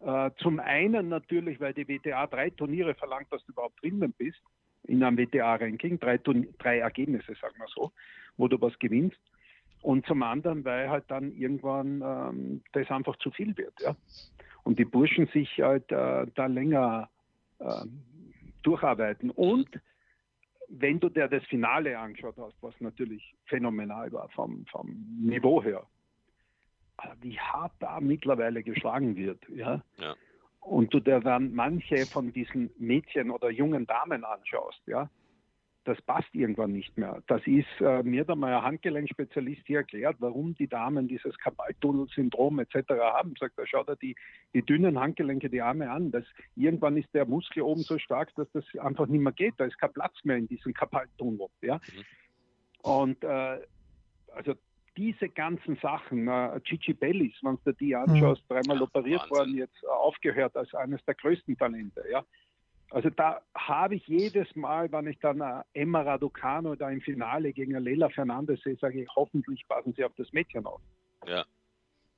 Äh, 0.00 0.30
zum 0.38 0.60
einen 0.60 1.08
natürlich, 1.08 1.60
weil 1.60 1.74
die 1.74 1.88
WTA 1.88 2.26
drei 2.26 2.50
Turniere 2.50 2.94
verlangt, 2.94 3.32
dass 3.32 3.44
du 3.44 3.52
überhaupt 3.52 3.82
drinnen 3.82 4.12
bist 4.16 4.40
in 4.84 5.02
einem 5.02 5.18
WTA-Ranking, 5.18 5.98
drei, 5.98 6.18
drei 6.18 6.78
Ergebnisse, 6.78 7.34
sagen 7.34 7.56
wir 7.58 7.66
so, 7.68 7.92
wo 8.36 8.48
du 8.48 8.60
was 8.60 8.78
gewinnst. 8.78 9.18
Und 9.82 10.06
zum 10.06 10.22
anderen, 10.22 10.64
weil 10.64 10.88
halt 10.88 11.04
dann 11.08 11.32
irgendwann 11.32 12.02
ähm, 12.02 12.62
das 12.72 12.90
einfach 12.90 13.16
zu 13.16 13.30
viel 13.30 13.56
wird. 13.56 13.74
Ja? 13.80 13.94
Und 14.64 14.78
die 14.78 14.84
Burschen 14.84 15.26
sich 15.28 15.60
halt 15.60 15.90
äh, 15.92 16.26
da 16.34 16.46
länger 16.46 17.08
äh, 17.58 17.84
durcharbeiten. 18.62 19.30
Und 19.30 19.68
wenn 20.68 21.00
du 21.00 21.08
dir 21.08 21.28
das 21.28 21.44
Finale 21.44 21.98
angeschaut 21.98 22.36
hast, 22.36 22.56
was 22.62 22.78
natürlich 22.80 23.34
phänomenal 23.46 24.12
war 24.12 24.28
vom, 24.30 24.66
vom 24.66 24.88
Niveau 25.20 25.62
her, 25.62 25.86
wie 27.20 27.38
hart 27.38 27.72
da 27.80 28.00
mittlerweile 28.00 28.62
geschlagen 28.62 29.16
wird. 29.16 29.48
Ja? 29.48 29.82
ja. 29.98 30.14
Und 30.60 30.92
du 30.92 31.00
dir 31.00 31.20
dann 31.20 31.54
manche 31.54 32.06
von 32.06 32.32
diesen 32.32 32.70
Mädchen 32.78 33.30
oder 33.30 33.50
jungen 33.50 33.86
Damen 33.86 34.24
anschaust, 34.24 34.82
ja, 34.86 35.08
das 35.88 36.00
passt 36.02 36.28
irgendwann 36.34 36.72
nicht 36.72 36.98
mehr. 36.98 37.22
Das 37.28 37.40
ist, 37.46 37.66
äh, 37.80 38.02
mir 38.02 38.20
hat 38.20 38.28
einmal 38.28 38.52
ein 38.52 38.62
Handgelenkspezialist 38.62 39.62
hier 39.66 39.78
erklärt, 39.78 40.16
warum 40.18 40.54
die 40.54 40.68
Damen 40.68 41.08
dieses 41.08 41.38
Kapaltunnel-Syndrom 41.38 42.58
etc. 42.58 42.90
haben. 42.90 43.34
Sagt 43.40 43.58
er, 43.58 43.66
schau 43.66 43.84
dir 43.84 43.96
die, 43.96 44.14
die 44.52 44.60
dünnen 44.62 45.00
Handgelenke, 45.00 45.48
die 45.48 45.62
Arme 45.62 45.90
an. 45.90 46.10
Das, 46.10 46.24
irgendwann 46.56 46.98
ist 46.98 47.08
der 47.14 47.24
Muskel 47.24 47.62
oben 47.62 47.80
so 47.80 47.98
stark, 47.98 48.34
dass 48.34 48.50
das 48.52 48.64
einfach 48.78 49.06
nicht 49.06 49.22
mehr 49.22 49.32
geht. 49.32 49.54
Da 49.56 49.64
ist 49.64 49.78
kein 49.78 49.92
Platz 49.94 50.12
mehr 50.24 50.36
in 50.36 50.46
diesem 50.46 50.74
Kapaltunnel. 50.74 51.46
Ja? 51.62 51.76
Mhm. 51.76 52.04
Und 52.82 53.24
äh, 53.24 53.58
also 54.34 54.54
diese 54.94 55.30
ganzen 55.30 55.76
Sachen, 55.76 56.28
äh, 56.28 56.60
Gigi 56.64 56.92
Bellis, 56.92 57.34
wenn 57.40 57.56
du 57.64 57.72
dir 57.72 57.76
die 57.78 57.96
anschaust, 57.96 58.42
mhm. 58.42 58.54
dreimal 58.54 58.82
operiert 58.82 59.22
Wahnsinn. 59.22 59.36
worden, 59.38 59.56
jetzt 59.56 59.86
aufgehört 59.88 60.54
als 60.54 60.74
eines 60.74 61.02
der 61.06 61.14
größten 61.14 61.56
Talente. 61.56 62.04
Ja? 62.12 62.26
Also 62.90 63.10
da 63.10 63.42
habe 63.54 63.96
ich 63.96 64.06
jedes 64.06 64.54
Mal, 64.56 64.90
wenn 64.92 65.06
ich 65.06 65.18
dann 65.18 65.40
äh, 65.40 65.62
Emma 65.74 66.02
Raducano 66.02 66.74
da 66.74 66.90
im 66.90 67.02
Finale 67.02 67.52
gegen 67.52 67.72
Leila 67.72 68.08
Fernandez 68.08 68.62
sehe, 68.62 68.76
sage 68.76 69.02
ich, 69.02 69.08
hoffentlich 69.14 69.66
passen 69.68 69.92
sie 69.94 70.04
auf 70.04 70.12
das 70.16 70.32
Mädchen 70.32 70.64
auf. 70.64 70.80
Ja. 71.26 71.44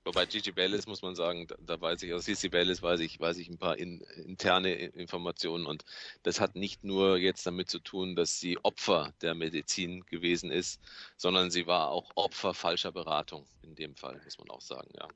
Wobei 0.04 0.24
Gigi 0.24 0.50
Bellis 0.50 0.87
muss 0.87 1.02
man 1.02 1.14
sagen, 1.14 1.46
da, 1.46 1.56
da 1.60 1.81
weiß 1.81 2.02
ich, 2.04 2.14
aus 2.14 2.25
Cici 2.25 2.48
Bellis 2.48 2.83
weiß 2.83 3.00
ich, 3.00 3.21
weiß 3.21 3.37
ich 3.37 3.50
ein 3.50 3.58
paar 3.58 3.77
in, 3.77 4.00
interne 4.25 4.73
Informationen 4.73 5.66
und 5.66 5.85
das 6.23 6.40
hat 6.40 6.56
nicht 6.56 6.85
nur 6.85 7.18
jetzt 7.18 7.46
damit 7.46 7.68
zu 7.68 7.81
tun, 7.81 8.16
dass 8.16 8.40
sie 8.40 8.56
Opfer 8.62 9.12
der 9.21 9.35
Medizin 9.35 10.02
gewesen 10.06 10.50
ist, 10.50 10.81
sondern 11.16 11.50
sie 11.50 11.66
war 11.66 11.90
auch 11.90 12.10
Opfer 12.14 12.54
falscher 12.54 12.92
Beratung 12.92 13.44
in 13.62 13.75
dem 13.75 13.94
Fall, 13.94 14.18
muss 14.25 14.38
man 14.38 14.50
auch 14.50 14.62
sagen, 14.62 14.88
ja. 14.96 15.06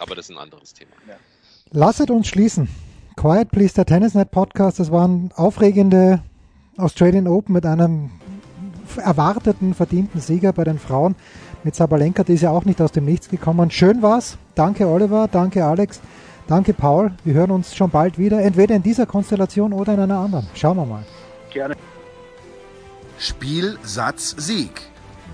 Aber 0.00 0.16
das 0.16 0.28
ist 0.28 0.36
ein 0.36 0.38
anderes 0.38 0.74
Thema. 0.74 0.92
Ja. 1.06 1.18
Lasset 1.70 2.10
uns 2.10 2.26
schließen. 2.26 2.68
Quiet 3.18 3.50
Please, 3.50 3.74
der 3.74 3.84
Tennisnet 3.84 4.30
Podcast. 4.30 4.78
Das 4.78 4.92
waren 4.92 5.32
aufregende 5.34 6.22
Australian 6.76 7.26
Open 7.26 7.52
mit 7.52 7.66
einem 7.66 8.12
erwarteten, 8.96 9.74
verdienten 9.74 10.20
Sieger 10.20 10.52
bei 10.52 10.62
den 10.62 10.78
Frauen. 10.78 11.16
Mit 11.64 11.74
Sabalenka, 11.74 12.22
die 12.22 12.34
ist 12.34 12.42
ja 12.42 12.52
auch 12.52 12.64
nicht 12.64 12.80
aus 12.80 12.92
dem 12.92 13.06
Nichts 13.06 13.28
gekommen. 13.28 13.72
Schön 13.72 14.02
war's. 14.02 14.38
Danke 14.54 14.86
Oliver, 14.86 15.26
danke 15.26 15.64
Alex, 15.64 16.00
danke 16.46 16.72
Paul. 16.72 17.10
Wir 17.24 17.34
hören 17.34 17.50
uns 17.50 17.74
schon 17.74 17.90
bald 17.90 18.18
wieder, 18.18 18.40
entweder 18.40 18.76
in 18.76 18.84
dieser 18.84 19.04
Konstellation 19.04 19.72
oder 19.72 19.94
in 19.94 20.00
einer 20.00 20.18
anderen. 20.20 20.46
Schauen 20.54 20.76
wir 20.76 20.86
mal. 20.86 21.02
Gerne. 21.52 21.74
Spiel, 23.18 23.80
Satz, 23.82 24.36
Sieg. 24.38 24.82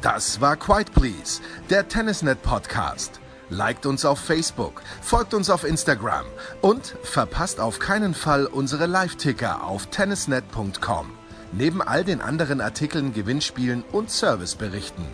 Das 0.00 0.40
war 0.40 0.56
Quiet 0.56 0.90
Please, 0.94 1.42
der 1.68 1.86
Tennisnet 1.86 2.42
Podcast. 2.42 3.20
Liked 3.54 3.86
uns 3.86 4.04
auf 4.04 4.18
Facebook, 4.18 4.82
folgt 5.00 5.32
uns 5.32 5.48
auf 5.48 5.64
Instagram 5.64 6.26
und 6.60 6.96
verpasst 7.02 7.60
auf 7.60 7.78
keinen 7.78 8.14
Fall 8.14 8.46
unsere 8.46 8.86
Live-Ticker 8.86 9.64
auf 9.64 9.86
tennisnet.com. 9.86 11.10
Neben 11.52 11.80
all 11.80 12.04
den 12.04 12.20
anderen 12.20 12.60
Artikeln, 12.60 13.12
Gewinnspielen 13.12 13.84
und 13.92 14.10
Serviceberichten. 14.10 15.04